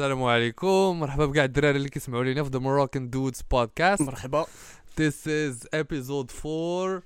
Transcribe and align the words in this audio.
السلام 0.00 0.22
عليكم. 0.22 1.00
مرحبا 1.00 1.26
بكاع 1.26 1.44
الدراري 1.44 1.76
اللي 1.76 1.88
كيسمعوا 1.88 2.24
لينا 2.24 2.44
في 2.44 2.50
The 2.50 2.58
Moroccan 2.58 3.10
Dudes 3.10 3.42
podcast 3.50 4.02
مرحبا. 4.02 4.46
This 5.00 5.26
is 5.26 5.66
episode 5.76 6.46
4 6.46 7.02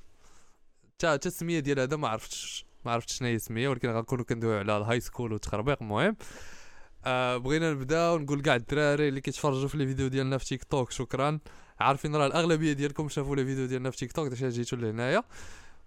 تا 0.99 1.17
تا 1.17 1.28
السمية 1.28 1.60
ديال 1.60 1.80
هذا 1.80 1.96
ما 1.96 2.08
عرفتش 2.08 2.67
ما 2.84 2.92
عرفتش 2.92 3.18
شنو 3.18 3.28
هي 3.28 3.34
السمية 3.34 3.68
ولكن 3.68 3.91
غنكونوا 3.91 4.25
كندويو 4.25 4.58
على 4.58 4.76
ال 4.76 5.00
high 5.00 5.13
school 5.13 5.33
والتخربيق 5.33 5.83
المهم. 5.83 6.17
آه 7.04 7.36
بغينا 7.36 7.72
نبداو 7.72 8.18
نقول 8.18 8.43
كاع 8.43 8.54
الدراري 8.54 9.08
اللي 9.08 9.20
كيتفرجوا 9.20 9.68
في 9.68 9.79
les 9.79 9.86
vidéos 9.86 10.08
ديالنا 10.08 10.38
في 10.38 10.45
تيك 10.45 10.64
توك 10.64 10.90
شكرا. 10.90 11.38
عارفين 11.80 12.16
راه 12.16 12.26
الأغلبية 12.26 12.72
ديالكم 12.72 13.08
شافوا 13.08 13.36
les 13.36 13.45
vidéos 13.45 13.66
ديالنا 13.66 13.90
في 13.90 13.96
تيك 13.96 14.12
توك 14.12 14.29
داكشي 14.29 14.48
جيتو 14.48 14.76
لهنايا. 14.76 15.22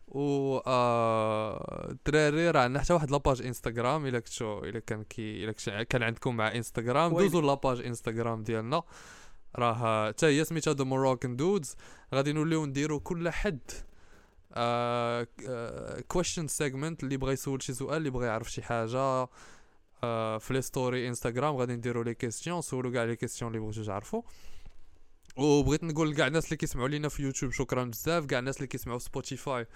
و 0.07 0.57
آه، 0.67 1.87
الدراري 1.91 2.51
راه 2.51 2.61
عندنا 2.61 2.83
حتى 2.83 2.93
واحد 2.93 3.11
la 3.11 3.21
page 3.21 3.41
انستغرام 3.41 4.05
إلا 4.05 4.19
كنتو 4.19 4.59
إلا 4.63 4.79
كان 4.79 5.03
كي 5.03 5.43
إلا 5.43 5.83
كان 5.83 6.03
عندكم 6.03 6.37
مع 6.37 6.55
انستغرام 6.55 7.13
ويلي. 7.13 7.29
دوزو 7.29 7.47
la 7.47 7.59
page 7.59 7.81
انستغرام 7.81 8.43
ديالنا. 8.43 8.83
راه 9.55 10.07
حتى 10.07 10.25
هي 10.25 10.43
سميتها 10.43 10.73
The 10.73 10.83
Moroccan 10.83 11.35
Dudes 11.35 11.75
غادي 12.13 12.33
نوليو 12.33 12.65
نديرو 12.65 12.99
كل 12.99 13.29
حد 13.29 13.59
question 16.07 16.47
segment 16.47 17.03
اللي 17.03 17.17
بغى 17.17 17.33
يسول 17.33 17.63
شي 17.63 17.73
سؤال 17.73 17.97
اللي 17.97 18.09
بغى 18.09 18.25
يعرف 18.25 18.51
شي 18.51 18.61
حاجة 18.61 19.27
آه، 20.03 20.37
في 20.37 20.53
les 20.53 20.61
stories 20.61 21.07
انستغرام 21.07 21.55
غادي 21.55 21.75
نديرو 21.75 22.01
les 22.01 22.13
questions 22.13 22.61
سولو 22.61 22.91
كاع 22.91 23.03
les 23.03 23.15
questions 23.15 23.51
اللي 23.51 23.65
بغيتو 23.65 23.83
تعرفوا 23.83 24.21
وبغيت 25.37 25.83
نقول 25.83 26.11
لكاع 26.11 26.27
الناس 26.27 26.45
اللي 26.45 26.57
كيسمعوا 26.57 26.87
لينا 26.87 27.09
في 27.09 27.23
يوتيوب 27.23 27.51
شكرا 27.51 27.83
بزاف 27.83 28.25
كاع 28.25 28.39
الناس 28.39 28.57
اللي 28.57 28.67
كيسمعوا 28.67 28.99
في 28.99 29.05
سبوتيفاي 29.05 29.67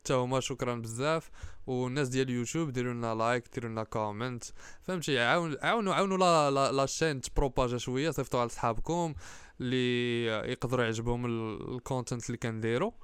حتى 0.00 0.14
هما 0.14 0.40
شكرا 0.40 0.74
بزاف. 0.74 1.30
والناس 1.66 2.08
ديال 2.08 2.28
اليوتيوب 2.28 2.70
ديروا 2.70 2.92
لنا 2.94 3.14
like 3.14 3.44
ديروا 3.54 3.70
لنا 3.70 3.84
comment 3.84 4.44
فهمتي؟ 4.82 5.18
عاون 5.18 5.56
عاونوا 5.62 5.94
عاونوا 5.94 6.18
la 6.18 6.50
la, 6.50 6.72
la 6.72 6.86
chaîne 6.86 7.20
تبروباجا 7.20 7.78
شوية 7.78 8.10
صيفطوا 8.10 8.40
على 8.40 8.48
صحابكم 8.48 9.14
اللي 9.60 10.24
يقدروا 10.26 10.84
يعجبهم 10.84 11.26
ال- 11.26 11.74
ال 11.74 11.80
content 11.80 12.26
اللي 12.26 12.36
كنديرو 12.38 12.94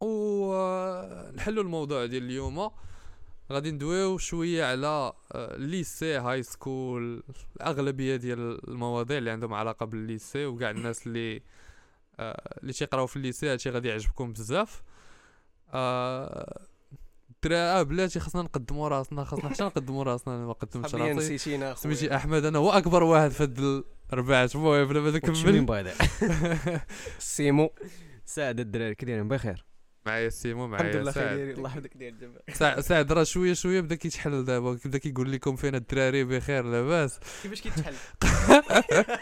ونحلوا 0.00 1.62
الموضوع 1.62 2.06
ديال 2.06 2.22
اليوم. 2.22 2.70
غادي 3.52 3.70
ندويو 3.70 4.18
شوية 4.18 4.64
على 4.64 5.12
ال 5.34 5.48
lycée 5.48 6.16
high 6.16 6.42
school 6.42 7.22
الأغلبية 7.56 8.16
ديال 8.16 8.68
المواضيع 8.68 9.18
اللي 9.18 9.30
عندهم 9.30 9.54
علاقة 9.54 9.86
بال 9.86 10.03
lycée 10.03 10.46
وكاع 10.46 10.70
الناس 10.70 11.06
اللي 11.06 11.42
آه، 12.20 12.58
اللي 12.62 12.72
تيقراو 12.72 13.06
في 13.06 13.16
ال 13.16 13.22
lycée 13.22 13.52
هادشي 13.52 13.70
غادي 13.70 13.88
يعجبكم 13.88 14.32
بزاف. 14.32 14.82
آه، 15.74 16.60
الدرا 17.30 17.58
آه 17.58 17.82
بلاتي 17.82 18.20
خاصنا 18.20 18.42
نقدموا 18.42 18.88
راسنا 18.88 19.24
خاصنا 19.24 19.50
حتى 19.50 19.64
نقدموا 19.64 20.04
راسنا 20.04 20.36
أنا 20.36 20.46
ما 20.46 20.52
قدمتش 20.52 20.94
راسي. 20.94 21.12
نسيتينا 21.12 21.74
سميتي 21.74 22.16
أحمد 22.16 22.44
أنا 22.44 22.58
هو 22.58 22.70
أكبر 22.70 23.02
واحد 23.02 23.30
في 23.30 23.42
هاد 23.42 23.84
الرباعات 24.12 24.54
المهم 24.54 24.84
بلا 24.84 25.00
ما 25.00 25.10
نكمل 25.10 25.92
سيمو. 27.18 27.70
ساعد 28.24 28.60
الدراري 28.60 28.94
كي 28.94 29.06
دايرين 29.06 29.28
بخير. 29.28 29.64
معايا 30.10 30.28
سيمو 30.28 30.64
الحمد 30.66 30.80
معايا 30.80 31.02
لله 31.02 31.12
سعد. 31.12 31.36
خير 31.36 31.50
الله 31.50 31.68
يحفظك 31.70 31.96
الجماعه 31.96 32.42
سع- 32.60 32.80
سعد 32.80 33.12
راه 33.12 33.22
شوية 33.24 33.52
شوية 33.52 33.80
بدأ 33.80 33.94
كيتحل 33.94 34.44
دابا 34.44 34.72
بدأ 34.84 34.98
كيقول 34.98 35.32
لكم 35.32 35.56
فين 35.56 35.74
الدراري؟ 35.74 36.24
بخير 36.24 36.64
لاباس. 36.64 37.18
كيفاش 37.42 37.60
كيتحل 37.60 37.94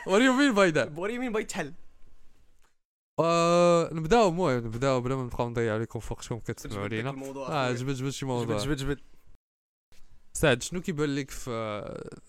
what 0.06 0.22
you 0.22 0.33
mean 0.33 0.55
by 0.55 0.70
that 0.70 0.88
بوري 0.91 1.19
مين 1.19 1.33
بغا 1.33 1.41
يتحل 1.41 1.72
آه، 3.20 3.95
نبدأو 3.95 4.28
المهم 4.28 4.58
نبدأو 4.67 5.00
بلا 5.00 5.17
ما 5.17 5.22
نبقاو 5.22 5.50
نضيع 5.50 5.75
عليكم 5.75 6.00
وقتكم 6.11 6.39
كتسمعوا 6.39 6.89
لينا. 6.89 7.11
الموضوع 7.11 7.48
آه 7.48 7.73
جبد 7.73 7.95
جبد 7.95 8.08
شي 8.11 8.27
موضوع. 8.27 8.58
جبد 8.58 8.77
جبد. 8.77 9.00
سعد 10.33 10.62
شنو 10.62 10.80
كيبان 10.80 11.14
لك 11.14 11.30
في 11.30 11.50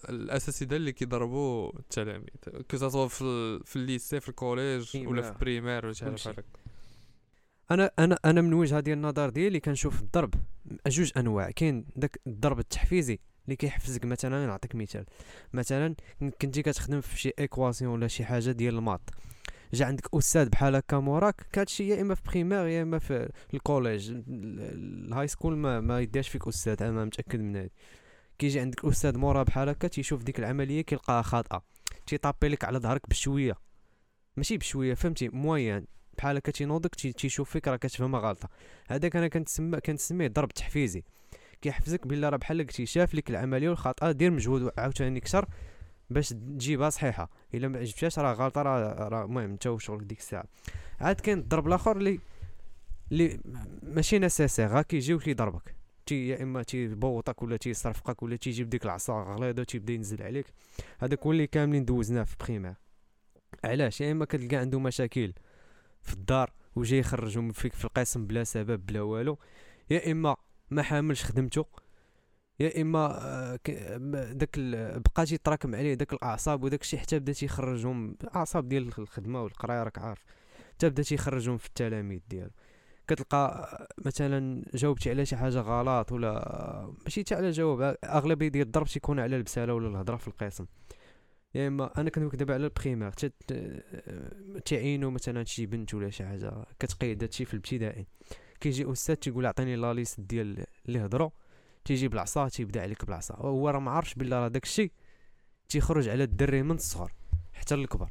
الاساسيات 0.09 0.73
اللي 0.73 0.91
كيضربوا 0.91 1.79
التلاميذ؟ 1.79 2.27
كو 2.71 3.07
في 3.07 3.59
في 3.65 3.75
ال 3.75 3.83
lycée 3.83 4.19
في 4.19 4.29
ال 4.29 4.39
collège 4.39 5.07
ولا 5.07 5.21
في 5.21 5.39
primaire. 5.39 5.85
ولا 5.85 5.93
شي 5.93 6.05
حاجة. 6.05 6.13
بحال 6.15 6.33
هكا 6.33 6.43
أنا 7.71 7.91
أنا 7.99 8.17
أنا 8.25 8.41
من 8.41 8.53
وجهة 8.53 8.79
ديال 8.79 8.97
النظر 8.97 9.29
ديالي 9.29 9.59
كنشوف 9.59 10.01
الضرب 10.01 10.33
جوج 10.87 11.11
أنواع. 11.17 11.51
كاين 11.51 11.85
داك 11.95 12.19
الضرب 12.27 12.59
التحفيزي 12.59 13.19
اللي 13.45 13.55
كيحفزك 13.55 14.05
مثلا 14.05 14.45
نعطيك 14.47 14.75
مثال. 14.75 15.05
مثلا 15.53 15.95
كنتي 16.41 16.61
كتخدم 16.61 17.01
في 17.01 17.19
شي 17.19 17.31
équation 17.39 17.93
ولا 17.93 18.07
شي 18.07 18.25
حاجة 18.25 18.51
ديال 18.51 18.75
ال 18.75 18.79
maths. 18.79 19.01
جا 19.73 19.85
عندك 19.85 20.15
أستاذ 20.15 20.49
بحال 20.49 20.75
هكا 20.75 20.99
موراك 20.99 21.45
كاتشي 21.51 21.87
يا 21.87 22.01
إما 22.01 22.15
في 22.15 22.21
primaire 22.27 22.67
يا 22.67 22.81
إما 22.81 22.99
في 22.99 23.29
ال 23.53 23.60
collège 23.60 24.09
ال- 24.11 24.23
ال- 24.27 25.05
ال 25.07 25.27
high 25.27 25.39
school 25.39 25.57
ما 25.57 25.79
ما 25.79 25.99
يديرش 25.99 26.29
فيك 26.29 26.47
أستاذ 26.47 26.83
أنا 26.83 27.05
متأكد 27.05 27.39
من 27.39 27.55
هذا 27.55 27.69
كيجي 28.39 28.59
عندك 28.59 28.85
أستاذ 28.85 29.17
مورا 29.17 29.43
بحال 29.43 29.69
هكا 29.69 29.87
تيشوف 29.87 30.23
ديك 30.23 30.39
العملية 30.39 30.81
كيلقاها 30.81 31.21
خاطئة. 31.21 31.63
تيطابي 32.07 32.47
لك 32.47 32.63
على 32.63 32.79
ظهرك 32.79 33.09
بشوية. 33.09 33.53
ماشي 34.37 34.57
بشوية 34.57 34.93
فهمتي؟ 34.93 35.29
moyen 35.29 35.85
بحال 36.19 36.37
هكا 36.37 36.51
تينوضك 36.51 36.95
تي- 36.95 37.11
تيشوف 37.13 37.49
فيك 37.49 37.67
راه 37.67 37.75
كتفهمها 37.75 38.19
غلطة. 38.19 38.49
هذاك 38.87 39.15
أنا 39.15 39.27
كنتسمى 39.27 39.79
كنسميه 39.79 40.27
ضرب 40.27 40.49
تحفيزي. 40.49 41.03
كيحفزك 41.61 42.07
بلا 42.07 42.29
راه 42.29 42.37
بحال 42.37 42.87
شاف 42.87 43.15
لك 43.15 43.29
العملية 43.29 43.69
والخطأ 43.69 44.11
دير 44.11 44.31
مجهود 44.31 44.71
عاوتاني 44.77 45.19
كثر 45.19 45.45
باش 46.09 46.29
تجيبها 46.29 46.89
صحيحة. 46.89 47.29
إلا 47.53 47.67
ما 47.67 47.79
عجبتهاش 47.79 48.19
راه 48.19 48.33
غلطة 48.33 48.61
راه 48.61 49.25
المهم 49.25 49.51
أنت 49.51 49.67
وشغلك 49.67 50.03
ديك 50.03 50.19
الساعة. 50.19 50.45
عاد 50.99 51.19
كاين 51.19 51.37
الضرب 51.39 51.67
الآخر 51.67 51.97
اللي 51.97 52.19
اللي 53.11 53.39
ماشي 53.83 54.19
nécessaire 54.19 54.67
غا 54.67 54.81
كيجي 54.81 55.13
وكيضربك 55.13 55.75
تي 56.05 56.27
يا 56.27 56.43
إما 56.43 56.63
تيبوطك 56.63 57.41
ولا 57.43 57.57
تيصرفقك 57.57 58.23
ولا 58.23 58.35
تيجيب 58.35 58.69
ديك 58.69 58.85
العصا 58.85 59.13
غليظه 59.23 59.63
تيبدا 59.63 59.93
ينزل 59.93 60.23
عليك. 60.23 60.45
هذاك 60.99 61.23
هو 61.23 61.31
اللي 61.31 61.47
كاملين 61.47 61.85
دوزناه 61.85 62.23
في 62.23 62.35
primaire 62.39 62.73
علاش؟ 63.63 64.01
يا 64.01 64.11
إما 64.11 64.25
كتلقى 64.25 64.55
عنده 64.55 64.79
مشاكل. 64.79 65.33
في 66.01 66.13
الدار 66.13 66.51
وجاي 66.75 66.99
يخرجهم 66.99 67.51
فيك 67.51 67.73
في 67.73 67.85
القسم 67.85 68.27
بلا 68.27 68.43
سبب 68.43 68.85
بلا 68.85 69.01
والو. 69.01 69.37
يا 69.89 70.11
إما 70.11 70.35
ما 70.71 70.81
حاملش 70.83 71.23
خدمته 71.23 71.65
يا 72.59 72.81
إما 72.81 73.19
آه، 73.21 73.59
داك 74.31 74.59
بقى 74.59 75.25
تيتراكم 75.25 75.75
عليه 75.75 75.93
داك 75.93 76.13
الأعصاب 76.13 76.63
وداك 76.63 76.81
الشيء 76.81 76.99
حتى 76.99 77.19
بدا 77.19 77.33
تيخرجهم 77.33 78.15
الاعصاب 78.23 78.69
ديال 78.69 78.91
الخدمة 78.99 79.43
والقراية 79.43 79.83
راك 79.83 79.97
عارف. 79.97 80.25
حتى 80.75 80.89
بدا 80.89 81.03
تيخرجهم 81.03 81.57
في 81.57 81.67
التلاميذ 81.67 82.19
ديالو. 82.29 82.51
كتلقى 83.07 83.69
آه، 83.97 84.05
مثلا 84.05 84.63
جاوبتي 84.73 85.09
على 85.09 85.25
شي 85.25 85.35
حاجة 85.37 85.59
غلط 85.59 86.11
ولا 86.11 86.29
آه، 86.29 86.93
ماشي 87.03 87.21
حتى 87.21 87.35
على 87.35 87.51
جواب 87.51 87.97
أغلبية 88.03 88.47
ديال 88.47 88.65
الضرب 88.65 88.87
تيكون 88.87 89.19
على 89.19 89.35
البسالة 89.35 89.73
ولا 89.73 89.87
الهضره 89.87 90.17
في 90.17 90.27
القسم. 90.27 90.65
يا 91.55 91.67
اما 91.67 92.01
أنا 92.01 92.09
كندوي 92.09 92.31
دابا 92.31 92.53
على 92.53 92.65
البريمير 92.65 93.11
تعينوا 94.65 95.11
مثلا 95.11 95.43
شي 95.43 95.65
بنت 95.65 95.93
ولا 95.93 96.09
شي 96.09 96.25
حاجة 96.25 96.65
كتقيد 96.79 97.23
هادشي 97.23 97.45
في 97.45 97.53
الابتدائي. 97.53 98.07
كيجي 98.59 98.91
أستاذ 98.91 99.15
تيقول 99.15 99.45
عطيني 99.45 99.75
la 99.75 99.93
liste 99.93 100.19
ديال 100.19 100.65
اللي 100.87 101.05
هضروا 101.05 101.29
تيجي 101.85 102.07
بالعصا 102.07 102.49
تيبدأ 102.49 102.81
عليك 102.81 103.05
بالعصا 103.05 103.35
هو 103.35 103.69
راه 103.69 103.79
ما 103.79 103.91
عارفش 103.91 104.13
بلا 104.13 104.39
راه 104.39 104.47
داكشي 104.47 104.91
تيخرج 105.69 106.09
على 106.09 106.23
الدري 106.23 106.63
من 106.63 106.75
الصغر 106.75 107.13
حتى 107.53 107.75
الكبر 107.75 108.09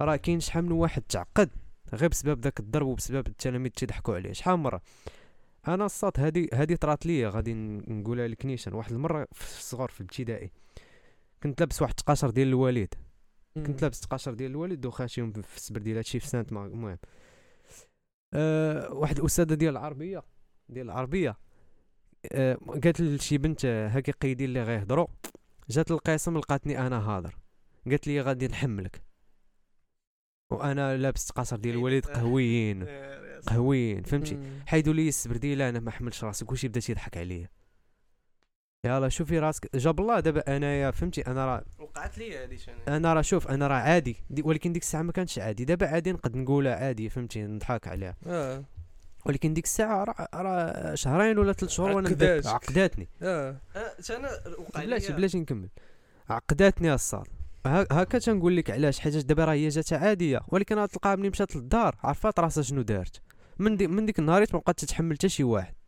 راه 0.00 0.16
كاين 0.16 0.40
شحال 0.40 0.64
من 0.64 0.72
واحد 0.72 1.02
تعقد 1.02 1.50
غير 1.94 2.08
بسبب 2.08 2.40
داك 2.40 2.60
الضرب 2.60 2.86
وبسبب 2.86 3.26
التلاميذ 3.26 3.70
تيضحكوا 3.70 4.14
عليه. 4.14 4.32
شحال 4.32 4.56
من 4.56 4.62
مرة؟ 4.62 4.82
أنا 5.68 5.86
الصاد 5.86 6.12
هادي 6.20 6.48
هادي 6.52 6.76
طرات 6.76 7.06
ليا 7.06 7.28
غادي 7.28 7.54
نقولها 7.54 8.28
لك 8.28 8.46
نيشان. 8.46 8.72
واحد 8.72 8.92
المرة 8.92 9.28
في 9.32 9.58
الصغر 9.58 9.88
في 9.88 10.00
الابتدائي. 10.00 10.50
كنت 11.42 11.60
لابس 11.60 11.82
واحد 11.82 11.90
التقاشر 11.98 12.30
ديال 12.30 12.48
الوالد 12.48 12.94
كنت 13.54 13.82
لابس 13.82 14.00
تقاشر 14.00 14.34
ديال 14.34 14.50
الوالد 14.50 14.86
وخاشيهم 14.86 15.32
في 15.32 15.56
السبر 15.56 15.80
ديال 15.80 15.96
هادشي 15.96 16.20
في 16.20 16.26
سانت 16.26 16.52
المهم. 16.52 16.98
أه 18.34 18.92
واحد 18.92 19.18
الأستاذة 19.18 19.54
ديال 19.54 19.70
العربية 19.76 20.22
ديال 20.68 20.86
العربية 20.86 21.36
أه 22.32 22.54
قالت 22.54 23.00
لشي 23.00 23.38
بنت 23.38 23.66
هاكي 23.66 24.12
قيدين 24.12 24.48
اللي 24.48 24.62
غيهضروا. 24.62 25.06
جات 25.70 25.90
للقسم 25.90 26.38
لقاتني 26.38 26.86
أنا 26.86 26.98
هادر. 26.98 27.38
قالت 27.86 28.06
لي 28.06 28.20
غادي 28.20 28.48
نحملك. 28.48 29.02
وأنا 30.50 30.96
لابس 30.96 31.26
تقاشر 31.26 31.56
ديال 31.56 31.74
الوالد 31.74 32.06
قهويين 32.06 32.84
قهويين 33.48 34.02
فهمتي؟ 34.02 34.38
حيدوا 34.66 34.94
لي 34.94 35.08
السبرديله 35.08 35.68
أنا 35.68 35.80
ما 35.80 35.90
حملش 35.90 36.24
راسي. 36.24 36.44
كلشي 36.44 36.68
بدا 36.68 36.80
تيضحك 36.80 37.16
عليا. 37.16 37.48
يلا 38.84 39.08
شوفي 39.08 39.38
راسك. 39.38 39.76
جاب 39.76 40.00
الله 40.00 40.20
دابا 40.20 40.56
انايا 40.56 40.90
فهمتي 40.90 41.20
أنا 41.20 41.46
راه 41.46 41.62
وقعت 41.78 42.18
لي 42.18 42.44
هذه 42.44 42.56
شنو 42.56 42.74
أنا. 42.88 43.12
راه 43.14 43.22
شوف 43.22 43.48
أنا 43.48 43.66
راه 43.66 43.74
عادي. 43.76 44.16
دي 44.30 44.42
ولكن 44.42 44.72
ديك 44.72 44.82
الساعة 44.82 45.02
ما 45.02 45.12
كانتش 45.12 45.38
عادي. 45.38 45.64
دابا 45.64 45.86
عادي 45.86 46.12
نقد 46.12 46.36
نقولها 46.36 46.74
عادي 46.74 47.08
فهمتي 47.08 47.42
نضحك 47.42 47.88
عليها. 47.88 48.14
آه. 48.26 48.64
ولكن 49.26 49.54
ديك 49.54 49.64
الساعة 49.64 50.04
راه 50.04 50.28
راه 50.34 50.94
شهرين 50.94 51.38
ولا 51.38 51.52
ثلاث 51.52 51.70
شهور 51.70 51.90
وأنا 51.90 52.08
عقداتني. 52.46 53.08
آه. 53.22 53.56
أنا 54.10 54.30
وقع 54.58 54.80
لي. 54.80 54.86
بلاتي 54.86 55.12
بلاتي 55.12 55.38
نكمل. 55.40 55.68
عقداتني 56.30 56.94
الصاد. 56.94 57.26
ها- 57.66 57.86
هكا 57.92 58.18
تنقول 58.18 58.56
لك 58.56 58.70
علاش 58.70 58.98
حيت 59.00 59.16
دابا 59.16 59.44
راه 59.44 59.52
هي 59.52 59.68
جات 59.68 59.92
عادية. 59.92 60.40
ولكن 60.48 60.76
راه 60.78 60.86
تلقاها 60.86 61.16
ملي 61.16 61.28
مشات 61.30 61.56
للدار 61.56 61.96
عرفات 62.02 62.40
راسها 62.40 62.62
شنو 62.62 62.82
دارت. 62.82 63.20
من 63.58 63.76
دي 63.76 63.86
من 63.86 64.06
ديك 64.06 64.18
النهار 64.18 64.46
ما 64.52 64.58
بقات 64.58 64.78
تتحمل 64.78 65.14
حتى 65.16 65.28
شي 65.28 65.44
واحد. 65.44 65.74
آه. 65.74 65.81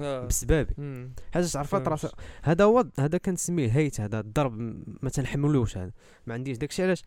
بسبابي. 0.00 0.74
مم. 0.78 1.12
حاجة 1.34 1.46
تعرفها 1.46 1.80
فهمت. 1.80 2.00
طرا 2.02 2.10
هذا 2.42 2.64
هو 2.64 2.84
هذا 2.98 3.18
كنسميه 3.18 3.68
هيت 3.68 4.00
هذا 4.00 4.20
الضرب 4.20 4.58
ما 5.02 5.10
تنحملوش 5.10 5.76
هذا. 5.78 5.92
ما 6.26 6.34
عنديش 6.34 6.58
داكشي 6.58 6.82
علاش. 6.82 7.02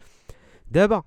دابا 0.72 1.04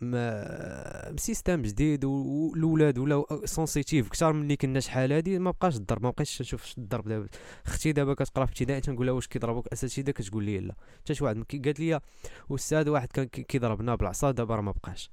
ما 0.00 1.14
système 1.16 1.62
جديد 1.62 2.04
و- 2.04 2.10
والاولاد 2.50 2.98
ولاو 2.98 3.26
sensitive 3.44 4.06
أكثر 4.06 4.32
من 4.32 4.42
اللي 4.42 4.56
كنا 4.56 4.80
شحال 4.80 5.12
هادي 5.12 5.38
ما 5.38 5.50
بقاش 5.50 5.76
الضرب 5.76 6.02
ما 6.02 6.10
بقيتش 6.10 6.40
نشوف 6.40 6.78
الضرب 6.78 7.08
دابا. 7.08 7.28
أختي 7.66 7.92
دابا 7.92 8.14
كتقرا 8.14 8.44
في 8.46 8.52
ابتدائي 8.52 8.80
تنقول 8.80 9.06
لها 9.06 9.14
واش 9.14 9.26
كيضربوك 9.26 9.68
اساتذه 9.68 10.10
كتقول 10.10 10.44
لي 10.44 10.58
لا. 10.60 10.74
حتى 11.00 11.14
شي 11.14 11.24
واحد 11.24 11.44
قالت 11.64 11.80
لي 11.80 12.00
أستاذ 12.50 12.88
واحد 12.88 13.08
كان 13.08 13.24
كي- 13.24 13.42
كيضربنا 13.42 13.94
بالعصا 13.94 14.30
دابا 14.30 14.56
راه 14.56 14.62
ما 14.62 14.72
بقاش. 14.72 15.10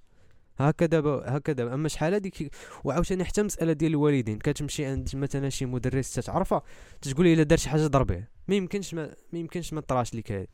هكا 0.57 0.85
دابا 0.85 1.23
هكا 1.37 1.53
دابا 1.53 1.73
أما 1.73 1.87
شحال 1.89 2.13
هادي 2.13 2.29
كي- 2.29 2.49
وعاوتاني 2.83 3.23
حتى 3.23 3.43
مسألة 3.43 3.73
ديال 3.73 3.91
الوالدين. 3.91 4.39
كتمشي 4.39 4.85
عند 4.85 5.15
مثلا 5.15 5.49
شي 5.49 5.65
مدرس 5.65 6.13
تتعرفها 6.13 6.61
تقول 7.01 7.25
لي 7.25 7.33
إلا 7.33 7.43
دار 7.43 7.57
شي 7.57 7.69
حاجة 7.69 7.87
ضربيه 7.87 8.29
ما 8.47 8.55
يمكنش 8.55 8.93
ما, 8.93 9.15
ما 9.33 9.39
يمكنش 9.39 9.73
ما 9.73 9.81
طراش 9.81 10.15
لك 10.15 10.31
هادي. 10.31 10.49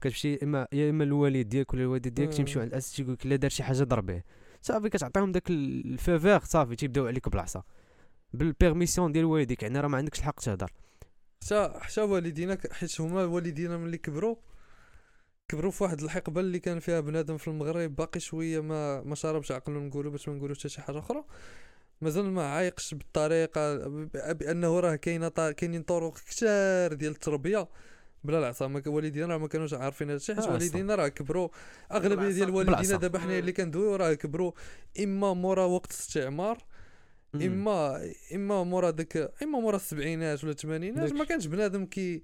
كتمشي 0.00 0.38
اما 0.42 0.66
يا 0.72 0.90
إما 0.90 1.04
الوالد 1.04 1.48
ديالك 1.48 1.74
ولا 1.74 1.82
الوالدة 1.82 2.10
ديالك. 2.10 2.32
تيمشيو 2.34 2.62
عند 2.62 2.70
الاساتذه 2.72 2.96
تيقول 2.96 3.12
لك 3.12 3.26
إلا 3.26 3.36
دار 3.36 3.50
شي 3.50 3.62
حاجة 3.62 3.82
ضربيه 3.84 4.24
صافي 4.62 4.88
كتعطيهم 4.88 5.32
داك 5.32 5.50
ال- 5.50 5.92
ال 5.92 5.99
faveur 5.99 6.40
صافي 6.44 6.76
تيبداو 6.76 7.06
عليك 7.06 7.28
بالعصا 7.28 7.62
بال 8.32 8.45
permission 8.45 9.12
ديال 9.12 9.24
والديك 9.24 9.62
يعني 9.62 9.80
راه 9.80 9.88
ما 9.88 9.96
عندكش 9.98 10.18
الحق 10.18 10.40
تهضر. 10.40 10.70
حتى 11.44 11.72
حتى 11.80 12.00
والدينا 12.00 12.58
حيت 12.72 13.00
هما 13.00 13.24
والدينا 13.24 13.76
ملي 13.76 13.98
كبروا 13.98 14.36
كبروا 15.48 15.70
في 15.70 15.84
واحد 15.84 16.02
الحقبة 16.02 16.40
اللي 16.40 16.58
كان 16.58 16.80
فيها 16.80 17.00
بنادم 17.00 17.36
في 17.36 17.48
المغرب 17.48 17.96
باقي 17.96 18.20
شوية 18.20 18.60
ما 18.60 19.02
ما 19.02 19.14
شاربش 19.14 19.52
عقلو 19.52 19.80
نقولوا 19.80 20.12
باش 20.12 20.28
ما 20.28 20.34
نقولوش 20.34 20.58
حتى 20.58 20.68
شي 20.68 20.80
حاجة 20.80 20.98
أخرى. 20.98 21.24
مازال 22.00 22.24
ما 22.24 22.46
عايقش 22.46 22.94
بالطريقة 22.94 23.88
بأنه 24.32 24.80
راه 24.80 24.96
كاينة 24.96 25.28
كاينين 25.28 25.82
طرق 25.82 26.14
كتار 26.14 26.92
ديال 26.92 27.12
التربية. 27.12 27.68
بلا 28.24 28.38
العصا 28.38 28.82
والدينا 28.86 29.26
راه 29.26 29.38
ما 29.38 29.48
كانوش 29.48 29.74
عارفين 29.74 30.10
هادشي 30.10 30.34
حيت 30.34 30.46
والدينا 30.46 30.94
راه 30.94 31.08
كبروا. 31.08 31.48
أغلبية 31.92 32.28
ديال. 32.28 32.50
والدينا. 32.50 32.96
دابا 32.96 33.18
حنايا 33.18 33.38
اللي 33.38 33.52
كندويو 33.52 33.96
راه 33.96 34.14
كبروا. 34.14 34.52
إما 35.00 35.34
مورا 35.34 35.64
وقت 35.64 35.90
الاستعمار. 35.90 36.58
اما 37.34 38.10
إما 38.34 38.64
مورا 38.64 38.90
داك 38.90 39.32
إما 39.42 39.60
مورا 39.60 39.76
السبعينات 39.76 40.44
ولا 40.44 40.52
الثمانينات 40.52 41.12
ما 41.12 41.24
كانش 41.24 41.46
بنادم 41.46 41.86
كي 41.86 42.22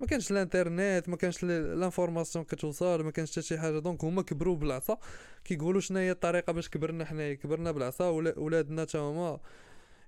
ما 0.00 0.06
كانش 0.06 0.30
الانترنت 0.30 1.08
ما 1.08 1.16
كانش 1.16 1.44
l'information 1.44 2.44
كتوصل 2.44 3.04
ما 3.04 3.10
كانش 3.10 3.32
حتى 3.32 3.42
شي 3.42 3.58
حاجة 3.58 3.78
donc 3.78 4.04
هما 4.04 4.22
كبروا 4.22 4.56
بالعصا 4.56 4.98
كيقولوا 5.44 5.80
شنو 5.80 5.98
هي 5.98 6.10
الطريقة 6.10 6.52
باش 6.52 6.68
كبرنا 6.68 7.04
حنايا 7.04 7.34
كبرنا 7.34 7.72
بالعصا 7.72 8.08
ولا 8.08 8.38
ولادنا 8.38 8.84
تا 8.84 8.98
هما 8.98 9.40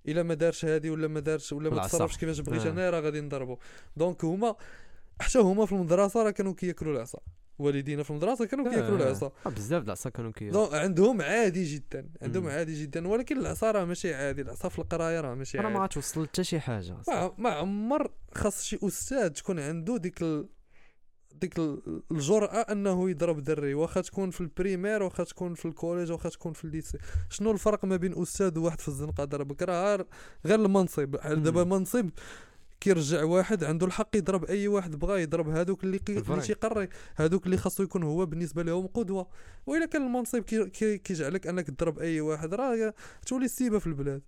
إلا 0.08 0.22
ما 0.22 0.34
دارش 0.34 0.64
هادي 0.64 0.90
ولا 0.90 1.08
ما 1.08 1.20
دارش 1.20 1.52
ولا 1.52 1.70
ما. 1.70 1.86
تصرفش 1.86 2.16
كيفاش 2.16 2.40
بغيت 2.40 2.66
آه. 2.66 2.70
أنا 2.70 2.90
راه 2.90 3.00
غادي 3.00 3.20
نضربو 3.20 3.58
donc 3.96 4.24
هما 4.24 4.56
حتى 5.20 5.38
هما 5.38 5.66
في 5.66 5.72
المدرسة 5.72 6.22
راه 6.22 6.30
كانوا 6.30 6.54
كياكلوا 6.54 6.96
العصا 6.96 7.18
والدينا 7.58 8.02
في 8.02 8.10
المدرسة 8.10 8.44
كانوا 8.46 8.64
كياكلوا 8.74 8.96
العصا. 8.96 9.32
آه 9.46 9.50
بزاف 9.50 9.84
العصا 9.84 10.10
كانوا 10.10 10.32
كي 10.32 10.50
donc 10.50 10.74
عندهم 10.74 11.22
عادي 11.22 11.64
جدا 11.64 12.08
عندهم 12.22 12.42
مم. 12.42 12.48
عادي 12.48 12.82
جدا 12.82 13.08
ولكن 13.08 13.38
العصا 13.38 13.70
راه 13.70 13.84
ماشي 13.84 14.14
عادي 14.14 14.42
العصا 14.42 14.68
في 14.68 14.78
القراية 14.78 15.20
راه 15.20 15.34
ماشي 15.34 15.58
راه 15.58 15.64
عادي. 15.64 15.74
ما 15.74 15.82
غاتوصل 15.82 16.26
حتى 16.26 16.44
شي 16.44 16.60
حاجة 16.60 16.96
ما 17.08 17.32
ما 17.38 17.50
عمر 17.50 18.10
خاص 18.34 18.62
شي 18.64 18.78
أستاذ 18.82 19.28
تكون 19.28 19.58
عنده 19.60 19.96
ديك 19.96 20.22
ال... 20.22 20.48
ديك 21.34 21.58
ال- 21.58 22.02
الجرأة 22.10 22.60
أنه 22.72 23.10
يضرب 23.10 23.42
دري 23.42 23.74
واخا 23.74 24.00
تكون 24.00 24.30
في 24.30 24.40
ال 24.40 24.47
primaire 24.47 25.02
واخا 25.02 25.24
تكون 25.24 25.54
في 25.54 25.64
ال 25.66 25.72
collège 25.72 26.12
واخا 26.12 26.28
تكون 26.28 26.52
في 26.52 26.64
ال 26.64 26.70
lycée 26.70 26.98
شنو 27.30 27.50
الفرق 27.50 27.84
ما 27.84 27.96
بين 27.96 28.22
أستاذ 28.22 28.58
وواحد 28.58 28.80
في 28.80 28.88
الزنقة؟ 28.88 29.24
ضربك 29.24 29.62
راه 29.62 30.06
غير 30.46 30.58
المنصب. 30.64 31.16
دابا. 31.26 31.64
منصب 31.64 32.10
كيرجع 32.80 33.24
واحد 33.24 33.64
عنده 33.64 33.86
الحق 33.86 34.16
يضرب 34.16 34.44
أي 34.44 34.68
واحد 34.68 34.96
بغا 34.96 35.16
يضرب 35.16 35.48
هادوك 35.48 35.84
اللي 35.84 35.98
كي... 35.98 36.18
اللي. 36.18 36.40
تيقري. 36.42 36.88
هادوك 37.16 37.46
اللي 37.46 37.56
خاصو 37.56 37.82
يكون 37.82 38.02
هو 38.02 38.26
بالنسبة 38.26 38.62
لهم 38.62 38.86
قدوة. 38.86 39.28
وإلا 39.66 39.86
كان 39.86 40.02
المنصب 40.02 40.38
كي... 40.38 40.70
كي... 40.70 40.98
كيجعلك 40.98 41.46
أنك 41.46 41.66
تضرب 41.66 41.98
أي 41.98 42.20
واحد 42.20 42.54
راه 42.54 42.94
تولي 43.26 43.44
السيبة 43.44 43.78
في 43.78 43.86
البلاد. 43.86 44.22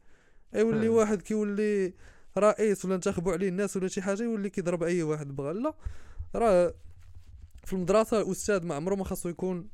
يولي. 0.55 0.89
واحد 0.89 1.23
كيولي 1.23 1.95
رئيس 2.39 2.85
ولا 2.85 2.95
انتخبوا 2.95 3.33
عليه 3.33 3.49
الناس 3.49 3.77
ولا 3.77 3.89
شي 3.89 4.03
حاجة 4.03 4.23
يولي 4.23 4.51
كيضرب 4.51 4.83
أي 4.83 5.03
واحد 5.03 5.37
بغا. 5.37 5.53
لا 5.53 5.75
راه 6.35 6.75
في 7.65 7.73
المدرسة 7.73 8.21
الاستاذ 8.21 8.67
ما 8.67 8.75
عمره 8.75 8.95
ما 8.95 9.05
خاصو 9.05 9.29
يكون 9.29 9.69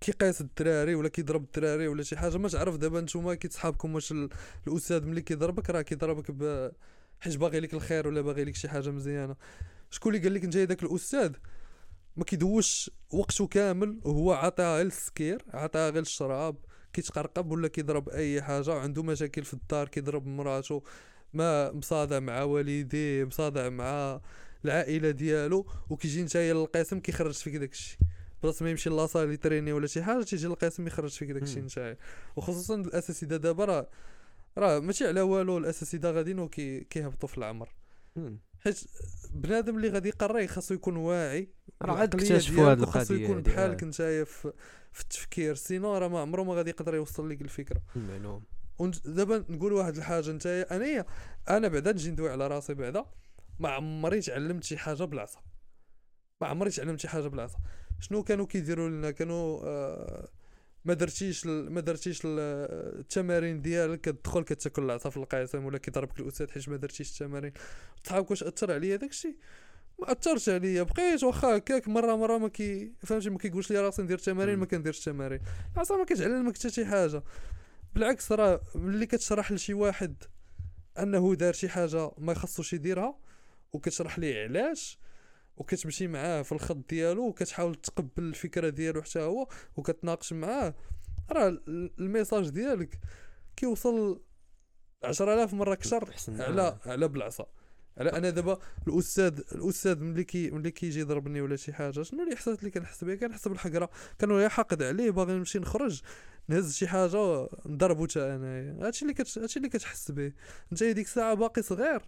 كيقاس 0.00 0.40
الدراري 0.40 0.94
ولا 0.94 1.08
كيضرب 1.08 1.44
الدراري 1.44 1.88
ولا 1.88 2.02
شي 2.02 2.16
حاجة. 2.16 2.36
ما 2.36 2.48
تعرف 2.48 2.76
دابا 2.76 3.00
نتوما 3.00 3.34
كيتصحابكم 3.34 3.94
واش 3.94 4.12
ال- 4.12 4.28
الأستاذ 4.68 5.06
ملي 5.06 5.20
كيضربك 5.20 5.70
راه 5.70 5.82
كيضربك 5.82 6.30
ب 6.30 6.70
حيت 7.20 7.36
باغي 7.36 7.60
لك 7.60 7.74
الخير 7.74 8.08
ولا 8.08 8.20
باغي 8.20 8.44
لك 8.44 8.54
شي 8.54 8.68
حاجة 8.68 8.90
مزيانة. 8.90 9.36
شكون 9.90 10.14
اللي 10.14 10.24
قال 10.24 10.34
لك 10.34 10.44
انت 10.44 10.56
داك 10.56 10.82
الأستاذ؟ 10.82 11.32
ما 12.16 12.24
كيدوش 12.24 12.90
وقته 13.10 13.46
كامل 13.46 14.00
وهو 14.04 14.32
عطاها 14.32 14.76
غير 14.76 14.86
السكير 14.86 15.44
عطاها 15.54 15.90
غير 15.90 16.02
الشراب 16.02 16.56
كيتقرقب 16.92 17.50
ولا 17.50 17.68
كيضرب 17.68 18.08
أي 18.08 18.42
حاجة 18.42 18.70
وعنده 18.70 19.02
مشاكل 19.02 19.44
في 19.44 19.54
الدار 19.54 19.88
كيضرب 19.88 20.26
مراته 20.26 20.82
ما 21.32 21.72
مصادع 21.72 22.20
مع 22.20 22.42
والديه 22.42 23.24
مصادع 23.24 23.68
مع 23.68 24.20
العائلة 24.64 25.10
ديالو 25.10 25.66
وكيجي 25.90 26.22
نتايا 26.22 26.54
للقسم 26.54 27.00
كيخرج 27.00 27.34
فيك 27.34 27.56
داكشي 27.56 27.98
بلاص 28.42 28.62
ما 28.62 28.70
يمشي 28.70 28.90
la 28.90 29.01
salle 29.01 29.30
يتريني 29.30 29.72
ولا 29.72 29.86
شي 29.86 30.02
حاجة 30.02 30.22
تيجي 30.22 30.46
للقسم 30.46 30.86
يخرج 30.86 31.10
فيك 31.10 31.30
داكشي. 31.30 31.60
نتايا. 31.60 31.96
وخصوصا 32.36 32.74
الاساتذه 32.74 33.36
دابا 33.36 33.64
راه 33.64 33.88
راه 34.58 34.78
ماشي 34.78 35.06
على 35.06 35.20
والو 35.20 35.58
الاساتذه 35.58 36.10
غاديين 36.10 36.48
كيهبطوا 36.90 37.28
في 37.28 37.38
العمر. 37.38 37.68
حيت 38.60 38.80
بنادم 39.34 39.76
اللي 39.76 39.88
غادي 39.88 40.08
يقري 40.08 40.46
خاصو 40.46 40.74
يكون 40.74 40.96
واعي 40.96 41.48
راه 41.82 41.96
عاد 41.96 42.14
اكتشفوا 42.14 42.72
وخاصو 42.74 43.14
القضية 43.14 43.24
يكون 43.24 43.36
هادي، 43.36 43.50
بحالك. 43.50 43.84
نتايا 43.84 44.24
في 44.24 44.52
في 44.92 45.00
التفكير 45.00 45.54
سينو 45.54 45.96
راه 45.98 46.08
ما 46.08 46.20
عمره 46.20 46.42
ما 46.42 46.54
غادي 46.54 46.70
يقدر 46.70 46.94
يوصل 46.94 47.30
لك 47.30 47.42
الفكرة. 47.42 47.82
المعلوم 47.96 48.44
ونت- 48.78 49.08
دابا 49.08 49.44
نقول 49.48 49.72
واحد 49.72 49.96
الحاجة 49.96 50.30
نتايا 50.32 50.76
انايا 50.76 51.06
أنا 51.50 51.68
بعدا 51.68 51.92
نجي 51.92 52.10
ندوي 52.10 52.30
على 52.30 52.46
راسي 52.46 52.74
بعدا 52.74 53.04
ما 53.60 53.68
عمري 53.68 54.20
تعلمت 54.20 54.64
شي 54.64 54.76
حاجة 54.78 55.04
بالعصا 55.04 55.40
ما 56.40 56.46
عمري 56.46 56.70
تعلمت 56.70 57.00
شي 57.00 57.08
حاجة 57.08 57.28
بالعصا 57.28 57.58
شنو 58.00 58.22
كانوا 58.22 58.46
كيديروا 58.46 58.88
لنا؟ 58.88 59.10
كانوا 59.10 59.60
آه 59.64 60.28
ما 60.86 60.94
درتيش 60.94 61.46
ما 61.46 61.80
درتيش 61.80 62.20
ال- 62.24 62.38
التمارين 63.00 63.62
ديالك 63.62 64.00
كتدخل 64.00 64.42
كتاكل 64.42 64.82
العصا 64.82 65.10
في 65.10 65.16
القسم 65.16 65.64
ولا 65.64 65.78
كيضربك 65.78 66.20
الأستاذ 66.20 66.50
حيت 66.50 66.68
ما 66.68 66.76
درتيش 66.76 67.12
التمارين. 67.12 67.52
صحابك 68.04 68.30
واش 68.30 68.42
أثر 68.42 68.72
عليا 68.72 68.96
داكشي؟ 68.96 69.36
ما 69.98 70.12
أثرش 70.12 70.48
عليا 70.48 70.82
بقيت 70.82 71.24
واخا 71.24 71.56
هكاك 71.56 71.88
مرة 71.88 72.16
مرة 72.16 72.38
ما 72.38 72.48
كي 72.48 72.92
فهمتي؟ 73.04 73.30
ما 73.30 73.38
كيقولش 73.38 73.70
لي 73.72 73.80
راسي 73.80 74.02
ندير 74.02 74.18
تمارين. 74.18 74.58
ما 74.58 74.66
كنديرش 74.66 75.00
تمارين. 75.04 75.40
العصا 75.74 75.96
ما 75.96 76.04
كتعلمك 76.04 76.58
حتى 76.58 76.70
شي 76.70 76.86
حاجة. 76.86 77.22
بالعكس 77.94 78.32
راه 78.32 78.60
ملي 78.74 79.06
كتشرح 79.06 79.52
لشي 79.52 79.74
واحد 79.74 80.22
أنه 80.98 81.34
دار 81.34 81.52
شي 81.52 81.68
حاجة 81.68 82.10
ما 82.18 82.34
خصوش 82.34 82.72
يديرها 82.72 83.18
وكتشرح 83.72 84.18
ليه 84.18 84.42
علاش 84.44 84.98
وكتمشي 85.56 86.06
معاه 86.08 86.42
في 86.42 86.52
الخط 86.52 86.76
ديالو 86.90 87.26
وكتحاول 87.28 87.74
تقبل 87.74 88.22
الفكرة 88.22 88.68
ديالو 88.68 89.02
حتى 89.02 89.18
هو 89.20 89.48
وكتناقش 89.76 90.32
معاه. 90.32 90.74
راه 91.30 91.48
ال- 91.48 91.90
ال 91.98 92.04
message 92.04 92.48
ديالك 92.48 92.98
كيوصل 93.56 94.22
10000 95.04 95.54
مرة 95.54 95.72
أكثر 95.72 96.08
أحسن. 96.08 96.40
على. 96.40 96.78
على 96.86 97.08
بالعصا 97.08 97.46
على 97.98 98.12
أنا 98.12 98.30
دابا 98.30 98.58
الاستاذ 98.88 99.40
الأستاذ 99.52 100.00
ملي 100.04 100.24
كي 100.24 100.50
ملي 100.50 100.70
كيجي 100.70 101.00
يضربني 101.00 101.40
ولا 101.40 101.56
شي 101.56 101.72
حاجة 101.72 102.02
شنو 102.02 102.22
الاحساس 102.22 102.58
اللي 102.58 102.70
كنحس 102.70 103.04
به 103.04 103.14
كنحس 103.14 103.48
بالحقرة. 103.48 103.90
كانوا 104.18 104.40
يا 104.40 104.48
حاقد 104.48 104.82
عليه 104.82 105.10
باغي 105.10 105.32
نمشي 105.32 105.58
نخرج 105.58 106.02
نهز 106.48 106.74
شي 106.74 106.88
حاجة 106.88 107.48
نضربو 107.66 108.06
حتى 108.06 108.20
أنا. 108.34 108.86
هادشي 108.86 109.02
اللي 109.02 109.14
كت... 109.14 109.38
هادشي 109.38 109.56
اللي 109.58 109.68
كتحس 109.68 110.10
به 110.10 110.32
أنت 110.72 110.82
ديك 110.84 111.06
الساعة 111.06 111.34
باقي 111.34 111.62
صغير. 111.62 112.02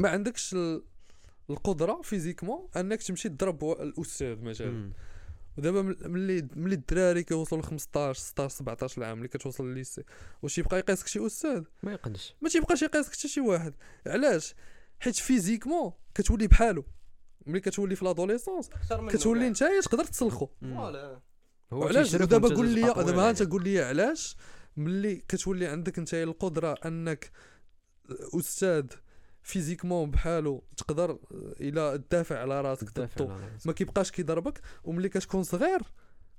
ما 0.00 0.08
عندكش 0.08 0.54
ال... 0.54 0.84
القدرة 1.50 2.00
physiquement 2.02 2.68
أنك 2.76 3.02
تمشي 3.02 3.28
تضرب 3.28 3.64
الأستاذ 3.64 4.42
مثلا. 4.42 4.90
ودابا 5.58 5.82
مل- 5.82 5.96
ملي 6.04 6.48
ملي 6.56 6.74
الدراري 6.74 7.22
كيوصلوا 7.22 7.62
ل 7.62 7.64
15 7.64 8.20
16 8.20 8.54
17 8.56 9.04
عام 9.04 9.18
ملي 9.18 9.28
كتوصل 9.28 9.70
ل 9.70 9.75
lycée 9.75 10.02
واش 10.42 10.58
يبقى 10.58 10.78
يقيسك 10.78 11.06
شي 11.06 11.26
أستاذ؟ 11.26 11.62
ما 11.82 11.92
يقدش 11.92 12.34
ما 12.42 12.48
تيبقاش 12.48 12.82
يقيسك 12.82 13.12
حتى 13.12 13.28
شي 13.28 13.40
واحد. 13.40 13.74
علاش؟ 14.06 14.54
حيت 15.00 15.16
physiquement 15.16 15.92
كتولي 16.14 16.46
بحالو. 16.46 16.84
ملي 17.46 17.60
كتولي 17.60 17.96
في 17.96 18.04
l'adolescence 18.04 18.68
كتولي. 19.08 19.48
نتايا 19.50 19.80
تقدر 19.80 20.04
تسلخو. 20.04 20.48
تيشرف 22.04 22.28
دابا 22.28 22.54
قول 22.54 22.68
لي 22.68 22.80
دابا 22.82 23.30
انت 23.30 23.40
عليه. 23.40 23.50
قول 23.52 23.64
لي 23.64 23.82
علاش 23.82 24.36
ملي 24.76 25.14
كتولي 25.28 25.66
عندك 25.66 25.98
انت 25.98 26.14
القدرة 26.14 26.74
أنك 26.84 27.30
أستاذ 28.38 28.86
physiquement 29.44 30.10
بحالو 30.10 30.64
تقدر 30.76 31.18
إلى 31.60 32.02
تدافع 32.08 32.38
على 32.38 32.60
راسك 32.60 32.90
تدافع 32.90 33.24
ضدو. 33.24 33.34
ما 33.66 33.72
كيبقاش 33.72 34.10
كيضربك 34.10 34.60
وملي 34.84 35.08
كتكون 35.08 35.42
صغير 35.42 35.82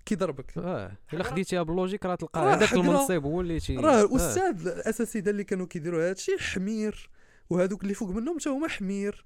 كيضربك 0.06 0.58
آه 0.58 0.92
إلا 1.14 1.24
خديتيها 1.24 1.64
بال 1.64 1.73
logique 1.73 2.06
راه 2.06 2.16
تلقى 2.16 2.54
هذاك. 2.54 2.74
المنصب 2.74 3.24
هو 3.24 3.42
اللي 3.42 3.60
تي 3.60 3.78
راه 3.78 4.02
آه. 4.02 4.06
الأستاذ 4.06 4.68
الاساتذه 4.68 5.30
اللي 5.30 5.44
كانوا 5.44 5.66
كيديروا 5.66 6.10
هادشي 6.10 6.38
حمير 6.40 7.10
وهذوك 7.50 7.84
اللي 7.84 7.94
فوق 7.94 8.10
منهم 8.10 8.40
حتى 8.40 8.50
هما 8.50 8.68
حمير 8.68 9.26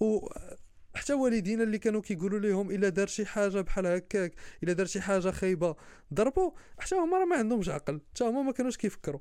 و 0.00 0.28
حتى 0.94 1.14
والدينا 1.14 1.62
اللي 1.62 1.78
كانوا 1.78 2.00
كيقولوا 2.00 2.38
لهم 2.38 2.70
إلا 2.70 2.88
دار 2.88 3.06
شي 3.06 3.26
حاجة 3.26 3.60
بحال 3.60 3.86
هكاك 3.86 4.34
إلا 4.62 4.72
دار 4.72 4.86
شي 4.86 5.00
حاجة 5.00 5.30
خايبة 5.30 5.76
ضربوا 6.14 6.50
حتى 6.78 6.94
هما 6.94 7.18
راه 7.18 7.24
ما 7.24 7.36
عندهمش 7.36 7.68
عقل 7.68 8.00
حتى 8.14 8.24
هما 8.24 8.42
ما 8.42 8.52
كانوش 8.52 8.76
كيفكروا 8.76 9.20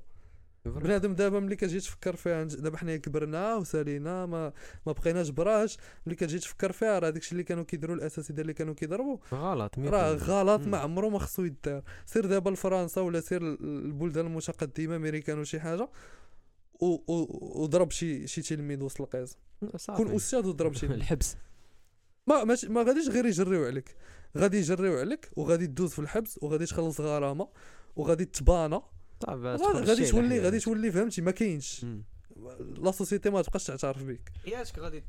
بنادم 0.66 1.14
دابا 1.14 1.40
ملي 1.40 1.56
كتجي 1.56 1.80
تفكر 1.80 2.16
فيها 2.16 2.44
دابا 2.44 2.78
حنا 2.78 2.98
كبرنا 2.98 3.56
وسالينا 3.56 4.26
ما 4.26 4.54
ما 4.86 4.92
بقيناش 4.92 5.30
براش. 5.30 5.78
ملي 6.06 6.16
كتجي 6.16 6.40
تفكر 6.40 6.72
فيها 6.72 7.00
راه 7.00 7.10
داكشي 7.10 7.32
اللي 7.32 7.44
كانوا 7.44 7.64
كيديروا 7.64 7.96
الاساتذه 7.96 8.42
اللي 8.42 8.54
كانوا 8.54 8.74
كيضربوا 8.74 9.18
غلط 9.34 9.80
راه. 9.80 10.14
غلط. 10.14 10.62
ما 10.62 10.78
عمره 10.78 11.10
ما 11.10 11.20
خصو 11.20 11.44
يدار. 11.44 11.84
سير 12.06 12.26
دابا 12.26 12.50
لفرنسا 12.50 13.02
ولا 13.02 13.20
سير 13.20 13.42
البلدان 13.62 14.26
المتقدمة 14.26 14.96
أمريكان 14.96 15.40
وشي 15.40 15.60
حاجة 15.60 15.90
وضرب 16.82 17.92
شي 17.92 18.28
شي 18.28 18.42
تلميذ 18.42 18.84
وسط 18.84 19.02
القيس. 19.02 19.38
كون 19.96 20.16
أستاذ 20.16 20.48
وضرب 20.48 20.74
شي 20.74 20.86
الحبس. 20.86 21.36
ما 22.28 22.44
ماشي 22.44 22.70
ما 22.70 22.82
غاديش 22.82 23.10
غير 23.10 23.26
يجريو 23.26 23.66
عليك. 23.66 23.96
غادي 24.38 24.58
يجريو 24.58 25.00
عليك 25.00 25.30
وغادي 25.36 25.68
تدوز 25.68 25.92
في 25.92 26.00
الحبس 26.00 26.40
وغادي 26.42 26.66
تخلص 26.66 27.02
غرامة 27.02 27.48
وغادي 27.96 28.26
تبانا. 28.26 28.82
غادي 29.30 29.64
تدخل 29.64 29.86
غادي 29.86 30.06
تولي. 30.06 30.40
غادي 30.40 30.60
تولي 30.60 30.92
فهمتي؟ 30.92 31.22
ما 31.22 31.32
كاينش. 31.32 31.86
la 32.60 32.92
société 32.92 33.30
ما 33.30 33.42
تبقاش 33.42 33.64
تعترف 33.64 34.04
بك 34.04 34.32
حياتك 34.46 34.80
غادي. 34.80 35.04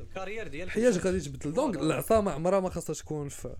ال 0.00 0.05
carrière 0.05 0.48
ديالك 0.48 0.70
حياتك 0.70 1.06
غادي 1.06 1.20
تبدل. 1.20 1.52
donc. 1.52 1.76
العصا 1.76 2.20
ما 2.20 2.30
عمرها 2.32 2.60
ما 2.60 2.70
خاصها 2.70 2.94
تكون 2.94 3.28
في 3.28 3.56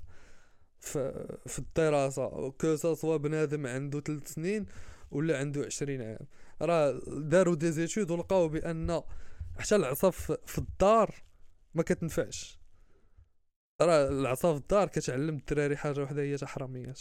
في 0.80 1.26
في 1.46 1.58
الدراسة. 1.58 2.50
que 2.50 2.76
ce 2.76 2.89
soit 2.89 3.16
بنادم 3.16 3.66
عنده 3.66 4.00
ثلاث 4.00 4.32
سنين 4.32 4.66
ولا 5.10 5.38
عنده 5.38 5.64
20 5.64 6.02
عام. 6.02 6.26
راه 6.62 7.00
داروا 7.08 7.54
des 7.54 7.72
études 7.72 8.10
ولقاو 8.10 8.48
بأن 8.48 9.02
حتى 9.58 9.76
العصا 9.76 10.10
في 10.10 10.58
الدار 10.58 11.14
ما 11.74 11.82
كتنفعش. 11.82 12.58
راه 13.80 14.08
العصا 14.08 14.52
في 14.52 14.58
الدار 14.58 14.88
كتعلم 14.88 15.36
الدراري 15.36 15.76
حاجة 15.76 16.02
وحدة 16.02 16.22
هي 16.22 16.36
تا 16.36 16.46
حراميات 16.46 17.00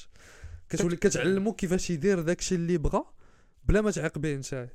كتولي 0.70 0.96
كتعلمو 0.96 1.54
كيفاش 1.54 1.90
يدير 1.90 2.22
داكشي 2.22 2.56
اللي 2.56 2.78
بغا 2.78 3.14
بلا 3.66 3.82
ما 3.82 3.92
تعاقبيه 3.92 4.36
نتايا 4.36 4.70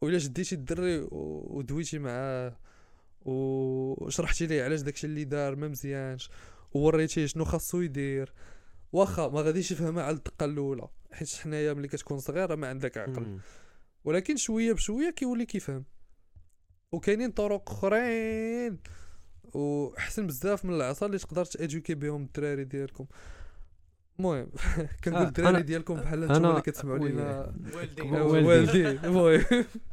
وإلا 0.00 0.18
شديتي 0.18 0.54
الدري 0.54 1.08
ودويتي 1.10 1.98
معاه 1.98 2.56
وشرحتي 3.20 4.46
ليه 4.46 4.64
علاش 4.64 4.80
داكشي 4.80 5.06
اللي 5.06 5.24
دار 5.24 5.56
ما 5.56 5.68
مزيانش 5.68 6.30
ووريتيه 6.74 7.26
شنو 7.26 7.44
خاصو 7.44 7.80
يدير. 7.80 8.32
واخا 8.92 9.28
ما 9.28 9.40
غاديش 9.40 9.70
يفهمها 9.70 10.02
على 10.02 10.16
الدقة 10.16 10.44
الأولى 10.44 10.88
حيت 11.12 11.34
حنايا 11.34 11.72
ملي 11.72 11.88
كتكون 11.88 12.18
صغير 12.18 12.50
راه 12.50 12.56
ما 12.56 12.68
عندك 12.68 12.98
عقل. 12.98 13.38
ولكن 14.04 14.36
شوية 14.36 14.72
بشوية 14.72 15.10
كيولي 15.10 15.46
كيفهم. 15.46 15.84
وكاينين 16.92 17.30
طرق 17.30 17.70
أخرين. 17.70 18.78
وحسن 19.54 20.26
بزاف 20.26 20.64
من 20.64 20.74
العصا 20.74 21.06
اللي 21.06 21.18
تقدر 21.18 21.44
تأدوكي 21.44 21.94
بهم 21.94 22.22
الدراري 22.22 22.64
ديالكم. 22.64 23.06
المهم 24.18 24.46
كنقول 25.04 25.22
آه، 25.22 25.28
الدراري 25.28 25.56
أنا- 25.58 25.60
ديالكم 25.66 25.94
بحال 25.94 26.22
أنتم 26.22 26.46
اللي 26.46 26.60
كتسمعوا. 26.60 26.98
لينا 27.08 27.54
والدين 27.74 28.12
والدي. 28.14 28.90
المهم. 29.06 29.44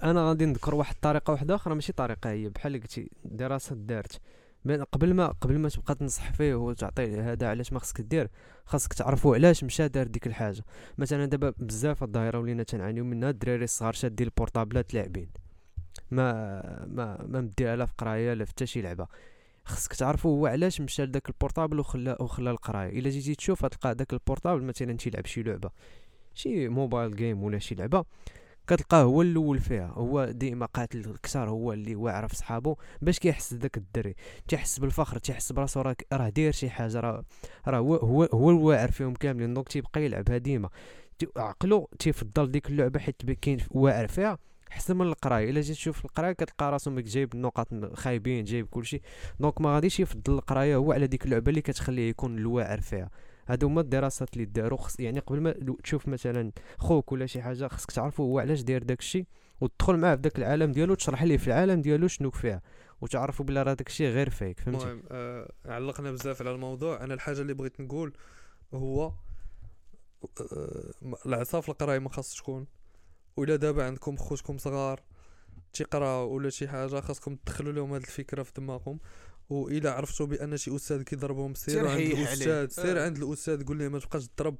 أنا 0.03 0.27
غادي 0.29 0.45
نذكر 0.45 0.75
واحد 0.75 0.95
الطريقة 0.95 1.31
واحدة 1.31 1.55
أخرى 1.55 1.75
ماشي 1.75 1.93
طريقة 1.93 2.29
هي 2.29 2.49
بحال 2.49 2.67
اللي 2.75 2.79
قلتي 2.83 3.09
دراسة 3.25 3.75
دارت 3.75 4.19
بين- 4.65 4.83
قبل 4.83 5.13
ما 5.13 5.27
قبل 5.27 5.57
ما 5.59 5.69
تبقى 5.69 5.95
تنصح 5.95 6.31
فيه 6.33 6.55
وتعطيه 6.55 7.31
هذا 7.31 7.49
علاش 7.49 7.73
ما 7.73 7.79
خصك 7.79 8.01
دير 8.01 8.29
خاصك 8.65 8.93
تعرفوا 8.93 9.35
علاش 9.35 9.63
مشى 9.63 9.87
دار 9.87 10.07
ديك 10.07 10.27
الحاجة. 10.27 10.63
مثلا 10.97 11.25
دابا 11.25 11.53
بزاف 11.57 12.03
الظاهره 12.03 12.39
ولينا 12.39 12.63
تنعانيو 12.63 13.03
منها 13.03 13.29
الدراري 13.29 13.63
الصغار 13.63 13.93
شادين 13.93 14.27
البورطابلات 14.27 14.93
لاعبين. 14.93 15.29
ما 16.11 16.61
ما 16.87 17.25
ما 17.27 17.41
مديها 17.41 17.75
لا 17.75 17.85
في 17.85 17.93
قرايه 17.97 18.33
لا 18.33 18.45
في 18.45 18.51
حتى 18.51 18.65
شي 18.65 18.81
لعبة. 18.81 19.07
خصك 19.65 19.93
تعرفوا 19.93 20.31
هو 20.31 20.47
علاش 20.47 20.81
مشى 20.81 21.05
لذاك 21.05 21.29
ال 21.29 21.35
portable 21.35 21.79
وخلى 21.79 22.17
وخلى 22.19 22.51
القراية. 22.51 22.99
إلا 22.99 23.09
جيتي 23.09 23.35
تشوف 23.35 23.65
تلقى 23.65 23.95
داك 23.95 24.13
ال 24.13 24.19
portable 24.19 24.63
مثلا 24.63 24.93
تيلعب 24.93 25.25
شي 25.25 25.43
لعبة 25.43 25.69
شي 26.33 26.67
mobile 26.69 27.15
game 27.15 27.43
ولا 27.43 27.59
شي 27.59 27.75
لعبة 27.75 28.05
كتلقاه 28.67 29.03
هو 29.03 29.21
الأول 29.21 29.59
فيها. 29.59 29.87
هو 29.87 30.25
ديما 30.25 30.65
قاتل 30.65 31.17
كثار 31.23 31.49
هو 31.49 31.73
اللي 31.73 31.95
واعر 31.95 32.27
في 32.27 32.35
صحابه 32.35 32.75
باش 33.01 33.19
كيحس 33.19 33.53
داك 33.53 33.77
الدري. 33.77 34.15
تيحس 34.47 34.79
بالفخر 34.79 35.17
تيحس 35.17 35.51
براسو 35.51 35.81
راه 36.13 36.29
داير 36.29 36.51
شي 36.51 36.69
حاجة 36.69 36.99
راه 36.99 37.23
راه 37.67 37.77
هو 37.77 37.95
هو 37.95 38.23
هو 38.23 38.49
الواعر 38.49 38.91
فيهم 38.91 39.13
كاملين. 39.13 39.53
donc 39.53 39.69
تيبقى 39.69 40.05
يلعبها 40.05 40.37
ديما 40.37 40.69
عقلو 41.37 41.89
تيفضل 41.99 42.51
ديك 42.51 42.69
اللعبة 42.69 42.99
حيت 42.99 43.31
كاين 43.31 43.59
واعر 43.71 44.07
فيها. 44.07 44.37
احسن 44.71 44.97
من 44.97 45.07
القراية. 45.07 45.49
إلا 45.49 45.61
جيت 45.61 45.75
تشوف 45.75 46.05
القراية 46.05 46.31
كتلقى 46.31 46.71
راسو 46.71 46.99
جايب 46.99 47.33
النقط 47.33 47.67
خايبين 47.93 48.43
جايب 48.43 48.67
كلشي. 48.67 49.01
donc 49.39 49.61
ما 49.61 49.75
غاديش 49.75 49.99
يفضل 49.99 50.33
القراية 50.33 50.75
هو 50.75 50.91
على 50.93 51.07
ديك 51.07 51.25
اللعبة 51.25 51.49
اللي 51.49 51.61
كتخليه 51.61 52.09
يكون 52.09 52.37
الواعر 52.37 52.81
فيها. 52.81 53.09
هادو 53.47 53.67
هما 53.67 53.81
الدراسات 53.81 54.33
اللي 54.33 54.45
داروا. 54.45 54.77
خص 54.77 54.99
يعني 54.99 55.19
قبل 55.19 55.41
ما 55.41 55.55
تشوف 55.83 56.07
مثلا 56.07 56.51
خوك 56.77 57.11
ولا 57.11 57.25
شي 57.25 57.41
حاجة 57.41 57.67
خصك 57.67 57.91
تعرفوا 57.91 58.25
هو 58.25 58.39
علاش 58.39 58.61
داير 58.61 58.83
داك 58.83 58.99
الشيء 58.99 59.25
وتدخل 59.61 59.97
معاه 59.97 60.15
في 60.15 60.21
داك 60.21 60.37
العالم 60.37 60.71
ديالو 60.71 60.95
تشرح 60.95 61.23
ليه 61.23 61.37
في 61.37 61.47
العالم 61.47 61.81
ديالو 61.81 62.07
شنو 62.07 62.31
فيه 62.31 62.61
وتعرفوا 63.01 63.45
بلا 63.45 63.63
راه 63.63 63.73
داك 63.73 63.87
الشيء 63.87 64.07
غير 64.07 64.29
فيك. 64.29 64.59
فهمتي؟ 64.59 64.83
المهم 64.83 65.03
آه 65.11 65.51
علقنا 65.65 66.11
بزاف 66.11 66.41
على 66.41 66.51
الموضوع. 66.51 67.03
أنا 67.03 67.13
الحاجة 67.13 67.41
اللي 67.41 67.53
بغيت 67.53 67.81
نقول 67.81 68.13
هو 68.73 69.11
آه 70.41 70.93
العصا 71.25 71.61
في 71.61 71.69
القراية 71.69 71.99
ما 71.99 72.09
خاص 72.09 72.35
تكون 72.35 72.67
ولا 73.37 73.55
دابا 73.55 73.85
عندكم 73.85 74.17
خوتكم 74.17 74.57
صغار 74.57 75.01
تيقراو 75.73 76.29
ولا 76.29 76.49
شي 76.49 76.67
حاجة 76.67 76.99
خاصكم 76.99 77.35
تدخلوا 77.35 77.73
لهم 77.73 77.93
هذه 77.93 78.01
الفكرة 78.01 78.43
في 78.43 78.51
دماغهم 78.57 78.99
واذا 79.49 79.91
عرفتوا 79.91 80.25
بأن 80.25 80.57
شي 80.57 80.75
أستاذ 80.75 81.03
كيضربهم 81.03 81.53
سير 81.53 81.73
سير 81.73 81.87
عند. 81.87 81.99
الأستاذ 81.99 82.67
سير 82.67 82.99
آه. 82.99 83.05
عند 83.05 83.17
الأستاذ 83.17 83.65
قول 83.65 83.77
ليه 83.77 83.87
ما 83.87 83.99
تبقاش 83.99 84.27
تضرب 84.27 84.57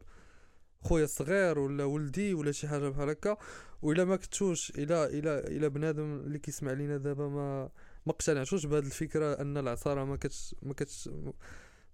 خويا 0.81 1.03
الصغير 1.03 1.59
ولا 1.59 1.83
ولدي 1.83 2.33
ولا 2.33 2.51
شي 2.51 2.67
حاجة 2.67 2.89
بحال 2.89 3.09
هكا 3.09 3.37
وإلا 3.81 4.05
ما 4.05 4.15
كنتوش 4.15 4.69
إلى 4.69 5.05
إلى 5.05 5.39
إلى 5.39 5.69
بنادم 5.69 6.15
اللي 6.15 6.39
كيسمع 6.39 6.71
لينا 6.71 6.97
دابا 6.97 7.27
ما 7.27 7.69
ما 8.05 8.11
اقتنعتوش 8.11 8.65
بهذه 8.65 8.85
الفكرة 8.85 9.33
أن 9.33 9.57
العصا 9.57 9.85
راه 9.85 10.03
ما 10.03 10.15
كتش 10.15 10.55
ما 10.61 10.73
كتش 10.73 11.09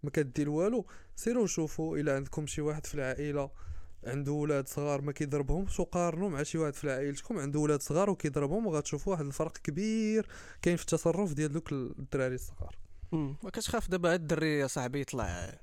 ما 0.03 0.09
كدير 0.09 0.49
والو 0.49 0.85
سيروا 1.15 1.47
شوفوا 1.47 1.97
إلى 1.97 2.11
عندكم 2.11 2.47
شي 2.47 2.61
واحد 2.61 2.85
في 2.85 2.95
العائلة 2.95 3.51
عنده 4.03 4.31
ولاد 4.31 4.67
صغار 4.67 5.01
ما 5.01 5.11
كيضربهمش 5.11 5.79
وقارنوا 5.79 6.29
مع 6.29 6.43
شي 6.43 6.57
واحد 6.57 6.73
في 6.75 6.91
عائلتكم 6.91 7.37
عنده 7.39 7.59
ولاد 7.59 7.81
صغار 7.81 8.09
وكيضربهم 8.09 8.67
وغتشوفوا 8.67 9.13
واحد 9.13 9.25
الفرق 9.25 9.57
كبير 9.57 10.27
كاين 10.61 10.75
في 10.75 10.81
التصرف 10.81 11.33
ديال 11.33 11.51
دوك 11.51 11.71
الدراري 11.71 12.35
الصغار. 12.35 12.75
ما 13.11 13.49
كتخاف 13.53 13.89
دابا 13.89 14.13
هاد 14.13 14.21
الدري 14.21 14.59
يا 14.59 14.67
صاحبي 14.67 15.01
يطلع 15.01 15.53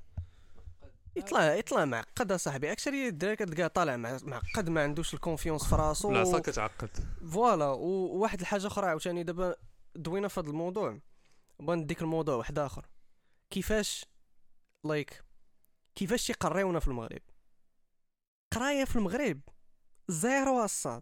يطلع 1.15 1.53
يطلع 1.55 1.85
معقد 1.85 2.31
يا 2.31 2.37
صاحبي. 2.37 2.71
أكثر 2.71 2.93
الدراري 2.93 3.35
كتلقاه 3.35 3.67
طالع 3.67 3.97
مع- 3.97 4.17
معقد 4.23 4.69
ما 4.69 4.83
عندوش 4.83 5.13
ال 5.13 5.18
confiance 5.18 5.63
في 5.69 5.75
راسو. 5.75 6.11
العصا 6.11 6.39
كتعقد. 6.39 6.89
voilà 7.31 7.65
وواحد 7.65 8.39
الحاجة 8.39 8.67
أخرى 8.67 8.87
عاوتاني 8.87 9.23
دابا 9.23 9.55
دوينا 9.95 10.27
في 10.27 10.39
هذا 10.39 10.49
الموضوع. 10.49 10.99
بغا 11.59 11.75
نديك 11.75 12.01
الموضوع 12.01 12.35
واحد 12.35 12.59
آخر. 12.59 12.85
كيفاش 13.49 14.05
like 14.83 15.23
كيفاش 15.95 16.27
تيقريونا 16.27 16.79
في 16.79 16.87
المغرب؟ 16.87 17.21
قراية 18.51 18.83
في 18.85 18.95
المغرب. 18.95 19.39
zéro 20.07 20.63
الصاط 20.63 21.01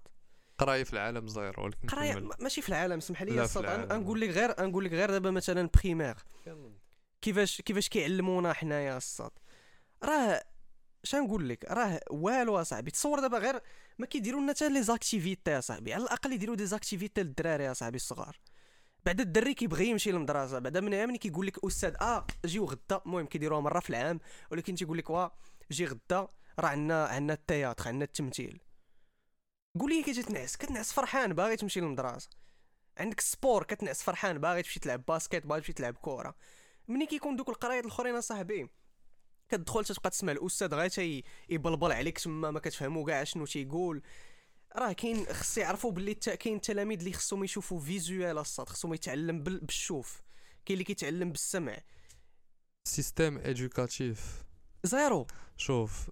قراية 0.58 0.84
في 0.84 0.94
العالم 0.94 1.28
صغير 1.28 1.60
ولكن 1.60 1.88
قراية 1.88 2.30
ماشي 2.40 2.62
في 2.62 2.70
العالم 2.70 3.00
سمح 3.00 3.22
لي 3.24 3.44
الصاط 3.44 3.64
العالم. 3.64 3.90
أن- 3.90 3.94
نقول 3.94 4.22
لك 4.22 4.30
غير 4.30 4.56
نقول 4.66 4.86
لك 4.86 4.92
غير 4.92 5.12
دابا 5.12 5.32
مثلا 5.32 5.70
primaire 5.84 6.16
كيفاش 7.22 7.62
كيفاش 7.62 7.90
كيعلمونا 7.90 8.54
حنايا 8.54 8.98
الصاط 8.98 9.32
راه 10.04 10.44
اش 11.04 11.16
نقول 11.16 11.50
لك؟ 11.50 11.66
راه 11.72 12.00
والو 12.12 12.62
أصاحبي. 12.62 12.92
تصور 12.92 13.20
دابا 13.20 13.38
غير 13.38 13.60
ما 13.98 14.06
كيديروا 14.06 14.42
لنا 14.42 14.54
حتى 14.54 14.70
les 14.70 14.84
activités 14.84 15.52
يا 15.52 15.60
صاحبي 15.60 15.94
على 15.94 16.04
الأقل 16.04 16.34
يديروا 16.34 16.56
des 16.56 16.66
activités 16.66 17.24
للدراري 17.24 17.64
يا 17.64 17.74
صاحبي 17.74 17.96
الصغار. 17.96 18.38
بعد 19.06 19.22
الدري 19.22 19.54
كيبغي 19.54 19.88
يمشي 19.88 20.12
للمدرسة. 20.12 20.60
بعدا 20.60 20.82
من 20.82 21.08
ملي 21.08 21.18
كيقول 21.18 21.48
لك 21.48 21.66
أستاذ 21.66 21.96
آه 22.02 22.28
جيو 22.46 22.66
غدا. 22.66 23.02
المهم 23.06 23.26
كيديروها 23.26 23.62
مرة 23.62 23.80
في 23.80 23.90
العام. 23.90 24.20
ولكن 24.52 24.76
تيقول 24.76 24.98
لك 24.98 25.10
وا 25.10 25.28
جي 25.72 25.86
غدا. 25.86 26.28
راه 26.60 26.68
عندنا 26.68 27.06
عندنا 27.06 27.34
ال 27.34 27.40
théâtre 27.40 27.88
عندنا 27.88 28.04
التمثيل. 28.06 28.62
قول 29.80 29.90
لي 29.90 30.04
كي 30.04 30.24
تنعس 30.24 30.58
كتنعس 30.58 30.94
فرحان 30.94 31.34
باغي 31.34 31.56
تمشي 31.56 31.80
للمدرسة. 31.80 32.30
عندك 32.98 33.20
sport 33.20 33.64
كتنعس 33.64 34.04
فرحان 34.04 34.38
باغي 34.38 34.62
تمشي 34.62 34.80
تلعب 34.80 35.06
basket 35.06 35.46
باغي 35.46 35.62
تمشي 35.62 35.74
تلعب 35.74 35.98
كره 36.02 36.36
ملي 36.88 37.06
كيكون 37.06 37.36
دوك 37.36 37.50
القرايات 37.50 37.86
الأخرين 37.86 38.16
أصاحبي. 38.16 38.70
كتدخل 39.50 39.86
تبقى 39.86 40.10
تسمع 40.10 40.32
الأستاذ 40.32 40.74
غير 40.74 40.90
تي 40.90 41.24
يبلبل 41.50 41.92
عليك 41.92 42.20
تما 42.20 42.52
ما 42.52 42.60
كتفهمو 42.60 43.06
كاع 43.06 43.24
شنو 43.24 43.46
تيقول. 43.46 44.04
راه 44.76 44.92
كاين 44.92 45.26
خص 45.26 45.58
يعرفوا 45.58 45.92
باللي 45.92 46.14
كاين 46.14 46.62
تلاميذ 46.62 47.00
اللي 47.00 47.14
خصهم 47.14 47.44
يشوفوا 47.44 47.80
visuel 47.80 48.38
الصاط 48.38 48.70
خصهم 48.70 48.94
يتعلم 48.94 49.44
بال- 49.44 49.60
بالشوف. 49.60 50.22
كاين 50.66 50.74
اللي 50.74 50.84
كيتعلم 50.84 51.32
بالسمع. 51.32 51.78
système 52.88 53.38
éducatif 53.38 54.44
zéro. 54.84 55.28
شوف 55.58 56.10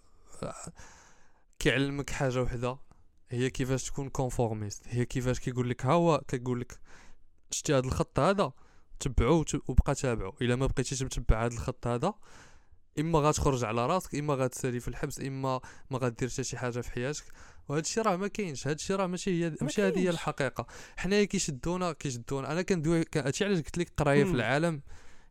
كيعلمك 1.59 2.09
حاجة 2.09 2.41
وحدة. 2.41 2.77
هي 3.29 3.49
كيفاش 3.49 3.83
تكون 3.83 4.09
conformiste 4.09 4.83
هي 4.87 5.05
كيفاش 5.05 5.39
كيقول 5.39 5.69
لك 5.69 5.85
ها 5.85 5.91
هو 5.91 6.21
كيقول 6.27 6.61
لك 6.61 6.79
شتي 7.51 7.73
هذا 7.73 7.85
الخط 7.85 8.19
هذا 8.19 8.51
تبعو 8.99 9.45
وبقى 9.67 9.95
تابعو. 9.95 10.35
إلا 10.41 10.55
ما 10.55 10.65
بقيتيش 10.65 11.03
متبع 11.03 11.45
هذا 11.45 11.53
الخط 11.53 11.87
هذا 11.87 12.13
إما 12.99 13.19
غتخرج 13.19 13.63
على 13.63 13.85
راسك 13.85 14.15
إما 14.15 14.33
غتسالي 14.33 14.79
في 14.79 14.87
الحبس 14.87 15.19
إما 15.19 15.61
ما 15.91 15.97
غدير 15.97 16.29
حتى 16.29 16.43
شي 16.43 16.57
حاجة 16.57 16.81
في 16.81 16.91
حياتك. 16.91 17.23
وهذا 17.67 17.81
الشيء 17.81 18.03
راه 18.03 18.15
ما 18.15 18.27
كاينش. 18.27 18.67
هذا 18.67 18.75
الشيء 18.75 18.95
راه 18.95 19.07
ماشي 19.07 19.45
هي 19.45 19.55
ماشي 19.61 19.81
هذه 19.81 19.99
هي. 19.99 20.09
الحقيقة. 20.09 20.67
حنايا 20.97 21.25
كيشدونا 21.25 21.91
كيشدونا. 21.91 22.51
أنا 22.51 22.61
كندوي 22.61 23.05
هادشي 23.15 23.45
علاش 23.45 23.57
قلت 23.57 23.77
لك 23.77 23.91
قراية 23.97 24.23
في. 24.23 24.31
العالم؟ 24.31 24.81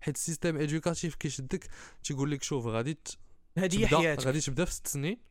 حيت 0.00 0.16
ال 0.16 0.21
système 0.21 0.56
éducatif 0.56 1.14
كيشدك 1.14 1.68
تيقول 2.04 2.30
لك 2.30 2.42
شوف 2.42 2.66
غادي 2.66 2.98
هذه 3.58 3.80
هي 3.80 3.86
حياتك. 3.86 4.26
غادي 4.26 4.40
تبدأ 4.40 4.64
في 4.64 4.72
ست 4.72 4.86
سنين؟ 4.86 5.30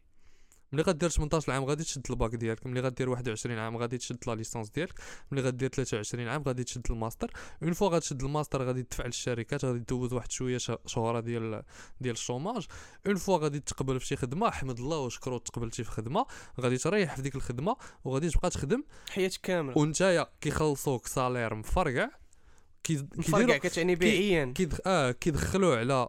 ملي 0.71 0.81
غدير 0.81 1.09
18 1.09 1.51
عام 1.51 1.65
غادي 1.65 1.83
تشد 1.83 2.05
الباك 2.09 2.35
ديالك 2.35 2.67
ملي 2.67 2.79
غدير 2.79 3.09
21 3.09 3.57
عام 3.57 3.77
غادي 3.77 3.97
تشد 3.97 4.17
la 4.27 4.35
licence 4.35 4.69
ديالك 4.69 4.99
ملي 5.31 5.41
غدير 5.41 5.69
23 5.69 6.27
عام 6.27 6.43
غادي 6.43 6.63
تشد 6.63 6.81
ال 6.89 6.94
master. 6.95 7.31
une 7.63 7.73
fois 7.73 7.89
غتشد 7.89 8.23
الماستر 8.23 8.63
غادي 8.63 8.83
تدفع 8.83 9.05
للشركات 9.05 9.65
غادي 9.65 9.79
دوز 9.79 10.13
واحد 10.13 10.31
شوية 10.31 10.57
شهورة 10.85 11.19
ديال 11.19 11.63
ديال 12.01 12.13
ال 12.13 12.19
chômage. 12.19 12.65
une 13.07 13.15
fois 13.15 13.37
غادي 13.37 13.59
تقبل 13.59 13.99
في 13.99 14.05
شي 14.05 14.15
خدمة 14.15 14.49
حمد 14.49 14.79
الله 14.79 14.97
وشكرو 14.97 15.37
تقبلتي 15.37 15.83
في 15.83 15.91
خدمة. 15.91 16.25
غادي 16.61 16.77
تريح 16.77 17.15
في 17.15 17.21
ديك 17.21 17.35
الخدمة 17.35 17.75
وغادي 18.03 18.29
تبقى 18.29 18.49
تخدم. 18.49 18.83
حياتك 19.09 19.41
كاملة. 19.41 19.77
ونتايا 19.77 20.27
كيخلصوك 20.41 21.07
salaire 21.07 21.55
مفرقع 21.55 22.09
كيديروا 22.83 23.57
كتعني 23.57 23.95
بيعيا. 23.95 24.53
آه 24.85 25.11
كيدخلوا 25.11 25.75
على 25.75 26.07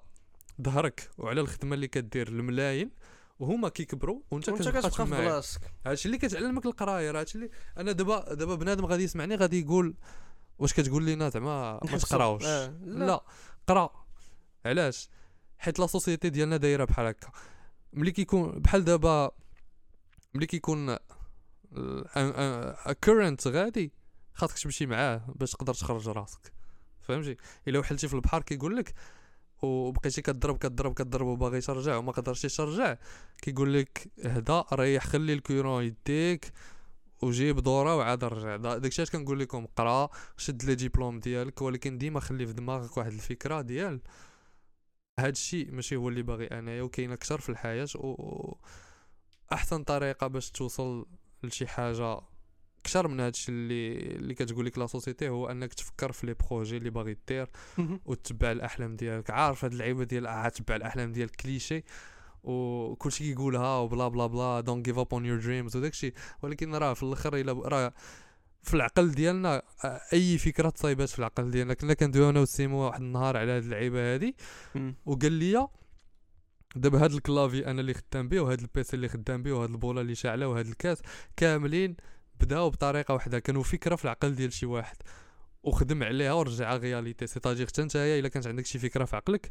ظهرك 0.62 1.10
وعلى 1.18 1.40
الخدمة 1.40 1.74
اللي 1.74 1.88
كدير 1.88 2.28
الملايين 2.28 2.90
وهما 3.38 3.68
كيكبروا 3.68 4.20
وانت 4.30 4.50
كتبقى 4.50 4.90
في 4.90 5.04
بلاصتك 5.04 5.60
هادشي 5.86 6.06
اللي 6.06 6.18
كتعلمك 6.18 6.66
القراية 6.66 7.10
راه 7.10 7.20
هادشي 7.20 7.38
اللي 7.38 7.50
أنا 7.78 7.92
دابا 7.92 8.34
دابا 8.34 8.54
بنادم 8.54 8.84
غادي 8.86 9.02
يسمعني 9.04 9.34
غادي 9.34 9.60
يقول 9.60 9.94
واش 10.58 10.72
كتقول 10.74 11.02
لينا 11.02 11.28
زعما 11.28 11.80
ما. 11.84 11.98
تقراوش؟ 11.98 12.44
آه، 12.44 12.74
لا. 12.84 13.04
لا. 13.04 13.24
قرا. 13.66 14.06
علاش؟ 14.66 15.08
حيت 15.58 15.78
la 15.78 15.86
société 15.86 16.30
ديالنا 16.30 16.56
دايرة 16.56 16.84
بحال 16.84 17.06
هكا. 17.06 17.30
ملي 17.92 18.10
كيكون 18.10 18.50
بحال 18.50 18.84
دابا 18.84 19.30
ملي 20.34 20.46
كيكون 20.46 20.96
courant 23.04 23.46
غادي 23.48 23.92
خاصك 24.34 24.58
تمشي 24.58 24.86
معاه 24.86 25.24
باش 25.34 25.50
تقدر 25.52 25.74
تخرج 25.74 26.08
راسك. 26.08 26.52
فهمتي؟ 27.00 27.36
إلا 27.68 27.78
وحلتي 27.78 28.08
في 28.08 28.14
البحر 28.14 28.42
كيقول 28.42 28.76
لك 28.76 28.94
وبقيتي 29.62 30.22
كضرب 30.22 30.58
كضرب 30.58 30.94
كضرب 30.94 31.26
وباغي 31.26 31.60
ترجع 31.60 31.96
وما 31.96 32.12
قدرتيش 32.12 32.56
ترجع 32.56 32.96
كيقول 33.42 33.74
لك 33.74 34.10
اهدا 34.24 34.64
ريح 34.72 35.06
خلي 35.06 35.32
ال 35.32 35.39
courant 35.39 35.84
يديك 35.84 36.52
وجيب 37.22 37.58
دوره 37.60 37.96
وعاد 37.96 38.24
رجع 38.24 38.56
دا- 38.56 38.78
داكشي 38.78 39.02
اش 39.02 39.10
كنقول 39.10 39.40
لكم 39.40 39.66
قرا 39.76 40.08
شد 40.36 40.64
les 40.64 40.74
diplômes 40.74 41.20
ديالك 41.20 41.62
ولكن 41.62 41.98
ديما 41.98 42.20
خلي 42.20 42.46
في 42.46 42.52
دماغك 42.52 42.96
واحد 42.96 43.12
الفكرة 43.12 43.60
ديال 43.60 44.00
هاد 45.20 45.32
الشيء 45.32 45.72
ماشي 45.72 45.96
هو 45.96 46.08
اللي 46.08 46.22
باغي 46.22 46.46
أنايا 46.46 46.82
وكاين 46.82 47.12
أكثر 47.12 47.40
في 47.40 47.48
الحياة 47.48 47.88
و 47.96 48.54
أحسن 49.52 49.84
طريقة 49.84 50.26
باش 50.26 50.50
توصل 50.50 51.06
لشي 51.42 51.66
حاجة 51.66 52.20
أكثر 52.80 53.08
من 53.08 53.20
هادشي 53.20 53.52
اللي 53.52 53.96
اللي 53.98 54.34
كتقول 54.34 54.66
لك 54.66 54.78
la 54.78 54.86
société 54.86 55.28
هو 55.28 55.50
أنك 55.50 55.74
تفكر 55.74 56.12
في 56.12 56.26
les 56.26 56.34
projets 56.50 56.76
اللي 56.76 56.90
باغي 56.90 57.16
دير 57.28 57.48
وتتبع 58.06 58.52
الأحلام 58.52 58.96
ديالك. 58.96 59.30
عارف 59.30 59.64
هاد 59.64 59.72
اللعيبة 59.72 60.04
ديال 60.04 60.26
آه 60.26 60.48
تبع 60.48 60.76
الأحلام 60.76 61.12
ديال 61.12 61.30
كليشي 61.30 61.84
وكلشي 62.42 63.24
كيقولها 63.24 63.78
وبلا 63.78 64.08
بلا 64.08 64.26
بلا 64.26 64.60
don't 64.60 64.84
give 64.84 64.98
up 64.98 65.06
on 65.12 65.26
your 65.26 65.38
dreams 65.40 65.76
وداكشي 65.76 66.12
ولكن 66.42 66.74
راه 66.74 66.94
في 66.94 67.02
الآخر 67.02 67.36
إلا 67.36 67.52
راه 67.52 67.92
في 68.62 68.74
العقل 68.74 69.10
ديالنا 69.10 69.62
آه، 69.84 70.00
أي 70.12 70.38
فكرة 70.38 70.70
تصايبات 70.70 71.08
في 71.08 71.18
العقل 71.18 71.50
ديالنا. 71.50 71.74
كنا 71.74 71.94
كندويو 71.94 72.30
أنا 72.30 72.40
وسيمو 72.40 72.78
واحد 72.78 73.00
النهار 73.00 73.36
على 73.36 73.52
هاد 73.52 73.62
اللعيبة 73.62 74.14
هادي. 74.14 74.36
وقال 75.06 75.32
لي 75.32 75.68
دابا 76.76 77.04
هاد 77.04 77.12
ال 77.12 77.19
clavier 77.19 77.66
أنا 77.66 77.80
اللي 77.80 77.94
خدام 77.94 78.28
به 78.28 78.40
وهاد 78.40 78.60
ال 78.60 78.72
PC 78.72 78.96
اللي 78.96 79.08
خدام 79.08 79.42
به 79.42 79.52
وهاد 79.52 79.70
البوله 79.70 80.00
اللي 80.00 80.14
شاعله 80.14 80.48
وهاد 80.48 80.66
الكاس 80.66 81.02
كاملين 81.36 81.96
بداو 82.40 82.70
بطريقه 82.70 83.14
واحدة 83.14 83.38
كانوا 83.38 83.62
فكره 83.62 83.96
في 83.96 84.04
العقل 84.04 84.34
ديال 84.34 84.52
شي 84.52 84.66
واحد. 84.66 84.96
وخدم 85.62 86.02
عليها 86.02 86.32
ورجعها 86.32 86.76
réalité. 86.76 87.26
C'est-à-dire 87.26 87.66
حتى 87.66 87.82
نتايا 87.82 88.18
الا 88.20 88.28
كانت 88.28 88.46
عندك 88.46 88.66
شي 88.66 88.78
فكرة 88.78 89.04
في 89.04 89.16
عقلك 89.16 89.50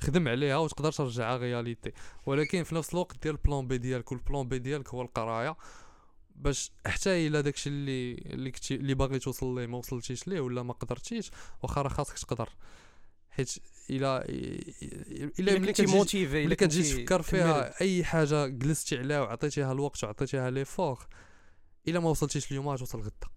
خدم 0.00 0.28
عليها 0.28 0.56
وتقدر 0.56 0.92
ترجعها 0.92 1.36
réalité. 1.36 1.92
ولكن 2.26 2.62
في 2.62 2.74
نفس 2.74 2.94
الوقت 2.94 3.22
دير 3.22 3.32
ال 3.32 3.39
plan 3.39 3.68
B 3.68 3.78
ديالك 3.78 4.12
وال 4.12 4.24
plan 4.24 4.48
B 4.48 4.58
ديالك 4.58 4.88
هو 4.88 5.02
القراية. 5.02 5.56
باش 6.36 6.70
حتى 6.86 7.26
إلا 7.26 7.40
داكشي 7.40 7.70
اللي 7.70 8.12
اللي 8.14 8.50
كنتي 8.50 8.74
اللي 8.74 8.94
باغي 8.94 9.18
توصل 9.18 9.54
ليه 9.54 9.66
ما 9.66 9.78
وصلتيش 9.78 10.28
ليه 10.28 10.40
ولا 10.40 10.62
ما 10.62 10.72
قدرتيش 10.72 11.30
واخا 11.62 11.82
راه 11.82 11.88
خاصك 11.88 12.18
تقدر. 12.18 12.48
حيت 13.30 13.54
إلا 13.90 14.24
إلا 14.28 15.58
ملي 15.58 15.58
كنتي 15.58 15.72
كتجي 15.72 15.96
motivé 15.96 16.46
ملي 16.46 16.56
كتجي 16.56 16.82
تفكر 16.82 17.22
فيها 17.22 17.80
أي 17.80 18.04
حاجة 18.04 18.46
جلستي 18.46 18.98
عليها 18.98 19.20
وعطيتيها 19.20 19.72
الوقت 19.72 20.04
وعطيتيها 20.04 20.50
l'effort 20.50 21.02
إلا 21.90 22.00
ما 22.00 22.10
وصلتيش 22.10 22.50
اليوم 22.50 22.68
غتوصل 22.68 23.00
غدا. 23.00 23.28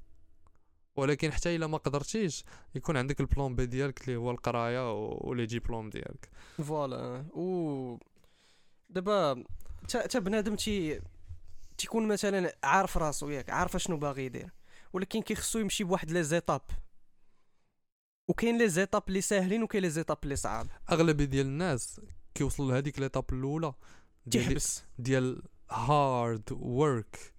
ولكن 0.95 1.31
حتى 1.31 1.55
إلا 1.55 1.67
ما 1.67 1.77
قدرتيش 1.77 2.43
يكون 2.75 2.97
عندك 2.97 3.19
ال 3.19 3.26
plan 3.26 3.55
B 3.55 3.65
ديالك 3.65 4.01
اللي 4.01 4.15
هو 4.15 4.31
القراية 4.31 4.93
و 4.93 5.06
les 5.06 5.45
diplômes 5.45 5.89
ديالك. 5.89 6.29
Voilà. 6.57 7.25
و 7.33 7.97
دابا 8.89 9.43
تا 9.87 10.19
بنادم 10.19 10.55
تي 10.55 11.01
تيكون 11.77 12.07
مثلا 12.07 12.55
عارف 12.63 12.97
راسو 12.97 13.29
ياك 13.29 13.49
عارف 13.49 13.77
شنو 13.77 13.97
باغي 13.97 14.25
يدير. 14.25 14.49
ولكن 14.93 15.21
كيخصو 15.21 15.59
يمشي 15.59 15.83
بواحد 15.83 16.11
les 16.11 16.23
étapes. 16.23 16.61
وكاين 18.27 18.57
les 18.57 18.69
étapes 18.69 19.03
اللي 19.07 19.21
ساهلين 19.21 19.63
وكاين 19.63 19.83
les 19.83 19.89
étapes 19.89 20.17
اللي 20.23 20.35
صعاب. 20.35 20.67
أغلبية 20.91 21.25
ديال 21.25 21.45
الناس 21.45 22.01
كيوصلوا 22.35 22.71
لهذيك 22.71 22.99
l'étape 22.99 23.25
الأولى 23.33 23.73
ديال 24.25 24.45
تيحبس. 24.45 24.83
ديال 24.97 25.43
hard 25.69 26.51
work 26.51 27.33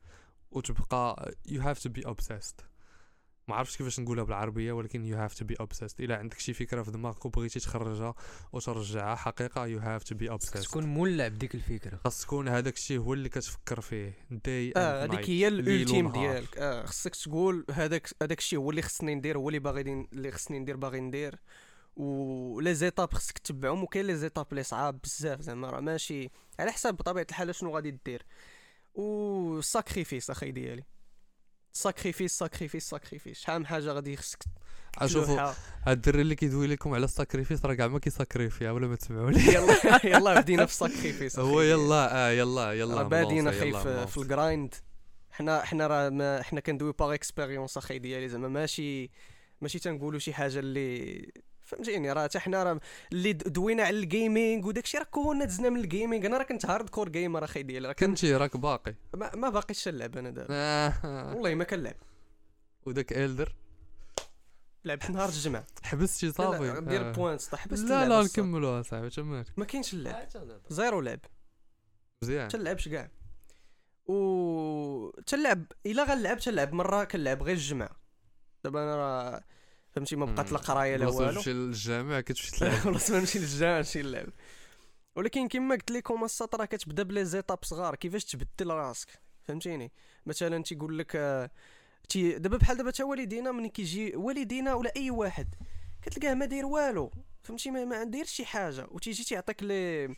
وتبقى 0.53 1.35
you 1.49 1.61
have 1.61 1.79
to 1.83 1.91
be 1.91 2.11
obsessed. 2.11 2.65
ما 3.49 3.55
عرفتش 3.55 3.77
كيفاش 3.77 4.01
نقولها 4.01 4.25
بالعربية 4.25 4.73
ولكن 4.73 5.13
you 5.13 5.31
have 5.31 5.35
to 5.35 5.43
be 5.45 5.57
obsessed. 5.65 6.01
إلا 6.01 6.17
عندك 6.17 6.39
شي 6.39 6.53
فكرة 6.53 6.83
في 6.83 6.91
دماغك 6.91 7.27
وبغيتي 7.27 7.61
تخرجها 7.61 8.15
وترجعها 8.53 9.15
حقيقة 9.15 9.67
you 9.67 9.81
have 9.81 10.05
to 10.05 10.17
be 10.17 10.31
خصك 10.31 10.59
obsessed. 10.59 10.63
تكون 10.63 10.87
مولع 10.87 11.29
بديك 11.29 11.55
الفكرة. 11.55 12.01
خاص 12.05 12.23
تكون 12.23 12.49
هذاك 12.49 12.77
الشيء 12.77 12.99
هو 12.99 13.15
اللي 13.15 13.29
كتفكر 13.29 13.81
فيه. 13.81 14.11
day 14.33 14.77
آه 14.77 15.07
and 15.07 15.11
هذيك 15.11 15.25
night. 15.25 15.29
هي 15.29 15.49
الالتيم. 15.49 16.13
ديالك. 16.13 16.59
آه 16.59 16.87
خصك 16.87 17.17
تقول 17.17 17.67
هذاك 17.71 18.09
هذاك 18.23 18.39
الشيء 18.39 18.59
هو 18.59 18.71
اللي 18.71 18.83
خصني 18.83 19.15
ندير 19.15 19.39
هو 19.39 19.49
اللي 19.49 19.59
باغي 19.59 19.81
اللي 20.13 20.31
خصني 20.31 20.59
ندير 20.59 20.77
باغي 20.77 21.01
ندير. 21.01 21.41
و 21.97 22.61
لي 22.61 22.75
زيتاب 22.75 23.13
خصك 23.15 23.39
تتبعهم 23.39 23.83
وكاين 23.83 24.07
لي 24.07 24.17
زيتاب 24.17 24.47
اللي 24.51 24.63
صعاب 24.63 25.01
بزاف 25.01 25.41
زعما 25.41 25.71
راه 25.71 25.81
ماشي 25.81 26.31
على 26.59 26.73
حساب 26.73 26.97
بطبيعه 26.97 27.27
الحال 27.31 27.55
شنو 27.55 27.75
غادي 27.75 27.91
دير 27.91 28.27
و 28.95 29.61
ساكريفيس 29.61 30.31
أخي 30.31 30.51
ديالي. 30.51 30.85
ساكريفيس 31.73 32.39
ساكريفيس 32.39 32.89
ساكريفيس 32.91 33.39
شحال 33.41 33.59
من 33.59 33.67
حاجة 33.67 33.93
غادي 33.93 34.17
خصك 34.17 34.43
تلوحها. 35.01 35.57
هاد 35.87 35.97
الدري 35.97 36.21
اللي 36.21 36.35
كيدوي 36.35 36.67
لكم 36.67 36.95
على 36.95 37.05
الساكريفيس 37.05 37.65
راه 37.65 37.75
كاع 37.75 37.87
ما 37.87 37.99
كيساكريفيها 37.99 38.71
ولا 38.73 38.87
ما 38.87 38.97
تسمعوا 38.97 39.31
ليه 39.31 39.51
يلا 39.57 40.07
يلا 40.07 40.41
بدينا 40.41 40.67
في 40.67 40.75
ساكريفيس 40.75 41.39
هو 41.39 41.61
يلا 41.61 42.29
آه 42.29 42.31
يلا 42.31 42.73
يلا 42.73 42.95
راه 42.95 43.03
بادين 43.03 43.45
ملونسي، 43.45 43.77
أخي 43.77 44.07
في. 44.07 44.17
الجرايند 44.17 44.75
حنا 45.31 45.63
حنا 45.65 45.87
راه 45.87 46.09
ما 46.09 46.43
حنا 46.43 46.61
كندوي 46.61 46.93
باغ 46.99 47.15
اكسبيريونس 47.15 47.77
أخي 47.77 47.99
ديالي 47.99 48.29
زعما 48.29 48.49
ماشي 48.49 49.11
ماشي 49.61 49.79
تنقولوا 49.79 50.19
شي 50.19 50.35
حاجة 50.35 50.59
اللي 50.59 51.33
فهمتيني؟ 51.73 52.13
راه 52.13 52.23
حتى 52.23 52.39
حنا 52.39 52.63
راه 52.63 52.81
اللي 53.13 53.33
دوينا 53.33 53.83
على 53.83 53.99
الجيمنج 53.99 54.67
وداكشي 54.67 54.99
راه 54.99 55.05
كنا 55.05 55.45
دزنا 55.45 55.71
من 55.71 55.81
الجيمنج 55.81 56.27
أنا 56.27 56.39
راه 56.39 56.45
كنت 56.45 56.67
هارد 56.67 56.89
كور 56.89 57.09
جيمر 57.09 57.45
أخي 57.45 57.63
ديالي 57.63 57.89
راه 57.89 57.93
كنت 57.93 58.09
كنتي 58.09 58.37
راك 58.37 58.57
باقي. 58.57 58.95
ما, 59.15 59.37
ما 59.37 59.49
باقيش 59.49 59.89
نلعب 59.89 60.19
أنا 60.19 60.31
دابا. 60.31 60.93
والله 61.35 61.55
ما 61.55 61.65
كنلعب. 61.65 61.97
وداك 62.87 63.13
إلدر 63.13 63.55
لعبت 64.85 65.11
نهار 65.11 65.29
الجمعة. 65.29 65.67
حبستي 65.83 66.33
صافي. 66.33 66.81
دير. 66.81 67.13
بوينتس 67.13 67.47
طيب 67.47 67.61
حبست 67.61 67.85
لا 67.85 68.09
لا. 68.09 68.23
نكملوها 68.23 68.83
صاحبي 68.83 69.11
تماك 69.11 69.47
ما 69.57 69.65
كاينش 69.65 69.95
اللعب. 69.95 70.29
زيرو 70.69 71.01
لعب. 71.01 71.21
مزيان. 72.23 72.49
تلعبش 72.49 72.89
كاع 72.89 73.11
و 74.07 75.11
تلعب 75.11 75.65
إلا 75.87 76.05
غنلعب 76.05 76.39
تلعب 76.39 76.73
مرة 76.73 77.05
كنلعب 77.05 77.43
غير 77.43 77.57
الجمعة. 77.57 77.97
دابا 78.65 78.83
أنا 78.83 78.97
راه 78.97 79.45
فهمتي؟ 79.93 80.17
ما 80.17 80.25
بقات 80.27 80.53
لا 80.53 80.59
قراية 80.59 80.97
لا 80.97 81.09
والو. 81.09 81.33
تمشي 81.35 81.53
للجامع 81.53 82.21
كتمشي 82.21 82.51
تلعب 82.51 82.73
خلاص 82.73 83.11
ما 83.11 83.19
نمشي 83.19 83.39
للجامع 83.39 83.77
نمشي 83.79 84.03
نلعب 84.03 84.29
ولكن 85.17 85.49
كما 85.49 85.75
قلت 85.75 85.91
لكم 85.91 86.25
السط 86.25 86.55
راه 86.55 86.65
كتبدا 86.65 87.03
بلي 87.03 87.25
زيتاب 87.25 87.59
صغار. 87.65 87.95
كيفاش 87.95 88.25
تبدل 88.25 88.71
راسك؟ 88.71 89.09
فهمتيني؟ 89.49 89.93
مثلا 90.27 90.63
تيقول 90.63 90.99
لك 90.99 91.17
آه، 91.17 91.51
تي 92.09 92.39
دابا 92.39 92.57
بحال 92.57 92.77
دابا 92.77 92.91
تا 92.91 93.05
والدينا 93.05 93.53
ملي 93.53 93.69
كيجي 93.69 94.17
والدينا 94.17 94.75
ولا 94.75 94.93
أي 94.97 95.11
واحد 95.11 95.55
كتلقاه 96.03 96.35
ما 96.35 96.47
داير 96.47 96.67
والو. 96.67 97.11
فهمتي؟ 97.43 97.71
ما, 97.71 97.85
ما 97.85 98.05
داير 98.05 98.25
شي 98.25 98.45
حاجة. 98.45 98.87
وتيجي 98.91 99.25
تيعطيك 99.25 99.63
لي 99.63 100.15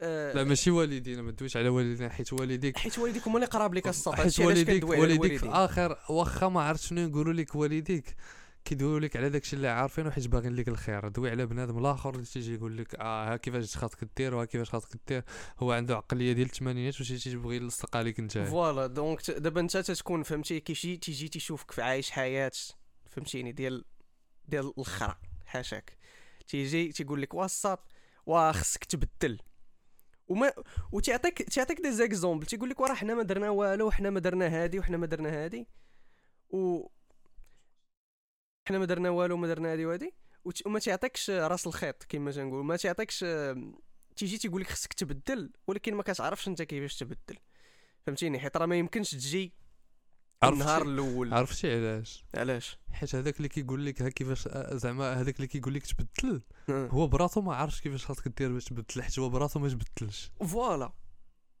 آه، 0.00 0.32
لا 0.32 0.44
ماشي 0.44 0.70
والدينا 0.70 1.22
ما 1.22 1.30
دويش 1.30 1.56
على 1.56 1.68
والدينا 1.68 2.08
حيت 2.10 2.32
والديك 2.32 2.78
حيت 2.78 2.98
والديك 2.98 3.26
هما 3.28 3.34
اللي 3.36 3.46
قراب 3.46 3.74
لك 3.74 3.88
السطح 3.88 4.20
حيت 4.20 4.40
والديك 4.40 4.84
والديك 4.88 5.20
في 5.20 5.42
الوالدين. 5.42 5.50
آخر 5.52 5.98
واخا 6.10 6.48
ما 6.48 6.62
عرفت 6.62 6.82
شنو 6.82 7.00
يقولوا 7.08 7.32
لك 7.32 7.54
والديك. 7.54 8.16
كيدويو 8.64 8.98
لك 8.98 9.16
على 9.16 9.30
داكشي 9.30 9.56
اللي 9.56 9.68
عارفينه 9.68 10.10
حيت 10.10 10.26
باغيين 10.26 10.54
لك 10.54 10.68
الخير. 10.68 11.08
دوي 11.08 11.30
على 11.30 11.46
بنادم 11.46 11.78
الآخر 11.78 12.14
اللي 12.14 12.26
تيجي 12.26 12.54
يقول 12.54 12.76
لك 12.78 12.94
آه 12.94 13.32
ها 13.32 13.36
كيفاش 13.36 13.76
خاصك 13.76 14.08
دير؟ 14.16 14.34
وها 14.34 14.44
كيفاش 14.44 14.70
خاصك 14.70 15.00
دير؟ 15.08 15.24
هو 15.58 15.72
عنده 15.72 15.96
عقلية 15.96 16.32
ديال 16.32 16.46
الثمانينات 16.46 17.00
وشي 17.00 17.18
تيبغي 17.18 17.56
يلصق 17.56 17.96
عليك 17.96 18.18
انت. 18.18 18.38
Voilà 18.38 18.86
donc 18.86 19.30
دابا 19.30 19.60
انت 19.60 19.76
تتكون 19.76 20.22
فهمتي 20.22 20.60
كيجي 20.60 20.96
تيجي 20.96 21.28
تيشوفك 21.28 21.70
في 21.70 21.82
عايش 21.82 22.10
حياة 22.10 22.52
فهمتيني 23.10 23.52
ديال 23.52 23.84
ديال 24.48 24.72
الخرا 24.78 25.18
حاشاك. 25.46 25.98
تيجي 26.46 26.92
تيقول 26.92 27.22
لك 27.22 27.34
واسط 27.34 27.80
وا 28.26 28.52
خصك 28.52 28.84
تبدل. 28.84 29.38
وما 30.28 30.52
وتعطيك 30.92 31.42
تعطيك 31.42 31.80
des 31.80 31.92
exemples 31.92 32.46
تيقول 32.46 32.70
لك 32.70 32.80
وراه 32.80 32.94
حنا 32.94 33.14
ما 33.14 33.22
درنا 33.22 33.50
والو 33.50 33.90
حنا 33.90 34.10
ما 34.10 34.20
درنا 34.20 34.46
هادي 34.46 34.78
وحنا 34.78 34.96
ما 34.96 35.06
درنا 35.06 35.44
هادي. 35.44 35.66
و 36.50 36.88
حنا 38.68 38.78
ما 38.78 38.84
درنا 38.84 39.10
والو 39.10 39.36
ما 39.36 39.46
درنا 39.46 39.72
هادي 39.72 39.86
وهادي. 39.86 40.14
وما 40.66 40.78
تعطيكش 40.78 41.30
راس 41.30 41.66
الخيط 41.66 42.04
كما 42.08 42.30
تنقول 42.30 42.64
ما 42.64 42.76
تعطيكش 42.76 43.24
تيجي 44.16 44.38
تيقول 44.38 44.60
لك 44.60 44.68
خصك 44.70 44.92
تبدل 44.92 45.52
ولكن 45.66 45.94
ما 45.94 46.02
كتعرفش 46.02 46.48
انت 46.48 46.62
كيفاش 46.62 46.96
تبدل. 46.96 47.38
فهمتيني؟ 48.06 48.38
حيت 48.38 48.56
راه 48.56 48.66
ما 48.66 48.76
يمكنش 48.76 49.10
تجي 49.10 49.52
النهار 50.44 50.82
الأول. 50.82 51.34
عرفتي 51.34 51.74
علاش؟ 51.76 52.24
علاش؟ 52.34 52.78
حيت 52.92 53.14
هذاك 53.14 53.36
اللي 53.36 53.48
كيقول 53.48 53.86
لك 53.86 54.02
ها 54.02 54.08
كيفاش 54.08 54.48
آه، 54.48 54.76
زعما 54.76 55.12
هذاك 55.12 55.36
اللي 55.36 55.46
كيقول 55.46 55.74
لك 55.74 55.86
تبدل 55.86 56.42
آه. 56.68 56.86
هو 56.86 57.06
براسو 57.06 57.40
ما 57.40 57.54
عارفش 57.54 57.80
كيفاش 57.80 58.06
خاصك 58.06 58.28
دير 58.28 58.52
باش 58.52 58.64
تبدل 58.64 59.02
حيت 59.02 59.18
هو 59.18 59.28
براسو 59.28 59.60
ما 59.60 59.68
تبدلش 59.68 60.30
Voilà. 60.46 60.92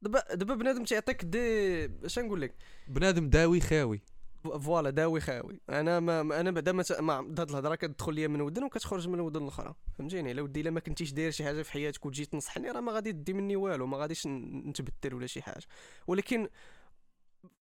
دابا 0.02 0.34
دابا 0.34 0.54
بنادم 0.54 0.84
تيعطيك 0.84 1.24
دي 1.24 1.84
اش 2.06 2.18
نقول 2.18 2.40
لك 2.40 2.54
بنادم 2.88 3.28
داوي 3.28 3.60
خاوي. 3.60 4.02
Voilà 4.44 4.90
داوي 4.90 5.20
خاوي. 5.20 5.60
أنا 5.70 6.00
ما 6.00 6.40
أنا 6.40 6.50
بعدا 6.50 6.72
ما 7.00 7.18
هاد 7.18 7.50
الهضرة 7.50 7.74
كتدخل 7.74 8.14
ليا 8.14 8.28
من 8.28 8.40
ودن 8.40 8.64
وكتخرج 8.64 9.08
من 9.08 9.14
الودن 9.14 9.42
الأخرى. 9.42 9.74
فهمتيني؟ 9.98 10.32
إلا 10.32 10.42
ودي 10.42 10.60
إلا 10.60 10.70
ما 10.70 10.80
كنتيش 10.80 11.12
داير 11.12 11.30
شي 11.30 11.44
حاجة 11.44 11.62
في 11.62 11.72
حياتك 11.72 12.06
وتجي 12.06 12.26
تنصحني 12.26 12.70
راه 12.70 12.80
ما 12.80 12.92
غادي 12.92 13.12
دي 13.12 13.32
مني 13.32 13.56
والو 13.56 13.86
ما 13.86 13.96
غاديش 13.98 14.26
نتبدل 14.26 15.14
ولا 15.14 15.26
شي 15.26 15.42
حاجة. 15.42 15.66
ولكن 16.06 16.48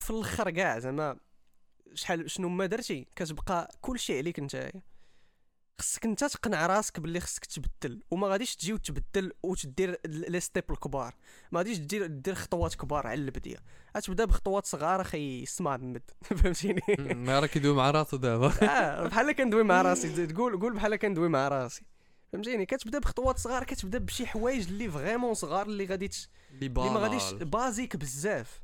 في 0.01 0.11
الأخر 0.11 0.51
كاع 0.51 0.79
زعما 0.79 1.17
شحال 1.95 2.31
شنو 2.31 2.49
ما 2.49 2.67
درتي 2.67 3.07
كتبقى 3.17 3.71
كلشي 3.81 4.19
عليك 4.19 4.41
نتايا. 4.41 4.92
خصك 5.79 6.05
انت 6.05 6.25
تقنع 6.25 6.67
راسك 6.67 7.01
باللي 7.01 7.21
خصك 7.21 7.45
تبدل 7.45 8.03
وما 8.11 8.27
غاديش 8.29 8.57
تجي 8.57 8.73
وتبدل 8.73 9.33
وتدير 9.43 10.01
les 10.07 10.41
steps 10.41 10.65
الكبار. 10.71 11.15
ما 11.53 11.59
غاديش 11.59 11.79
دير 11.79 12.07
دير 12.07 12.35
خطوات 12.35 12.75
كبار 12.75 13.07
على 13.07 13.21
البدية. 13.21 13.57
غتبدا 13.97 14.25
بخطوات 14.25 14.67
صغار 14.67 15.01
أخي 15.01 15.43
اسمع 15.43 15.77
مد 15.77 16.11
فهمتيني؟ 16.25 16.81
ما 16.99 17.41
راه 17.41 17.47
كيدوي 17.47 17.75
مع 17.75 17.91
راسو 17.91 18.17
دابا. 18.17 18.53
آه 18.69 19.07
بحال 19.09 19.33
كندوي 19.33 19.63
مع 19.63 19.83
راسي. 19.89 20.27
تقول 20.27 20.61
قول 20.61 20.73
بحال 20.75 20.97
كندوي 20.97 21.29
مع 21.29 21.49
راسي. 21.49 21.83
فهمتيني؟ 22.33 22.67
كتبدا 22.67 22.99
بخطوات 22.99 23.39
صغار 23.39 23.65
كتبدا 23.65 23.99
بشي 23.99 24.27
حوايج 24.27 24.69
اللي 24.69 24.91
فريمون 24.91 25.35
صغار 25.35 25.67
اللي 25.67 25.85
غادي. 25.85 26.11
اللي 26.53 26.69
ما 26.69 27.01
غاديش. 27.01 27.33
بازيك 27.33 27.97
بزاف. 27.97 28.61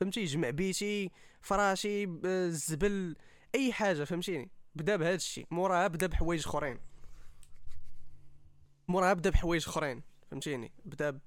فهمتي 0.00 0.24
جمع 0.24 0.50
بيتي 0.50 1.10
فراشي 1.40 2.04
الزبل 2.24 3.16
أي 3.54 3.72
حاجة. 3.72 4.04
فهمتيني؟ 4.04 4.50
بدا 4.74 4.96
بهذا 4.96 5.14
الشيء 5.14 5.46
موراها 5.50 5.86
بدا 5.86 6.06
بحوايج 6.06 6.42
أخرين. 6.46 6.78
موراها 8.88 9.12
بدا 9.12 9.30
بحوايج 9.30 9.64
أخرين 9.68 10.02
فهمتيني؟ 10.30 10.72
بدا 10.84 11.10
ب... 11.10 11.20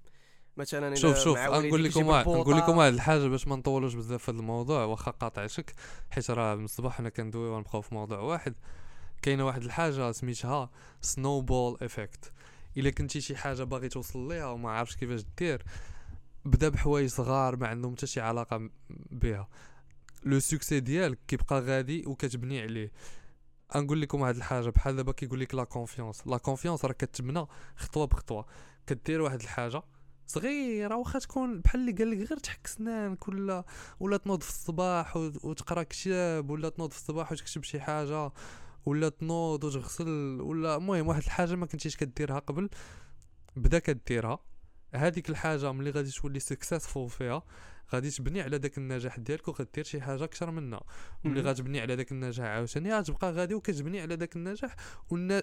مثلا 0.58 0.95
شوف 0.95 1.17
شوف 1.17 1.38
نقول 1.38 1.84
لكم. 1.84 2.01
نقول 2.12 2.58
لكم 2.58 2.77
واحد 2.77 2.93
الحاجة 2.93 3.27
باش 3.27 3.47
ما 3.47 3.55
نطولوش 3.55 3.93
بزاف 3.93 4.23
في 4.23 4.31
هذا 4.31 4.39
الموضوع 4.39 4.84
واخا 4.84 5.12
قاطعتك 5.12 5.73
حيت 6.12 6.31
راه 6.31 6.55
من 6.55 6.65
الصباح 6.65 6.97
حنا 6.97 7.10
كندوي 7.10 7.49
ونبقاو 7.49 7.81
في 7.81 7.95
موضوع 7.95 8.19
واحد. 8.19 8.55
كاينة 9.21 9.45
واحد 9.45 9.63
الحاجة 9.63 10.12
سميتها 10.12 10.69
snowball 11.02 11.78
effect 11.82 12.32
إلا 12.77 12.89
كنتي 12.89 13.21
شي 13.21 13.36
حاجة 13.36 13.63
باغي 13.63 13.89
توصل 13.89 14.27
ليها 14.27 14.45
وما 14.45 14.71
عارفش 14.71 14.95
كيفاش 14.95 15.21
دير 15.38 15.63
بدا 16.45 16.69
بحوايج 16.69 17.10
صغار 17.10 17.55
ما 17.55 17.67
عندهم 17.67 17.95
حتى 17.95 18.08
شي 18.08 18.21
علاقة 18.21 18.69
بها. 18.89 19.47
le 20.24 20.39
succès 20.39 20.80
ديالك 20.79 21.19
كيبقى 21.27 21.60
غادي 21.62 22.05
وكتبني 22.05 22.62
عليه. 22.62 22.91
نقول 23.75 24.01
لكم 24.01 24.21
واحد 24.21 24.36
الحاجة 24.36 24.69
بحال 24.69 24.95
دابا 24.95 25.12
كيقول 25.12 25.39
لك 25.39 25.56
la 25.56 25.63
confiance. 25.63 26.28
La 26.28 26.38
confiance 26.38 26.86
راه 26.86 26.93
كتبنى 26.93 27.45
خطوة 27.75 28.06
بخطوة. 28.08 28.45
كدير 28.88 29.21
واحد 29.21 29.41
الحاجة 29.41 29.82
صغيرة 30.28 30.95
واخا 30.95 31.19
تكون 31.19 31.62
بحال 31.62 31.82
اللي 31.82 31.91
قال 31.91 32.12
لك 32.12 32.17
غير 32.17 32.38
تحك 32.38 32.67
سنانك 32.67 33.28
ولا 33.28 33.65
ولا 33.99 34.17
تنوض 34.17 34.41
في 34.41 34.49
الصباح 34.49 35.17
وتقرا 35.17 35.84
كتاب 35.84 36.49
ولا 36.49 36.69
تنوض 36.69 36.91
في 36.91 36.97
الصباح 36.97 37.32
وتكتب 37.32 37.63
شي 37.63 37.80
حاجة 37.82 38.32
ولا 38.86 39.10
تنوض 39.10 39.63
وتغسل 39.63 40.41
ولا 40.41 40.75
المهم 40.75 41.08
واحد 41.08 41.21
الحاجة 41.21 41.56
ما 41.56 41.65
كنتيش 41.65 41.97
كديرها 41.97 42.39
قبل 42.39 42.69
بدا 43.56 43.80
كديرها. 43.80 44.39
هذيك 44.95 45.30
الحاجة 45.30 45.71
ملي 45.71 45.89
غادي 45.89 46.12
تولي 46.12 46.39
successful 46.39 47.10
فيها 47.10 47.43
غادي 47.93 48.10
تبني 48.10 48.41
على 48.41 48.58
داك 48.58 48.78
النجاح 48.78 49.19
ديالك 49.19 49.48
وغدير 49.48 49.84
شي 49.84 50.02
حاجة 50.02 50.24
أكثر 50.24 50.52
منها 50.52 50.82
مهم. 51.24 51.38
غتبني 51.38 51.80
على 51.80 51.95
داك 51.95 52.12
النجاح 52.12 52.45
عاوتاني 52.48 52.93
غتبقى 52.93 53.32
غادي 53.32 53.54
وكتبني 53.54 54.02
على 54.02 54.15
داك 54.15 54.36
النجاح. 54.36 54.76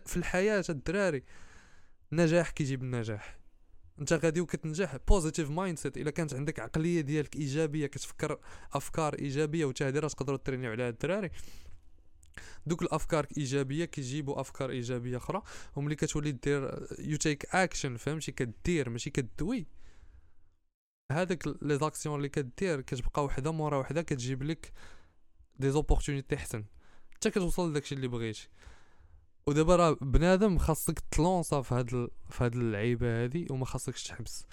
في 0.07 0.16
الحياة 0.16 0.64
الدراري 0.68 1.22
النجاح 2.12 2.50
كيجيب 2.50 2.83
النجاح. 2.83 3.38
أنت 4.00 4.12
غادي 4.12 4.40
وكتنجح 4.40 4.96
positive 5.09 5.50
mindset 5.50 5.96
إلا 5.96 6.11
كانت 6.11 6.35
عندك 6.35 6.61
عقلية 6.61 7.00
ديالك 7.00 7.37
إيجابية 7.37 7.87
كتفكر 7.87 8.38
أفكار 8.72 9.14
إيجابية 9.14 9.64
وتا 9.64 9.87
هادي 9.87 9.98
راه 9.98 10.09
تقدروا 10.09 10.38
ترينيو 10.38 10.70
عليها 10.70 10.88
الدراري. 10.88 11.31
دوك 12.66 12.83
الأفكار 12.83 13.26
إيجابية 13.38 13.85
كيجيبوا 13.85 14.40
أفكار 14.40 14.70
إيجابية 14.70 15.16
أخرى. 15.16 15.42
وملي 15.76 15.94
كتولي 15.94 16.33
دير 16.33 16.88
you 16.98 17.16
take 17.16 17.46
action 17.55 17.96
فهمتي؟ 17.96 18.33
كدير 18.33 18.90
ماشي 18.90 19.11
كدوي. 19.11 19.66
هذاك 21.12 21.48
les 21.62 21.78
actions 21.78 22.16
اللي 22.16 22.28
كدير 22.28 22.80
كتبقى 22.80 23.24
وحدة 23.24 23.52
مورا 23.52 23.78
وحدة 23.78 24.02
كتجيب 24.02 24.42
لك 24.42 24.72
des 25.57 25.70
opportunités 25.70 26.35
احسن 26.34 26.64
حتى 27.14 27.30
كتوصل 27.30 27.70
لداكشي 27.70 27.94
اللي 27.94 28.08
بغيتي. 28.08 28.48
ودابا 29.46 29.76
راه 29.76 29.96
بنادم 30.00 30.58
خاصك 30.58 31.00
تلونسا 31.10 31.62
في 31.62 31.74
هاد 31.74 31.94
ال... 31.94 32.08
في 32.30 32.44
هاد 32.44 32.54
اللعيبة 32.54 33.22
هادي 33.22 33.46
وما 33.50 33.64
خاصكش 33.64 34.02
تحبس. 34.02 34.46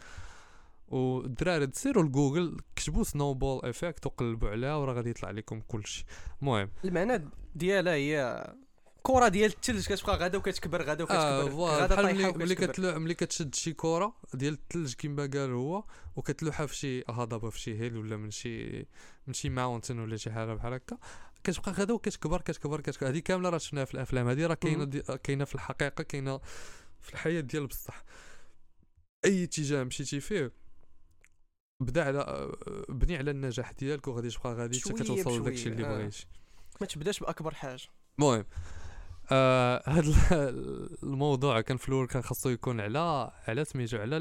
والدراري 0.88 1.68
تسيروا 1.68 2.04
لجوجل 2.04 2.58
كتبوا 2.76 3.04
snowball 3.04 3.66
effect 3.66 4.06
وقلبوا 4.06 4.50
عليها 4.50 4.76
وراه 4.76 4.94
غادي 4.94 5.10
يطلع 5.10 5.32
لكم 5.32 5.62
كلشي. 5.62 6.06
المهم. 6.42 6.70
المعنى 6.86 7.30
ديالها 7.56 7.94
هي 7.94 8.46
كره 9.04 9.28
ديال 9.28 9.52
الثلج 9.52 9.86
كتبقى 9.88 10.18
غادا 10.18 10.38
وكتكبر 10.38 10.82
غادا 10.82 11.04
آه 11.04 11.44
وكتكبر. 11.44 11.64
غادا 11.64 11.96
بحال 11.96 12.06
طايحة 12.06 12.38
ملي 12.38 12.56
كتلوح 12.56 12.96
ملي 12.96 13.14
كتشد 13.14 13.56
شي 13.56 13.74
كره 13.74 14.14
ديال 14.34 14.54
الثلج 14.54 14.94
كيما 14.94 15.30
قال 15.34 15.52
هو 15.52 15.84
وكتلوحها 16.16 16.66
في 16.66 16.76
شي 16.76 17.04
هضبة 17.10 17.50
في 17.50 17.60
شي 17.60 17.80
هيل 17.80 17.98
ولا 17.98 18.18
من 18.18 18.32
شي 18.32 18.80
من 19.28 19.34
شي 19.34 19.50
ماونتن 19.50 20.00
ولا 20.00 20.18
شي 20.18 20.32
حاجة 20.32 20.54
بحال 20.54 20.74
هكا. 20.74 20.98
كتبقى 21.44 21.72
غادا 21.72 21.94
وكتكبر 21.94 22.42
كتكبر 22.42 22.82
كتكبر. 22.82 23.10
هذه 23.10 23.20
كاملة 23.20 23.50
راه 23.50 23.58
شفناها 23.58 23.86
في 23.86 23.94
الأفلام. 23.94 24.28
هذه 24.28 24.46
راه 24.48 24.54
كاينة. 24.54 24.86
كاينة 25.24 25.46
في 25.46 25.56
الحقيقة 25.56 26.04
كاينة 26.04 26.38
في 27.02 27.14
الحياة 27.14 27.42
ديال 27.42 27.68
بصح. 27.68 28.04
أي 29.26 29.44
اتجاه 29.44 29.84
مشيتي 29.84 30.20
فيه 30.20 30.52
بدا 31.82 32.04
على 32.04 32.52
بني 32.90 33.18
على 33.18 33.32
النجاح 33.32 33.72
ديالك 33.72 34.08
وغادي 34.08 34.30
تبقى 34.30 34.54
غادي 34.54 34.80
حتى 34.80 34.94
كتوصل 34.94 35.42
لداكشي 35.42 35.70
اللي 35.70 35.86
آه. 35.86 35.90
بغيتي. 35.90 36.28
ما 36.82 36.88
تبداش 36.88 37.20
بأكبر 37.20 37.54
حاجة. 37.54 37.88
المهم 38.20 38.46
آه 39.32 39.84
الموضوع 41.04 41.62
كان 41.62 41.78
في 41.78 41.90
الأول 41.90 42.08
كان 42.08 42.22
خاصو 42.22 42.50
يكون 42.50 42.82
على 42.82 43.32
على 43.48 43.66
سميتو 43.66 43.98
على 43.98 44.16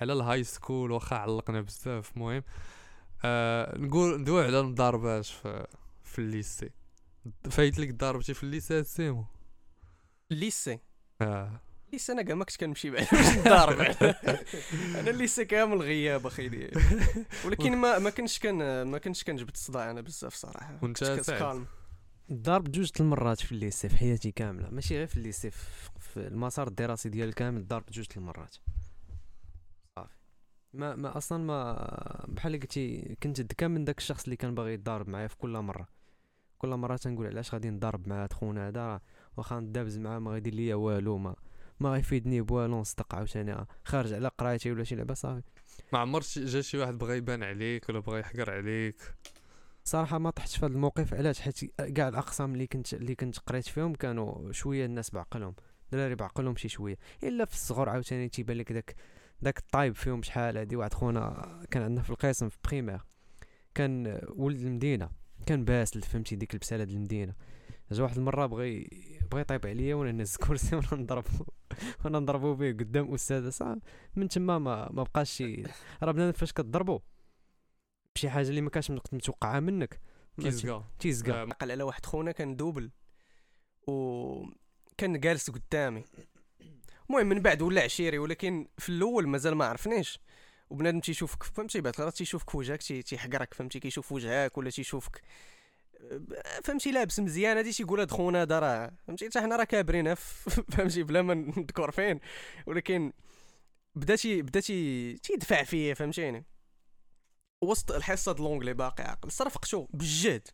على 0.00 0.12
ال 0.12 0.44
high 0.44 0.62
school 0.62 0.90
واخا 0.90 1.16
علقنا 1.16 1.60
بزاف. 1.60 2.12
المهم 2.16 2.42
آه 3.24 3.78
نقول 3.78 4.20
ندوي 4.20 4.44
على 4.44 4.60
المضاربات 4.60 5.24
في 5.24 5.66
في 6.04 6.18
ال 6.18 6.25
lycée. 6.25 6.70
فايت 7.50 7.78
لك 7.78 7.94
ضاربتي 7.94 8.34
في 8.34 8.42
ال 8.42 8.49
lycée 8.49 8.84
سيمو؟ 8.84 9.24
ال 10.32 10.39
lycée؟ 10.39 10.78
آه. 11.20 11.60
ال 11.86 11.90
lycée 11.90 12.12
أنا 12.12 12.22
كاع 12.22 12.34
ما 12.34 12.44
كنت 12.44 12.56
كنمشي 12.56 12.90
بعدا 12.90 13.08
باش 13.12 13.36
نضارب 13.46 13.80
أنا 14.94 15.10
ال 15.10 15.16
lycée 15.16 15.44
كامل 15.44 15.82
غياب 15.82 16.26
أخي 16.26 16.48
ديالي. 16.48 16.80
ولكن 17.46 17.76
ما 17.76 17.98
ما 17.98 18.10
كنتش 18.10 18.38
كان 18.38 18.82
ما 18.82 18.98
كنتش 18.98 19.24
كنجبد 19.24 19.50
الصداع 19.54 19.90
أنا 19.90 20.00
بزاف 20.00 20.34
صراحة. 20.34 20.78
وأنت 20.82 21.04
كنت؟ 21.04 21.30
calme 21.30 21.66
ضاربت 22.32 22.70
جوج 22.72 22.90
المرات 23.00 23.40
في 23.40 23.52
ال 23.52 23.58
lycée 23.58 23.88
في 23.88 23.96
حياتي 23.96 24.32
كاملة. 24.32 24.70
ماشي 24.70 24.96
غير 24.96 25.06
في 25.06 25.16
ال 25.16 25.22
lycée 25.22 25.50
في, 25.50 26.16
المسار 26.16 26.68
الدراسي 26.68 27.08
ديالي 27.08 27.32
كامل 27.32 27.66
ضاربت 27.66 27.84
جوج 27.92 28.06
المرات. 28.16 28.56
صافي. 29.96 30.14
ما 30.74 30.96
ما 30.96 31.16
أصلا 31.16 31.38
ما 31.44 32.24
بحال 32.28 32.60
قلتي 32.60 33.16
كنت 33.22 33.40
ذكا 33.40 33.68
من 33.68 33.84
داك 33.84 33.98
الشخص 33.98 34.24
اللي 34.24 34.36
كان 34.36 34.54
باغي 34.54 34.72
يضارب 34.72 35.08
معايا 35.08 35.26
في 35.26 35.36
كل 35.36 35.50
مرة. 35.58 35.88
كل 36.58 36.68
مرة 36.68 36.96
تنقول 36.96 37.26
علاش 37.26 37.54
غادي 37.54 37.70
نضارب 37.70 38.08
مع 38.08 38.22
هاد 38.22 38.32
خونا 38.32 38.68
هذا؟ 38.68 39.00
واخا 39.36 39.60
ندابز 39.60 39.98
معاه 39.98 40.18
ما 40.18 40.30
غيدير 40.30 40.54
ليا 40.54 40.74
والو 40.74 41.18
ما 41.18 41.36
ما 41.80 41.90
غيفيدني 41.92 42.40
بوالو 42.40 42.80
نصدق 42.80 43.14
عاوتاني 43.14 43.66
خارج 43.84 44.12
على 44.12 44.28
قرايتي 44.38 44.72
ولا 44.72 44.84
شي 44.84 44.94
لعبة 44.94 45.14
صافي. 45.14 45.42
ما 45.92 45.98
عمر 45.98 46.20
شي- 46.20 46.44
جا 46.44 46.60
شي 46.60 46.78
واحد 46.78 46.98
بغى 46.98 47.16
يبان 47.16 47.42
عليك 47.42 47.88
ولا 47.88 47.98
بغى 48.00 48.20
يحقر 48.20 48.50
عليك. 48.50 49.14
صراحة 49.84 50.18
ما 50.18 50.30
طحتش 50.30 50.56
في 50.56 50.66
هذا 50.66 50.74
الموقف 50.74 51.14
علاش؟ 51.14 51.40
حيت 51.40 51.64
كاع 51.64 52.08
الأقسام 52.08 52.52
اللي 52.54 52.66
كنت 52.66 52.94
اللي 52.94 53.14
كنت 53.14 53.38
قريت 53.38 53.66
فيهم 53.68 53.94
كانوا 53.94 54.52
شوية 54.52 54.86
الناس 54.86 55.10
بعقلهم 55.10 55.54
دراري 55.92 56.14
بعقلهم 56.14 56.56
شي 56.56 56.68
شوية. 56.68 56.98
إلا 57.22 57.44
في 57.44 57.54
الصغر 57.54 57.88
عاوتاني 57.88 58.28
تيبان 58.28 58.56
لك 58.56 58.72
داك 58.72 58.94
داك 59.42 59.58
الطايب 59.58 59.94
فيهم 59.94 60.22
شحال 60.22 60.56
هادي 60.56 60.76
واحد 60.76 60.94
خونا 60.94 61.60
كان 61.70 61.82
عندنا 61.82 62.02
في 62.02 62.10
القسم 62.10 62.48
في 62.48 62.58
primaire 62.64 63.00
كان 63.74 64.20
ولد 64.36 64.60
المدينة 64.60 65.10
كان 65.46 65.64
باسل 65.64 66.02
فهمتي؟ 66.02 66.36
ديك 66.36 66.54
البساله 66.54 66.84
ديال 66.84 66.96
المدينة. 66.96 67.34
جا 67.92 68.02
واحد 68.02 68.16
المرة 68.16 68.46
بغى 68.46 68.86
بغى 69.32 69.40
يطيب 69.40 69.66
عليا 69.66 69.94
وأنا 69.94 70.12
نهز 70.12 70.36
كرسي 70.36 70.76
وأنا 70.76 70.94
نضربو 70.94 71.44
وأنا 72.04 72.18
نضربو 72.18 72.54
به 72.54 72.70
قدام 72.72 73.14
أستاذة 73.14 73.48
صح؟ 73.48 73.74
من 74.16 74.28
تما 74.28 74.58
ما 74.58 74.92
ما 74.92 75.02
بقاش 75.02 75.30
شي. 75.30 75.62
راه 76.02 76.12
بنادم 76.12 76.32
فاش 76.32 76.52
كتضربو 76.52 77.00
بشي 78.14 78.30
حاجة 78.30 78.48
اللي 78.48 78.60
ما 78.60 78.70
كانش 78.70 78.90
متوقعها 78.90 79.60
منك. 79.60 80.00
ما 80.38 80.44
كيزكا 80.44 80.84
تيزكا 80.98 81.32
آه، 81.34 81.40
عقل 81.46 81.70
على 81.70 81.82
واحد 81.82 82.06
خونا 82.06 82.32
كان 82.32 82.56
doublé 82.56 82.90
و 83.86 84.44
كان 84.98 85.20
جالس 85.20 85.50
قدامي. 85.50 86.04
المهم 87.10 87.26
من 87.26 87.40
بعد 87.40 87.62
ولا 87.62 87.82
عشيري 87.82 88.18
ولكن 88.18 88.66
في 88.78 88.88
الأول 88.88 89.28
مازال 89.28 89.54
ما 89.54 89.64
عرفنيش 89.64 90.18
وبنادم 90.70 91.00
تيشوفك 91.00 91.42
فهمتي؟ 91.42 91.80
بعد 91.80 91.92
الخطرات 91.94 92.14
تيشوفك 92.16 92.50
في 92.50 92.56
وجهك 92.56 92.82
تي- 92.82 93.02
تيحقرك 93.02 93.54
فهمتي؟ 93.54 93.80
كيشوف 93.80 94.12
وجهك 94.12 94.58
ولا 94.58 94.70
تيشوفك. 94.70 95.22
فهمتي؟ 96.64 96.90
لابس 96.92 97.20
مزيان 97.20 97.56
هادي 97.56 97.72
تيقول 97.72 98.00
هاد 98.00 98.10
خونا 98.10 98.42
هذا 98.42 98.58
راه 98.58 98.90
فهمتي؟ 99.06 99.26
حتى 99.26 99.40
حنا 99.40 99.56
راه 99.56 99.64
كابرين 99.64 100.14
فهمتي؟ 100.72 101.02
بلا 101.02 101.22
ما 101.22 101.34
نذكر 101.34 101.90
فين. 101.90 102.20
ولكن 102.66 103.12
بدا 103.94 104.16
تي 104.16 104.42
بدا 104.42 104.60
تي 104.60 105.12
تيدفع 105.18 105.62
فيا 105.62 105.94
فهمتيني؟ 105.94 106.44
وسط 107.62 107.92
الحصة 107.92 108.32
د 108.32 108.40
l'anglais 108.40 108.74
باقي 108.74 109.04
عاقل. 109.04 109.32
صرفقتو 109.32 109.88
بالجهد 109.90 110.48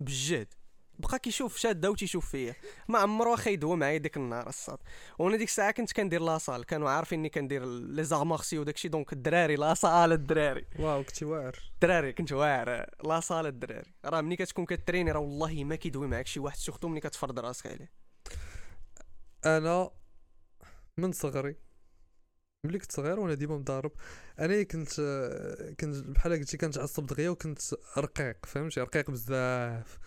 بالجهد 0.00 0.54
بقى 0.98 1.18
كيشوف 1.18 1.56
شاده 1.56 1.90
وتيشوف 1.90 2.30
فيا. 2.30 2.54
ما 2.88 2.98
عمرو 2.98 3.30
واخا 3.30 3.50
يدوى 3.50 3.76
معايا 3.76 3.98
ديك 3.98 4.16
النهار 4.16 4.48
الصاد. 4.48 4.78
وأنا 5.18 5.36
ديك 5.36 5.48
الساعة 5.48 5.70
كنت 5.70 5.92
كندير 5.92 6.22
la 6.22 6.34
salle 6.34 6.64
كانوا 6.64 6.90
عارفيني 6.90 7.28
كندير 7.28 7.64
les 7.64 8.04
arts 8.04 8.24
martiaux 8.24 8.60
وداكشي 8.60 8.88
donc 8.88 9.12
الدراري 9.12 9.56
la 9.56 9.72
salle 9.72 10.12
الدراري. 10.12 10.66
Wow 10.78 11.04
كنتي 11.04 11.24
واعر. 11.24 11.58
الدراري 11.74 12.12
كنت 12.12 12.32
واعر. 12.32 12.86
la 13.04 13.16
salle 13.16 13.46
الدراري. 13.46 13.92
راه 14.04 14.20
ملي 14.20 14.36
كتكون 14.36 14.64
كتريني 14.64 15.12
راه 15.12 15.20
والله 15.20 15.64
ما 15.64 15.76
كيدوي 15.76 16.06
معاك 16.06 16.26
شي 16.26 16.40
واحد. 16.40 16.56
surtout 16.56 16.88
ملي 16.88 17.00
كتفرض 17.00 17.38
راسك 17.38 17.66
عليه. 17.66 17.92
أنا 19.46 19.90
من 20.96 21.12
صغري 21.12 21.56
ملي 22.64 22.78
كنت 22.78 22.92
صغير 22.92 23.20
وأنا 23.20 23.34
ديما 23.34 23.56
مضارب 23.56 23.92
أنا 24.38 24.62
كنت 24.62 24.90
كنت 25.80 25.96
بحال 25.96 26.32
قلتي 26.32 26.56
كنتعصب 26.56 27.06
دغيا 27.06 27.30
وكنت 27.30 27.58
رقيق 27.98 28.46
فهمتي؟ 28.46 28.80
رقيق 28.80 29.10
بزاف. 29.10 29.98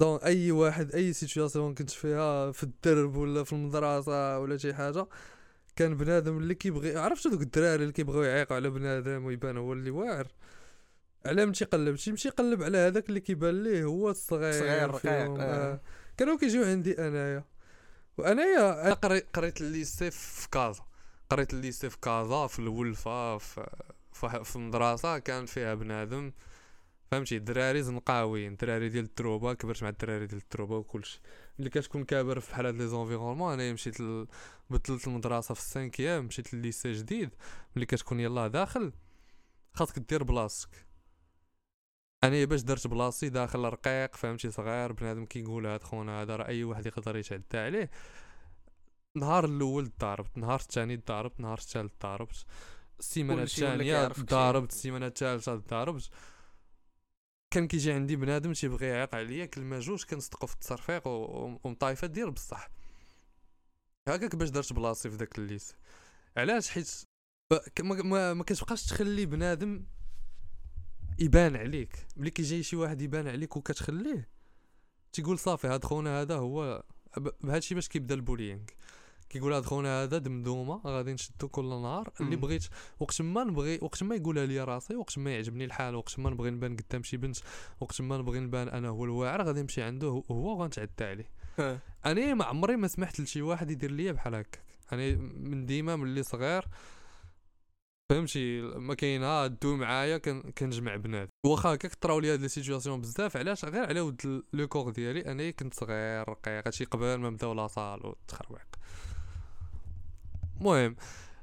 donc 0.00 0.18
أي 0.18 0.50
واحد 0.50 0.94
أي 0.94 1.12
situation 1.12 1.74
كنت 1.74 1.90
فيها 1.90 2.52
في 2.52 2.62
الدرب 2.62 3.16
ولا 3.16 3.44
في 3.44 3.52
المدرسة 3.52 4.38
ولا 4.38 4.56
شي 4.56 4.74
حاجة 4.74 5.06
كان 5.76 5.96
بنادم 5.96 6.38
اللي 6.38 6.54
كيبغي 6.54 6.96
عرفتو 6.96 7.30
دوك 7.30 7.42
الدراري 7.42 7.82
اللي 7.82 7.92
كيبغيو 7.92 8.22
يعيقوا 8.22 8.56
على 8.56 8.70
بنادم 8.70 9.24
ويبان 9.24 9.56
هو 9.56 9.72
اللي 9.72 9.90
واعر؟ 9.90 10.28
على 11.26 11.46
من 11.46 11.52
تيقلب 11.52 11.96
تيمشي 11.96 12.28
يقلب 12.28 12.62
على 12.62 12.78
هذاك 12.78 13.08
اللي 13.08 13.20
كيبان 13.20 13.62
ليه 13.62 13.84
هو 13.84 14.10
الصغير 14.10 14.52
صغير 14.52 14.90
رقيق، 14.90 15.12
آه. 15.12 15.40
آه. 15.40 15.80
كانوا 16.16 16.38
كيجيو 16.38 16.64
عندي 16.64 16.98
أنايا. 17.08 17.44
وأنايا 18.18 18.86
أنا 18.86 18.94
قريت 18.94 19.26
قريت 19.34 19.60
ال 19.60 19.68
lycée 19.68 20.10
في 20.10 20.48
كازا. 20.48 20.89
قريت 21.30 21.54
ال 21.54 21.60
lycée 21.60 21.90
في 21.90 21.98
كازا 22.00 22.46
في 22.46 22.58
الولفة 22.58 23.38
في 23.38 23.70
في, 24.12 24.56
المدرسة 24.56 25.18
كان 25.18 25.46
فيها 25.46 25.74
بنادم 25.74 26.32
فهمتي؟ 27.10 27.38
دراري 27.38 27.82
زنقاويين 27.82 28.56
دراري 28.56 28.88
ديال 28.88 29.04
التروبة 29.04 29.54
كبرت 29.54 29.82
مع 29.82 29.88
الدراري 29.88 30.26
ديال 30.26 30.40
التروبة 30.40 30.76
وكلشي. 30.76 31.20
ملي 31.58 31.70
كتكون 31.70 32.04
كابر 32.04 32.40
في 32.40 32.52
بحال 32.52 32.66
هاد 32.66 32.74
les 32.74 32.86
environnements 32.86 33.52
أنايا 33.52 33.72
مشيت 33.72 34.00
ل... 34.00 34.26
بدلت 34.70 35.06
المدرسة 35.06 35.54
في 35.54 35.60
ال 35.60 35.66
cinquième 35.66 36.24
مشيت 36.24 36.54
ل 36.54 36.60
lycée 36.60 36.92
جديد. 36.92 37.30
ملي 37.76 37.86
كتكون 37.86 38.20
يلاه 38.20 38.48
داخل 38.48 38.92
خاصك 39.74 39.98
دير 39.98 40.22
بلاصتك. 40.22 40.86
أنا 42.24 42.44
باش 42.44 42.62
درت 42.62 42.86
بلاصتي 42.86 43.28
داخل 43.28 43.64
رقيق 43.64 44.16
فهمتي؟ 44.16 44.50
صغير 44.50 44.92
بنادم 44.92 45.24
كيقول 45.24 45.66
هاد 45.66 45.82
خونا 45.82 46.22
هذا 46.22 46.36
راه 46.36 46.46
أي 46.46 46.64
واحد 46.64 46.86
يقدر 46.86 47.16
يتعدى 47.16 47.58
عليه. 47.58 47.90
النهار 49.16 49.44
الأول 49.44 49.90
ضاربت 50.00 50.30
النهار 50.36 50.60
الثاني 50.60 50.96
ضاربت 50.96 51.36
النهار 51.38 51.58
الثالث 51.58 51.92
ضاربت 52.02 52.44
السيمانة 52.98 53.42
الثانية. 53.42 54.08
ضاربت 54.08 54.70
السيمانة 54.70 55.06
الثالثه 55.06 55.54
ضاربت 55.54 56.10
كان 57.50 57.68
كيجي 57.68 57.92
عندي 57.92 58.16
بنادم 58.16 58.52
تيبغي 58.52 58.86
يعيق 58.86 59.14
عليا 59.14 59.46
كلمة 59.46 59.78
جوج 59.78 60.04
كنصدقو 60.04 60.46
في 60.46 60.54
التصرفيق 60.54 61.02
ومطايفه 61.06 62.06
دير 62.06 62.30
بصح. 62.30 62.70
هكاك 64.08 64.36
باش 64.36 64.48
درت 64.48 64.72
بلاصتي 64.72 65.10
في 65.10 65.16
داك 65.16 65.38
ال 65.38 65.43
lycée. 65.43 65.74
علاش؟ 66.36 66.70
حيت 66.70 67.04
ما, 67.80 68.02
ما, 68.02 68.34
ما 68.34 68.44
كتبقاش 68.44 68.86
تخلي 68.86 69.26
بنادم 69.26 69.84
يبان 71.18 71.56
عليك. 71.56 72.06
ملي 72.16 72.30
كيجي 72.30 72.62
شي 72.62 72.76
واحد 72.76 73.02
يبان 73.02 73.28
عليك 73.28 73.56
وكتخليه 73.56 74.28
تيقول 75.12 75.38
صافي 75.38 75.66
هاد 75.66 75.84
خونا 75.84 76.20
هذا 76.20 76.36
هو 76.36 76.84
بهادشي 77.40 77.74
باش 77.74 77.88
كيبدا 77.88 78.14
البولينغ 78.14 78.60
كيقول 79.30 79.52
هاد 79.52 79.64
خونا 79.64 80.02
هذا 80.02 80.18
دمدومة 80.18 80.80
غادي 80.86 81.12
نشدو 81.12 81.48
كل 81.48 81.64
نهار. 81.68 82.12
اللي. 82.20 82.36
بغيت 82.36 82.64
وقت 83.00 83.22
ما 83.22 83.44
نبغي 83.44 83.78
وقت 83.82 84.02
ما 84.02 84.14
يقولها 84.14 84.46
لي 84.46 84.64
راسي 84.64 84.96
وقت 84.96 85.18
ما 85.18 85.34
يعجبني 85.34 85.64
الحال 85.64 85.94
وقت 85.94 86.18
ما 86.18 86.30
نبغي 86.30 86.50
نبان 86.50 86.76
قدام 86.76 87.02
شي 87.02 87.16
بنت 87.16 87.36
وقت 87.80 88.00
ما 88.00 88.18
نبغي 88.18 88.40
نبان 88.40 88.68
أنا 88.68 88.88
هو 88.88 89.04
الواعر 89.04 89.42
غادي 89.42 89.62
نمشي 89.62 89.82
عنده 89.82 90.08
هو- 90.08 90.24
وغنتعدى 90.28 91.04
عليه. 91.04 91.30
أنا 92.06 92.34
ما 92.34 92.44
عمري 92.44 92.76
ما 92.76 92.88
سمحت 92.88 93.20
لشي 93.20 93.42
واحد 93.42 93.70
يدير 93.70 93.90
ليا 93.90 94.12
بحال 94.12 94.34
هكاك. 94.34 94.62
أنا 94.92 95.16
من 95.16 95.66
ديما 95.66 95.96
ملي 95.96 96.22
صغير 96.22 96.64
فهمتي؟ 98.10 98.60
ما 98.60 98.94
كاين 98.94 99.22
ها 99.22 99.46
دو 99.46 99.76
معايا 99.76 100.18
كن- 100.18 100.42
كنجمع 100.58 100.96
بنات. 100.96 101.28
واخا 101.46 101.74
هكاك 101.74 101.94
طراو 101.94 102.18
لي 102.20 102.32
هاد 102.32 102.40
les 102.40 102.48
situations 102.48 103.00
بزاف 103.00 103.36
علاش؟ 103.36 103.64
غير 103.64 103.84
على 103.86 104.00
ود 104.00 104.42
le 104.52 104.68
corps 104.68 104.90
ديالي. 104.90 105.20
أنا 105.20 105.50
كنت 105.50 105.74
صغير 105.74 106.28
رقيق 106.28 106.66
هادشي 106.66 106.84
قبل 106.84 107.14
ما 107.14 107.30
نبداو 107.30 107.52
la 107.52 107.67
salle 107.67 108.06
والتخربيق 108.06 108.66
المهم 110.60 110.96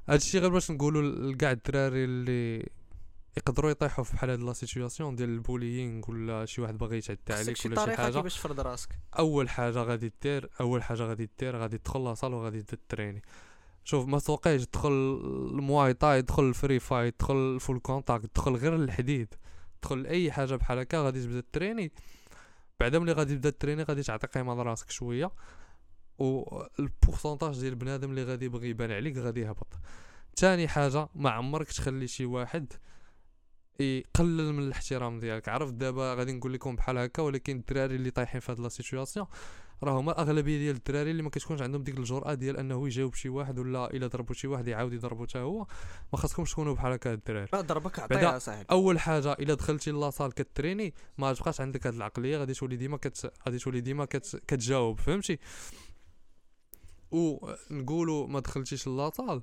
هادشي 0.09 0.39
غير 0.39 0.49
باش 0.49 0.71
نقولوا 0.71 1.31
لكاع 1.31 1.51
الدراري 1.51 2.03
اللي 2.03 2.69
يقدروا 3.37 3.71
يطيحوا 3.71 4.03
في 4.03 4.13
بحال 4.13 4.29
هاد 4.29 4.39
la 4.39 4.53
situation 4.53 5.15
ديال 5.15 5.29
ال 5.29 5.38
bullying 5.38 6.11
ولا 6.11 6.45
شي 6.45 6.61
واحد 6.61 6.77
باغي 6.77 6.97
يتعدى 6.97 7.19
عليك 7.29 7.65
ولا 7.65 7.85
شي 7.85 7.95
حاجة. 7.95 8.11
كيفاش 8.11 8.35
تفرض 8.35 8.59
راسك. 8.59 8.89
أول 9.19 9.49
حاجة 9.49 9.79
غادي 9.79 10.13
دير 10.21 10.49
أول 10.61 10.83
حاجة 10.83 11.03
غادي 11.03 11.29
دير 11.39 11.57
غادي 11.57 11.77
تدخل 11.77 12.03
la 12.03 12.12
salle 12.12 12.33
وغادي 12.33 12.65
t'entraîner 12.89 13.21
شوف 13.83 14.05
ما 14.07 14.19
نقولكش 14.19 14.65
تدخل 14.65 14.89
المواي 15.51 15.93
تاي 15.93 16.21
تدخل 16.21 16.43
الفري 16.43 16.79
فايت 16.79 17.19
تدخل 17.19 17.35
ال 17.35 17.44
full 17.44 17.79
contact 17.79 18.25
تدخل 18.25 18.55
غير 18.55 18.75
الحديد. 18.75 19.33
تدخل 19.81 20.05
أي 20.05 20.31
حاجة 20.31 20.55
بحال 20.55 20.79
هكا 20.79 20.97
غادي 20.97 21.23
تبدا 21.23 21.43
t'entraîner 21.53 21.91
بعدا 22.79 22.99
ملي 22.99 23.11
غادي 23.11 23.35
تبدا 23.35 23.49
t'entraîner 23.49 23.83
غادي 23.83 24.03
تعطي 24.03 24.27
قيمة 24.27 24.55
لراسك 24.55 24.89
شوية. 24.89 25.31
وال 26.17 26.39
pourcentage 26.39 27.59
ديال 27.59 27.75
بنادم 27.75 28.09
اللي 28.09 28.23
غادي 28.23 28.45
يبغي 28.45 28.69
يبان 28.69 28.91
عليك 28.91 29.17
غادي 29.17 29.41
يهبط. 29.41 29.67
تاني 30.35 30.67
حاجة 30.67 31.09
ما 31.15 31.29
عمرك 31.29 31.67
تخلي 31.67 32.07
شي 32.07 32.25
واحد 32.25 32.73
يقلل 33.79 34.53
من 34.53 34.63
الاحترام 34.63 35.19
ديالك. 35.19 35.49
عرفت 35.49 35.73
دابا 35.73 36.13
غادي 36.13 36.31
نقول 36.31 36.53
لكم 36.53 36.75
بحال 36.75 36.97
هكا 36.97 37.21
ولكن 37.21 37.57
الدراري 37.57 37.95
اللي 37.95 38.11
طايحين 38.11 38.41
في 38.41 38.51
هاد 38.51 38.59
la 38.59 38.69
situation 38.69 39.27
راه 39.83 39.99
هما 39.99 40.11
الاغلبيه 40.11 40.57
ديال 40.57 40.75
الدراري 40.75 41.11
اللي 41.11 41.23
ما 41.23 41.29
كتكونش 41.29 41.61
عندهم 41.61 41.83
ديك 41.83 41.97
الجرأة 41.97 42.33
ديال 42.33 42.57
أنه 42.57 42.87
يجاوب 42.87 43.13
شي 43.13 43.29
واحد 43.29 43.59
ولا 43.59 43.93
إلا 43.93 44.07
ضربوا 44.07 44.35
شي 44.35 44.47
واحد 44.47 44.67
يعاود 44.67 44.93
يضربو 44.93 45.25
حتى 45.25 45.39
هو. 45.39 45.67
ما 46.13 46.19
خاصكمش 46.19 46.51
تكونوا 46.51 46.73
بحال 46.73 46.91
هكا 46.91 47.13
الدراري. 47.13 47.47
ضربك 47.55 47.99
عطيها 47.99 48.39
صاحبي. 48.39 48.65
أول 48.71 48.99
حاجة 48.99 49.33
إلا 49.33 49.53
دخلتي 49.53 49.91
لاصال 49.91 50.33
كتريني 50.33 50.93
ما 51.17 51.33
تبقاش 51.33 51.61
عندك 51.61 51.87
هاد 51.87 51.93
العقلية 51.93 52.37
غادي 52.37 52.53
تولي 52.53 52.75
ديما 52.75 52.97
كت... 52.97 53.31
غادي 53.45 53.57
تولي 53.57 53.81
ديما 53.81 54.05
كت... 54.05 54.41
كتجاوب 54.47 54.99
فهمتي؟ 54.99 55.39
ونقولوا 57.11 58.27
ما 58.27 58.39
دخلتيش 58.39 58.87
لاصال 58.87 59.41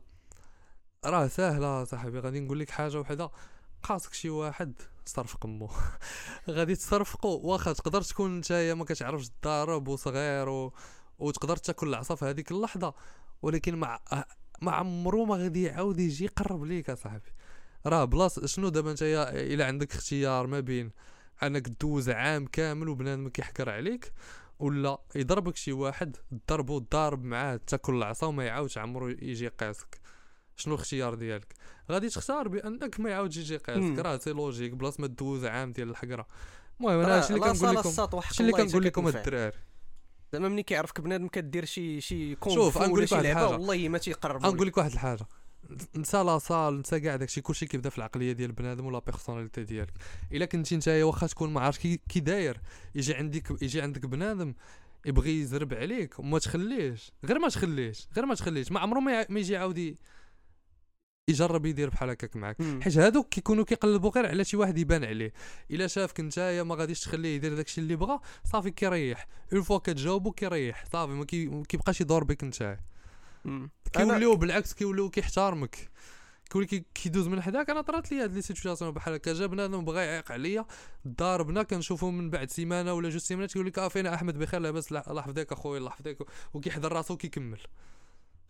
راه 1.05 1.27
ساهلة 1.27 1.85
صاحبي 1.85 2.18
غادي 2.18 2.40
نقول 2.40 2.59
لك 2.59 2.70
حاجة 2.70 3.00
وحدة. 3.00 3.31
خاصك 3.83 4.14
شي 4.14 4.31
واحد 4.31 4.72
صرفق 5.07 5.46
امو 5.46 5.70
غادي 6.50 6.77
تصرفقوا 6.77 7.53
واخا 7.53 7.72
تقدر 7.72 8.03
تكون 8.03 8.38
نتايا 8.38 8.74
ما 8.74 8.85
كتعرفش 8.85 9.29
تضارب 9.29 9.88
وصغير 9.88 10.48
و... 10.48 10.72
وتقدر 11.18 11.57
تاكل 11.57 11.88
العصا 11.88 12.14
في 12.14 12.24
هذيك 12.24 12.50
اللحظة. 12.50 12.94
ولكن 13.42 13.77
مع 13.77 14.00
ما 14.62 14.72
عمرو 14.72 15.24
ما 15.24 15.37
غادي 15.37 15.62
يعاود 15.62 16.00
يجي 16.00 16.24
يقرب 16.24 16.64
ليك 16.64 16.90
اصاحبي 16.90 17.33
راه 17.87 18.05
بلاص 18.05 18.44
شنو 18.44 18.68
دابا 18.68 18.92
نتايا 18.92 19.31
إلا 19.31 19.66
عندك 19.66 19.94
اختيار 19.94 20.46
ما 20.46 20.61
بين 20.61 20.90
أنك 21.42 21.68
دوز 21.68 22.09
عام 22.11 22.46
كامل 22.46 22.88
وبنادم 22.88 23.29
كيحكر 23.29 23.70
عليك 23.70 24.12
ولا 24.64 24.98
يضربك 25.14 25.57
شي 25.57 25.72
واحد 25.72 26.16
ضربو 26.48 26.79
ضارب 26.79 27.24
معاه 27.24 27.61
تاكل 27.66 27.94
العصا 27.94 28.27
وما 28.27 28.44
يعاودش 28.44 28.79
عمرو 28.79 29.09
يجي 29.09 29.44
يقاسك 29.44 30.00
شنو 30.57 30.74
الاختيار 30.74 31.14
ديالك؟ 31.14 31.55
غادي 31.90 32.09
تختار 32.09 32.48
بأنك 32.48 33.00
ما 33.00 33.11
يعاودش 33.11 33.37
يجي 33.37 33.55
يقاسك 33.55 33.81
مم. 33.81 34.00
راه 34.00 34.18
c'est 34.18 34.31
logique 34.31 34.73
بلاص 34.72 35.00
ما 35.00 35.07
دوز 35.07 35.44
عام 35.44 35.72
ديال 35.72 35.90
الحقرة. 35.90 36.27
المهم 36.81 37.00
أنا 37.00 37.16
هادشي 37.16 37.35
اللي 37.35 37.40
كنقول 37.40 37.74
لكم؟ 37.74 38.16
هادشي 38.16 38.40
اللي 38.40 38.53
كنقول 38.53 38.85
لكم. 38.85 39.09
الدراري. 39.09 39.57
زعما 40.33 40.48
ملي 40.48 40.62
كيعرفك 40.62 41.00
بنادم 41.00 41.29
كدير 41.29 41.64
شي 41.64 42.00
شي 42.00 42.35
كونغ 42.35 42.55
شوف، 42.55 42.79
غنقول 42.79 42.92
ولا 42.92 43.03
لك 43.03 43.09
شي 43.09 43.14
واحد 43.14 43.27
لعبة 43.27 43.40
الحاجة. 43.40 43.59
والله 43.59 43.88
ما 43.88 43.98
تيقرب. 43.98 44.46
غنقول 44.46 44.66
لك 44.66 44.77
واحد 44.79 44.92
الحاجة. 44.92 45.27
نسى 45.96 46.16
la 46.23 46.38
salle 46.38 46.81
نسى 46.81 47.00
كاع 47.00 47.16
داكشي. 47.16 47.40
كلشي 47.40 47.66
كيبدا 47.66 47.88
في 47.90 47.98
العقلية 47.98 48.33
ديال 48.33 48.53
بنادم 48.53 48.87
وla 48.87 48.99
personnalité 48.99 49.64
ديالك. 49.64 49.92
إلا 50.33 50.44
كنتي 50.46 50.77
نتايا 50.77 51.05
واخا 51.05 51.27
تكون 51.27 51.53
ما 51.53 51.61
عارف 51.61 51.79
كي, 51.79 52.20
داير. 52.20 52.61
يجي 52.94 53.14
عندك 53.14 53.62
يجي 53.62 53.83
عندك 53.83 54.07
بنادم 54.07 54.55
يبغي 55.07 55.40
يزرب 55.40 55.74
عليك 55.74 56.18
وما 56.18 56.38
تخليش 56.38 57.12
غير 57.24 57.38
ما 57.38 57.48
تخليش 57.48 58.09
غير 58.16 58.27
ما 58.27 58.35
تخليش 58.35 58.72
ما 58.72 58.81
عمره 58.81 59.00
ما 59.00 59.27
يجي 59.31 59.57
عاود 59.57 59.79
ي- 59.79 59.96
يجرب 61.29 61.66
يدير 61.66 61.90
بحال 61.90 62.11
هكاك 62.11 62.37
معاك. 62.37 62.57
حيت 62.83 62.96
هادوك 62.98 63.29
كيكونوا 63.29 63.64
كيقلبوا 63.64 64.11
غير 64.11 64.27
على 64.27 64.44
شي 64.44 64.57
واحد 64.57 64.79
يبان 64.79 65.05
عليه. 65.05 65.33
إلا 65.70 65.87
شافك 65.87 66.20
نتايا 66.20 66.62
ما 66.62 66.74
غاديش 66.74 67.00
تخليه 67.00 67.37
يدير 67.37 67.55
داكشي 67.55 67.81
اللي 67.81 67.96
بغا 67.96 68.20
صافي 68.44 68.70
كيريح. 68.70 69.27
une 69.53 69.62
fois 69.62 69.79
كتجاوبو 69.79 70.31
كيريح. 70.33 70.85
صافي 70.92 71.12
ما 71.12 71.24
كي- 71.24 71.46
ما 71.46 71.62
كيبقاش 71.64 72.00
يدور 72.00 72.24
بك 72.24 72.44
نتايا. 72.44 72.81
كيوليو 73.92 74.37
بالعكس 74.37 74.74
كيوليو 74.74 75.11
كيحترمك. 75.11 75.90
كيولي 76.50 76.66
كي- 76.66 76.85
كيدوز 76.94 77.28
من 77.28 77.42
حداك 77.42 77.70
أنا 77.70 77.80
طرات 77.80 78.12
لي 78.12 78.22
هاد 78.22 78.35
les 78.35 78.42
situations 78.42 78.90
بحال 78.90 79.14
هكا. 79.14 79.33
جا 79.33 79.46
بنادم 79.46 79.85
بغا 79.85 80.00
يعيق 80.02 80.33
عليا 80.33 80.66
ضاربنا 81.09 81.62
كنشوفو 81.62 82.11
من 82.11 82.30
بعد 82.30 82.50
سيمانة 82.50 82.92
ولا 82.92 83.09
جوج 83.09 83.20
سيمانات 83.20 83.52
كيقول 83.52 83.66
لك 83.66 83.78
آه 83.78 83.88
فين 83.88 84.07
أحمد 84.07 84.38
بخير 84.38 84.61
لاباس 84.61 84.92
لا- 84.92 85.11
الله 85.11 85.20
يحفظك 85.20 85.52
أخويا 85.52 85.78
الله 85.78 85.90
يحفظك 85.90 86.18
وكيحضر 86.54 86.92
راسو 86.92 87.14
وكيكمل. 87.14 87.61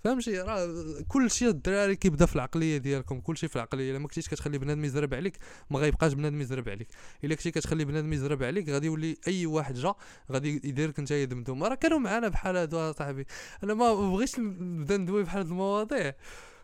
فهمتي؟ 0.04 0.40
راه 0.40 0.68
كل 1.08 1.30
شيء 1.30 1.48
الدراري 1.48 1.96
كيبدا 1.96 2.26
في 2.26 2.36
العقلية 2.36 2.76
ديالكم 2.76 3.20
كل 3.20 3.36
شيء 3.36 3.48
في 3.48 3.56
العقلية. 3.56 3.90
إلا 3.90 3.98
ما 3.98 4.08
كنتيش 4.08 4.28
كتخلي 4.28 4.58
بنادم 4.58 4.84
يزرب 4.84 5.14
عليك 5.14 5.38
ما 5.70 5.78
غيبقاش 5.78 6.12
بنادم 6.12 6.40
يزرب 6.40 6.68
عليك. 6.68 6.88
إلا 7.24 7.34
كنتي 7.34 7.50
كتخلي 7.50 7.84
بنادم 7.84 8.12
يزرب 8.12 8.42
عليك 8.42 8.68
غادي 8.68 8.86
يولي 8.86 9.16
أي 9.28 9.46
واحد 9.46 9.74
جا 9.74 9.94
غادي 10.32 10.60
يديرك 10.64 10.98
أنت 10.98 11.12
دمدوم 11.12 11.64
راه 11.64 11.74
كانوا 11.74 11.98
معانا 11.98 12.28
بحال 12.28 12.56
هادو 12.56 12.92
صاحبي 12.92 13.26
أنا 13.64 13.74
ما 13.74 13.94
بغيتش 13.94 14.38
نبدا 14.38 14.96
ندوي 14.96 15.22
بحال 15.22 15.38
هاد 15.38 15.46
المواضيع. 15.46 16.14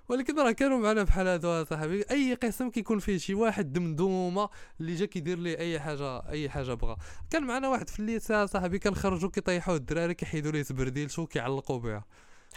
ولكن 0.08 0.38
راه 0.38 0.50
كانوا 0.52 0.78
معنا 0.78 1.02
بحال 1.02 1.26
هادو 1.26 1.64
صاحبي 1.64 2.04
أي 2.10 2.34
قسم 2.34 2.70
كيكون 2.70 2.98
فيه 2.98 3.18
شي 3.18 3.34
واحد 3.34 3.72
دمدومة 3.72 4.48
اللي 4.80 4.94
جا 4.94 5.06
كيدير 5.06 5.38
ليه 5.38 5.58
أي 5.58 5.80
حاجة 5.80 6.28
أي 6.28 6.50
حاجة 6.50 6.74
بغا. 6.74 6.96
كان 7.30 7.44
معنا 7.44 7.68
واحد 7.68 7.88
في 7.88 8.00
الليسي 8.00 8.46
صاحبي 8.46 8.78
كنخرجوا 8.78 9.30
كيطيحوا 9.30 9.76
الدراري 9.76 10.14
كيحيدوا 10.14 10.52
ليه 10.52 10.62
سبرديلتو 10.62 11.26
كيعلقوا 11.26 11.78
بها. 11.78 12.04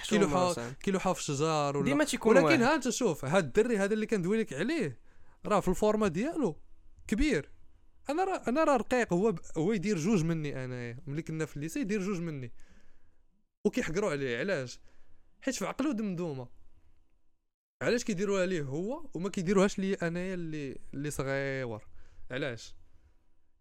كيلو 0.10 0.28
حشومة 0.28 0.40
حا- 0.46 0.50
مثلاً. 0.50 0.72
كيلوحوا 0.72 1.14
في 1.14 1.20
الشجار 1.20 1.78
ولا 1.78 1.86
ديما 1.86 2.04
تيكون 2.04 2.38
ولكن. 2.38 2.62
ها 2.62 2.76
انت 2.76 2.90
شوف 2.90 3.26
هاد 3.26 3.44
الدري 3.46 3.78
هذا 3.78 3.94
اللي 3.94 4.06
كندوي 4.06 4.38
لك 4.40 4.54
عليه 4.54 5.00
راه 5.46 5.60
في 5.60 5.68
ال 5.68 5.73
format 5.73 6.08
ديالو 6.08 6.60
كبير. 7.08 7.50
أنا 8.10 8.24
راه 8.24 8.42
أنا 8.48 8.64
راه 8.64 8.78
رقيق 8.78 9.14
هو 9.14 9.32
ب... 9.32 9.40
هو 9.58 9.74
يدير 9.74 9.98
جوج 9.98 10.24
مني 10.24 10.66
انايا 10.66 11.00
ملي 11.08 11.22
كنا 11.22 11.46
في 11.46 11.56
الليسي 11.58 11.80
يدير 11.80 12.02
جوج 12.02 12.20
مني. 12.20 12.52
وكيحقروا 13.66 14.12
عليه 14.12 14.40
علاش؟ 14.40 14.80
حيت 15.42 15.56
في 15.56 15.66
عقلو 15.66 15.92
دمدومة. 15.92 16.48
علاش 17.82 18.04
كيديروها 18.04 18.46
ليه 18.46 18.62
هو 18.62 19.10
وما 19.14 19.30
كيديروهاش 19.30 19.80
لي 19.80 19.94
انايا 19.94 20.34
اللي 20.34 20.78
اللي 20.94 21.12
صغيور 21.12 21.88
علاش؟ 22.32 22.76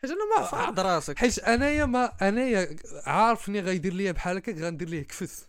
حيت 0.02 0.10
أنا 0.10 0.38
ما 0.40 0.46
فرد 0.46 0.80
راسك. 0.80 1.18
حيت 1.18 1.38
أنايا 1.38 1.84
ما 1.84 2.28
أنايا 2.28 2.76
عارفني 3.06 3.60
غيدير 3.60 3.92
ليا 3.92 4.12
بحال 4.12 4.36
هكاك 4.36 4.58
غندير 4.58 4.88
ليه 4.88 5.02
كفس 5.02 5.46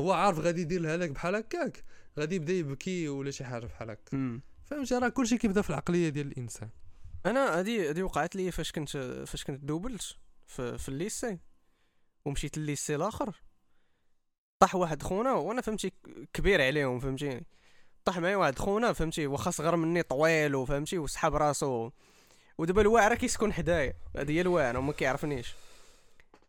هو 0.00 0.12
عارف 0.12 0.38
غادي 0.38 0.60
يدير 0.60 0.80
لها 0.80 0.96
لك 0.96 1.10
بحال 1.10 1.34
هكاك. 1.34 1.84
غادي 2.18 2.34
يبدا 2.34 2.52
يبكي 2.52 3.08
ولا 3.08 3.30
شي 3.30 3.44
حاجة 3.44 3.66
بحال 3.66 3.90
هكا. 3.90 4.40
فهمتي 4.64 4.94
راه 4.94 5.08
كلشي 5.08 5.38
كيبدا 5.38 5.62
في 5.62 5.70
العقلية 5.70 6.08
ديال 6.08 6.26
الإنسان. 6.26 6.68
أنا 7.26 7.58
هادي 7.58 7.88
هادي 7.88 8.02
وقعت 8.02 8.36
لي 8.36 8.50
فاش 8.50 8.72
كنت 8.72 8.88
فاش 9.26 9.44
كنت 9.44 9.64
doublit 9.64 10.16
في, 10.46 10.78
في 10.78 10.88
الليسي. 10.88 11.38
ومشيت 12.24 12.58
لليسي 12.58 12.94
الآخر. 12.94 13.34
طاح 14.58 14.74
واحد 14.74 15.02
خونا 15.02 15.32
وأنا 15.32 15.60
فهمتي 15.60 15.92
كبير 16.32 16.62
عليهم 16.62 17.00
فهمتيني؟ 17.00 17.46
طاح 18.04 18.18
معايا 18.18 18.36
واحد 18.36 18.58
خونا 18.58 18.92
فهمتي؟ 18.92 19.26
واخا 19.26 19.50
صغر 19.50 19.76
مني 19.76 20.02
طويل 20.02 20.54
وفهمتي؟ 20.54 20.98
وسحاب 20.98 21.34
راسو. 21.34 21.90
ودابا 22.58 22.82
الواعره 22.82 23.14
كيسكن 23.14 23.52
حدايا. 23.52 23.94
هادي 24.16 24.36
هي 24.36 24.40
الواعره 24.40 24.78
وما 24.78 24.92
كيعرفنيش. 24.92 25.54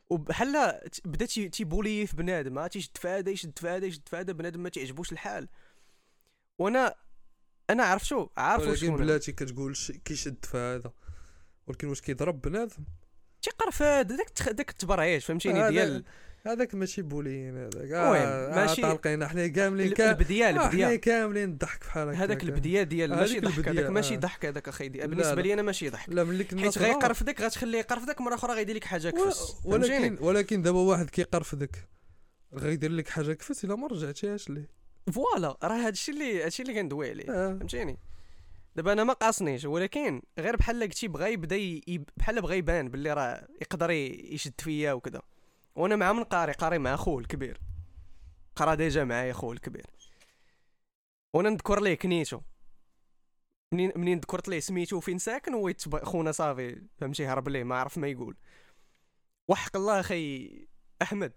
وبحال 0.10 0.80
بدا 1.06 1.26
تي- 1.26 1.50
تيبولي 1.50 2.08
في 2.08 2.16
بنادم 2.16 2.68
تيشد 2.68 2.98
في 2.98 3.08
هذا 3.08 3.30
يشد 3.30 3.60
في 3.60 3.68
هذا 3.68 3.86
يشد 3.86 4.08
في 4.10 4.16
هذا 4.16 4.34
بنادم 4.34 4.64
ما 4.64 4.70
تعجبوش 4.70 5.12
الحال. 5.12 5.48
وأنا 6.60 6.96
أنا 7.70 7.84
عرفتو 7.84 8.28
عارفو 8.38 8.66
ولكن 8.70 8.76
شكون 8.86 8.98
بلاتي 8.98 9.32
كتقول 9.32 9.76
كيشد 10.06 10.46
في 10.46 10.58
هذا 10.58 10.92
ولكن 11.68 11.88
واش 11.88 12.02
كيضرب 12.02 12.42
بنادم؟ 12.42 12.86
تيقرفاد 13.42 14.08
داك 14.08 14.50
داك 14.50 14.70
التبرعيش 14.70 15.26
فهمتيني؟ 15.26 15.70
ديال 15.70 16.04
هذاك 16.48 16.76
ماشي 16.76 17.02
بولين 17.02 17.58
هذاك. 17.58 17.76
المهم، 17.76 18.16
آه 18.16 18.56
ماشي- 18.56 18.82
آه 18.86 18.88
طالقين 18.90 19.28
حنا 19.28 19.48
كاملين 19.48 19.88
ال- 19.88 19.94
كا 19.94 20.10
البدية 20.12 20.50
آه، 20.50 20.52
حنا 20.54 20.66
البديه 20.66 20.96
كاملين 20.96 21.50
الضحك 21.50 21.84
بحال 21.86 22.10
هكا 22.10 22.18
هذاك 22.24 22.44
البدية 22.44 22.84
ديال 22.84 23.14
هذيك 23.14 23.22
ماشي 23.22 23.40
ضحك 23.40 23.68
هذاك 23.68 23.90
ماشي 23.90 24.14
آه. 24.16 24.18
ضحك 24.18 24.46
هذاك 24.46 24.68
أخي. 24.68 24.90
بالنسبة. 24.90 25.42
لي 25.42 25.54
أنا 25.54 25.62
ماشي 25.62 25.90
ضحك. 25.90 26.10
لا 26.10 26.24
ملي 26.24 26.44
كنا 26.44 26.62
حيت 26.62 26.78
غيقرفدك 26.78 27.42
غتخليه 27.42 27.80
يقرفدك 27.80 28.22
مرة 28.22 28.36
أخرى 28.36 28.54
غيدير 28.54 28.76
لك 28.76 28.84
حاجة 28.84 29.10
كفس. 29.10 29.56
ولكن؟ 29.66 30.18
ولكن 30.22 30.62
دابا 30.62 30.80
واحد 30.80 31.10
كيقرفدك 31.10 31.88
غيدير 32.54 32.92
لك 32.92 33.08
حاجة 33.08 33.34
كفس 33.34 33.66
إلا 33.66 33.76
ما 33.76 33.88
رجعتيهاش 33.88 34.50
ليه. 34.50 34.70
voilà 35.12 35.58
راه 35.64 35.76
هادشي 35.88 36.12
اللي 36.12 36.44
هادشي 36.44 36.62
اللي 36.64 36.74
كندوي 36.74 37.10
عليه. 37.10 37.30
آه. 37.30 37.58
فهمتيني؟ 37.60 37.98
دابا 38.76 38.94
أنا 38.94 39.04
ما 39.04 39.14
قاصنيش 39.14 39.66
ولكن 39.66 40.22
غير 40.40 40.56
بحال 40.56 40.84
قلتي 40.84 41.08
بغا 41.08 41.28
يبدا 41.28 41.58
بحال 42.18 42.42
بغا 42.42 42.54
يبان 42.54 42.90
باللي 42.90 43.14
راه 43.14 43.48
يقدر 43.62 43.92
يشد 43.92 44.54
فيا 44.60 44.94
وكذا 44.94 45.22
وأنا 45.76 45.96
مع 45.96 46.14
من 46.14 46.24
قاري 46.24 46.52
قاري 46.54 46.78
مع 46.78 46.96
خوه 46.96 47.20
الكبير. 47.20 47.62
قرا 48.56 48.76
ديجا 48.76 49.04
معايا 49.04 49.34
خوه 49.34 49.54
الكبير. 49.54 49.86
وأنا 51.34 51.50
نذكر 51.50 51.82
ليه 51.82 51.96
كنيتو 51.96 52.42
منين 53.74 53.92
منين 53.96 54.20
ذكرت 54.20 54.48
ليه 54.48 54.60
سميتو 54.60 55.00
فين 55.00 55.18
ساكن 55.18 55.54
هو 55.54 55.74
خونا 56.04 56.32
صافي 56.32 56.82
فهمتي 56.98 57.26
هرب 57.26 57.50
ليه 57.50 57.64
ما 57.64 57.76
عرف 57.76 57.98
ما 57.98 58.08
يقول. 58.08 58.38
وحق 59.48 59.76
الله 59.76 60.00
أخي 60.00 60.68
أحمد. 61.02 61.34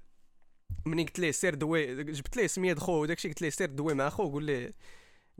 مني 0.87 1.03
قلت 1.05 1.19
ليه 1.19 1.31
سير 1.31 1.55
دوي 1.55 2.05
جبت 2.05 2.37
ليه 2.37 2.47
سمية 2.47 2.75
خو 2.75 2.93
وداكشي 2.93 3.29
قلت 3.29 3.43
ليه 3.43 3.51
سير 3.51 3.71
دوي 3.71 3.95
مع 3.95 4.09
خو 4.09 4.31
قول 4.31 4.45
ليه 4.45 4.73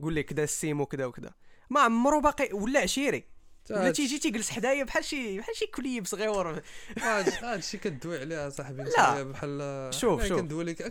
قول 0.01 0.13
ليه 0.13 0.21
كذا 0.21 0.43
السيم 0.43 0.81
وكذا 0.81 1.05
وكذا 1.05 1.33
ما 1.69 1.81
عمرو 1.81 2.21
باقي 2.21 2.53
ولا 2.53 2.79
عشيري. 2.79 3.38
ولا 3.71 3.91
تيجي 3.91 4.19
تيجلس 4.19 4.49
حدايا 4.49 4.83
بحال 4.83 5.03
شي 5.03 5.39
بحال 5.39 5.55
شي 5.55 5.65
كليب 5.65 6.05
صغيور. 6.05 6.61
هذا 7.01 7.55
الشيء 7.55 7.79
كدوي 7.79 8.19
عليه 8.19 8.49
صاحبي 8.49 8.83
لا. 8.83 9.23
بحال 9.23 9.93
شوف، 9.93 10.25
شوف. 10.25 10.39
كندوي 10.39 10.63
لك 10.63 10.81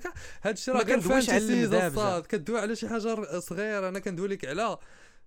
هذا 0.41 0.53
الشيء 0.53 0.75
راه 0.75 0.83
غير 0.83 1.01
فانتسي 1.01 2.23
كدوي 2.29 2.61
على 2.61 2.77
شي 2.77 2.89
حاجة 2.89 3.39
صغيرة. 3.39 3.89
أنا 3.89 3.99
كندوي 3.99 4.29
لك 4.29 4.45
على 4.45 4.79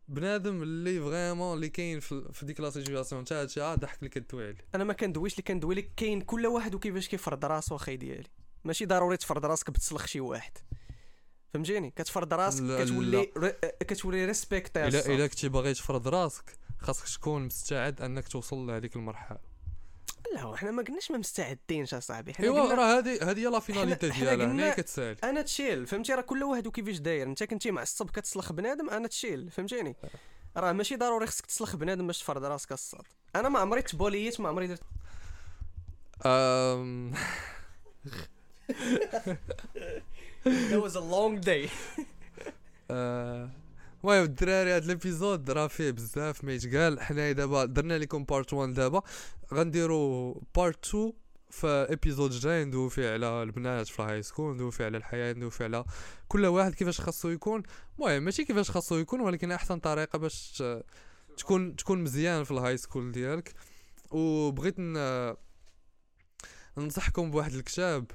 بنادم 0.07 0.63
اللي 0.63 0.99
vraiment 0.99 1.55
اللي 1.55 1.69
كاين 1.69 1.99
في, 1.99 2.23
ديك 2.41 2.59
la 2.59 2.69
situation 2.69 3.25
تاع 3.25 3.41
هادشي 3.41 3.61
آه 3.61 3.75
ضحك 3.75 3.99
اللي 3.99 4.09
كدوي 4.09 4.43
عليه. 4.43 4.65
أنا 4.75 4.83
ما 4.83 4.93
كندويش 4.93 5.33
اللي 5.33 5.43
كندوي 5.43 5.75
لك 5.75 5.91
كاين 5.97 6.21
كل 6.21 6.47
واحد 6.47 6.75
وكيفاش 6.75 7.07
كيفرض 7.07 7.45
راسو 7.45 7.75
أخي 7.75 7.95
ديالي. 7.95 8.27
ماشي 8.63 8.85
ضروري 8.85 9.17
تفرض 9.17 9.45
راسك 9.45 9.71
بتسلخ 9.71 10.05
شي 10.05 10.19
واحد. 10.19 10.51
فهمتيني؟ 11.53 11.91
كتفرض 11.91 12.33
راسك 12.33 12.63
كتولي. 12.63 13.25
كتولي 13.79 14.25
respecté 14.25 14.77
الا 14.77 15.05
إلا 15.05 15.27
كنتي 15.27 15.49
باغي 15.49 15.73
تفرض 15.73 16.07
راسك. 16.07 16.60
خاصك 16.81 17.17
تكون 17.19 17.45
مستعد 17.45 18.01
انك 18.01 18.27
توصل 18.27 18.67
لهذيك 18.67 18.95
المرحلة. 18.95 19.37
لا 20.33 20.55
حنا 20.55 20.71
ما 20.71 20.83
قلناش 20.83 21.11
ما 21.11 21.17
مستعدينش 21.17 21.93
أصاحبي. 21.93 22.33
حنا 22.33 22.45
أيوا 22.45 22.73
راه 22.73 22.99
هذه 22.99 23.31
هذه 23.31 23.39
هي 23.39 23.45
la 23.45 23.59
finalité 23.59 24.09
ديالها 24.09 24.45
هنا 24.45 24.63
هي 24.63 24.71
كتسالي 24.71 25.17
أنا 25.23 25.41
تشيل 25.41 25.87
فهمتي؟ 25.87 26.13
راه 26.13 26.21
كل 26.21 26.43
واحد 26.43 26.67
وكيفاش 26.67 26.97
داير. 26.97 27.27
أنت 27.27 27.43
كنتي 27.43 27.71
معصب 27.71 28.09
كتسلخ 28.09 28.51
بنادم 28.51 28.89
أنا 28.89 29.07
تشيل 29.07 29.51
فهمتيني؟ 29.51 29.95
راه 30.57 30.71
ماشي 30.71 30.95
ضروري 30.95 31.27
خصك 31.27 31.45
تسلخ 31.45 31.75
بنادم 31.75 32.07
باش 32.07 32.19
تفرض 32.19 32.45
راسك 32.45 32.71
الصاد 32.71 33.05
أنا 33.35 33.49
ما 33.49 33.59
عمري 33.59 33.81
تبوليت 33.81 34.39
ما 34.39 34.49
عمري 34.49 34.67
درت. 34.67 34.81
That 40.71 40.81
was 40.81 40.95
a 40.95 40.99
long 40.99 41.39
day. 41.39 41.69
آه، 42.91 43.49
المهم 44.03 44.23
الدراري 44.23 44.71
هاد 44.71 44.83
ال 44.83 44.92
épisode 44.92 45.51
راه 45.51 45.67
فيه 45.67 45.91
بزاف 45.91 46.43
ما 46.43 46.53
يتقال. 46.53 47.01
حنايا 47.01 47.31
دابا 47.31 47.65
درنا 47.65 47.97
لكم 47.97 48.23
part 48.23 48.53
1 48.53 48.73
دابا 48.73 49.01
غنديروا 49.53 50.35
part 50.55 50.85
2 50.85 51.13
في 51.49 51.67
épisode 51.67 52.31
جاي 52.31 52.65
ندوي 52.65 52.89
فيه 52.89 53.13
على 53.13 53.43
البنات 53.43 53.87
في 53.87 53.99
ال 53.99 54.21
high 54.21 54.35
school 54.35 54.55
ندوي 54.55 54.71
فيه 54.71 54.85
على 54.85 54.97
الحياة 54.97 55.33
ندوي 55.33 55.51
فيه 55.51 55.65
على 55.65 55.85
كل 56.27 56.45
واحد 56.45 56.73
كيفاش 56.73 57.01
خاصو 57.01 57.29
يكون. 57.29 57.63
المهم 57.99 58.23
ماشي 58.23 58.45
كيفاش 58.45 58.71
خاصو 58.71 58.97
يكون 58.97 59.21
ولكن 59.21 59.51
أحسن 59.51 59.79
طريقة 59.79 60.17
باش 60.19 60.63
تكون 61.37 61.75
تكون 61.75 62.03
مزيان 62.03 62.43
في 62.43 62.51
ال 62.51 62.77
high 62.77 62.91
school 62.91 63.11
ديالك. 63.11 63.53
وبغيت. 64.11 64.75
ننصحكم 66.77 67.31
بواحد 67.31 67.53
الكتاب. 67.53 68.11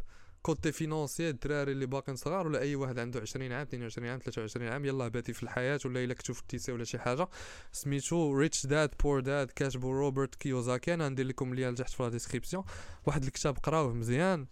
côté 0.47 0.73
financier 0.73 1.31
الدراري 1.31 1.73
اللي 1.73 1.87
باقيين 1.87 2.17
صغار 2.17 2.47
ولا 2.47 2.61
أي 2.61 2.75
واحد 2.75 2.99
عنده 2.99 3.21
20 3.21 3.53
عام 3.53 3.63
22 3.63 4.09
عام 4.09 4.19
23 4.19 4.69
عام 4.69 4.85
يلاه 4.85 5.09
بادي 5.09 5.33
في 5.33 5.43
الحياة 5.43 5.81
ولا 5.85 6.05
إلا 6.05 6.15
في 6.15 6.41
التيسي 6.41 6.73
ولا 6.73 6.85
شي 6.85 6.99
حاجة. 6.99 7.29
سميتو 7.73 8.33
Rich 8.33 8.67
Dad 8.67 8.91
Poor 9.03 9.21
Dad 9.21 9.51
كاتبو 9.51 9.93
روبرت 9.93 10.35
كيوزاكي. 10.35 10.95
أنا 10.95 11.09
ندير 11.09 11.27
لكم 11.27 11.55
ليا 11.55 11.71
لتحت 11.71 11.91
في 11.91 12.03
la 12.03 12.09
description. 12.09 12.64
واحد 13.07 13.25
الكتاب 13.25 13.59
قراوه 13.59 13.93
مزيان 13.93 14.47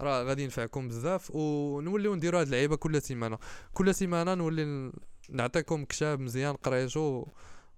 راه 0.00 0.22
غادي 0.22 0.44
ينفعكم 0.44 0.88
بزاف 0.88 1.30
ونوليو 1.34 2.14
نديرو 2.14 2.38
هاد 2.38 2.46
اللعيبة 2.46 2.76
كل 2.76 3.02
سيمانة. 3.02 3.38
كل 3.74 3.94
سيمانة 3.94 4.34
نولي 4.34 4.92
نعطيكم 5.30 5.84
كتاب 5.84 6.20
مزيان 6.20 6.54
قريتو 6.54 7.26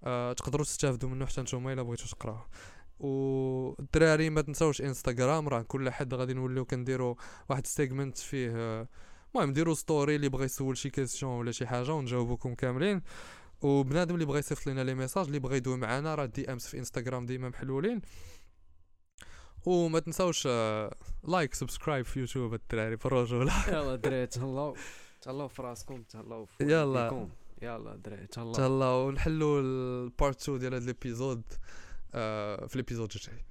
آه 0.03 0.33
تقدروا 0.33 0.65
تستافدوا 0.65 1.09
منه 1.09 1.25
حتى 1.25 1.41
نتوما 1.41 1.73
إلا 1.73 1.81
بغيتو 1.81 2.05
تقراوه. 2.07 2.45
والدراري 2.99 4.29
ما 4.29 4.41
تنساوش 4.41 4.81
إنستغرام 4.81 5.49
راه 5.49 5.61
كل 5.61 5.89
حد 5.89 6.13
غادي 6.13 6.33
نوليو 6.33 6.65
كنديرو 6.65 7.17
واحد 7.49 7.67
segment 7.67 8.17
فيه 8.17 8.87
المهم 9.35 9.53
ديروا 9.53 9.73
story 9.73 10.15
اللي 10.15 10.29
بغى 10.29 10.45
يسول 10.45 10.77
شي 10.77 10.89
question 10.89 11.31
ولا 11.39 11.51
شي 11.51 11.67
حاجة 11.67 11.93
ونجاوبوكم 11.93 12.55
كاملين. 12.55 13.01
وبنادم 13.61 14.13
اللي 14.15 14.25
بغى 14.25 14.39
يصيفط 14.39 14.67
لنا 14.67 14.81
لي 14.83 14.93
message 14.95 15.25
اللي 15.25 15.39
بغى 15.39 15.57
يدوي 15.57 15.77
معنا 15.77 16.15
راه 16.15 16.25
دي 16.25 16.51
امس 16.51 16.67
في 16.67 16.77
انستغرام 16.79 17.25
ديما 17.25 17.49
محلولين. 17.49 18.01
وما 19.65 19.99
تنساوش 19.99 20.47
like 21.27 21.53
subscribe 21.53 22.05
في 22.05 22.19
يوتيوب 22.19 22.53
الدراري 22.53 22.95
بالرجوله 22.95 23.53
يلا 23.69 23.95
دراري 23.95 24.27
تهلاو. 24.33 24.75
تهلاو 25.21 25.47
في 25.47 25.61
راسكم 25.61 26.03
تهلاو 26.03 26.45
في 26.45 26.63
يلا. 26.63 27.27
يلا 27.61 27.95
دراري 27.95 28.27
تهلاو. 28.27 28.53
تهلاو. 28.53 29.07
ونحلوا 29.07 29.61
ال 29.61 29.77
part 29.77 30.41
2 30.41 30.59
ديال 30.59 30.73
هاد 30.73 30.83
ال 30.83 30.91
episode 30.91 31.43
آه، 32.13 32.65
في 32.67 32.75
ال 32.75 32.80
episode 32.80 33.11
الجاي 33.15 33.45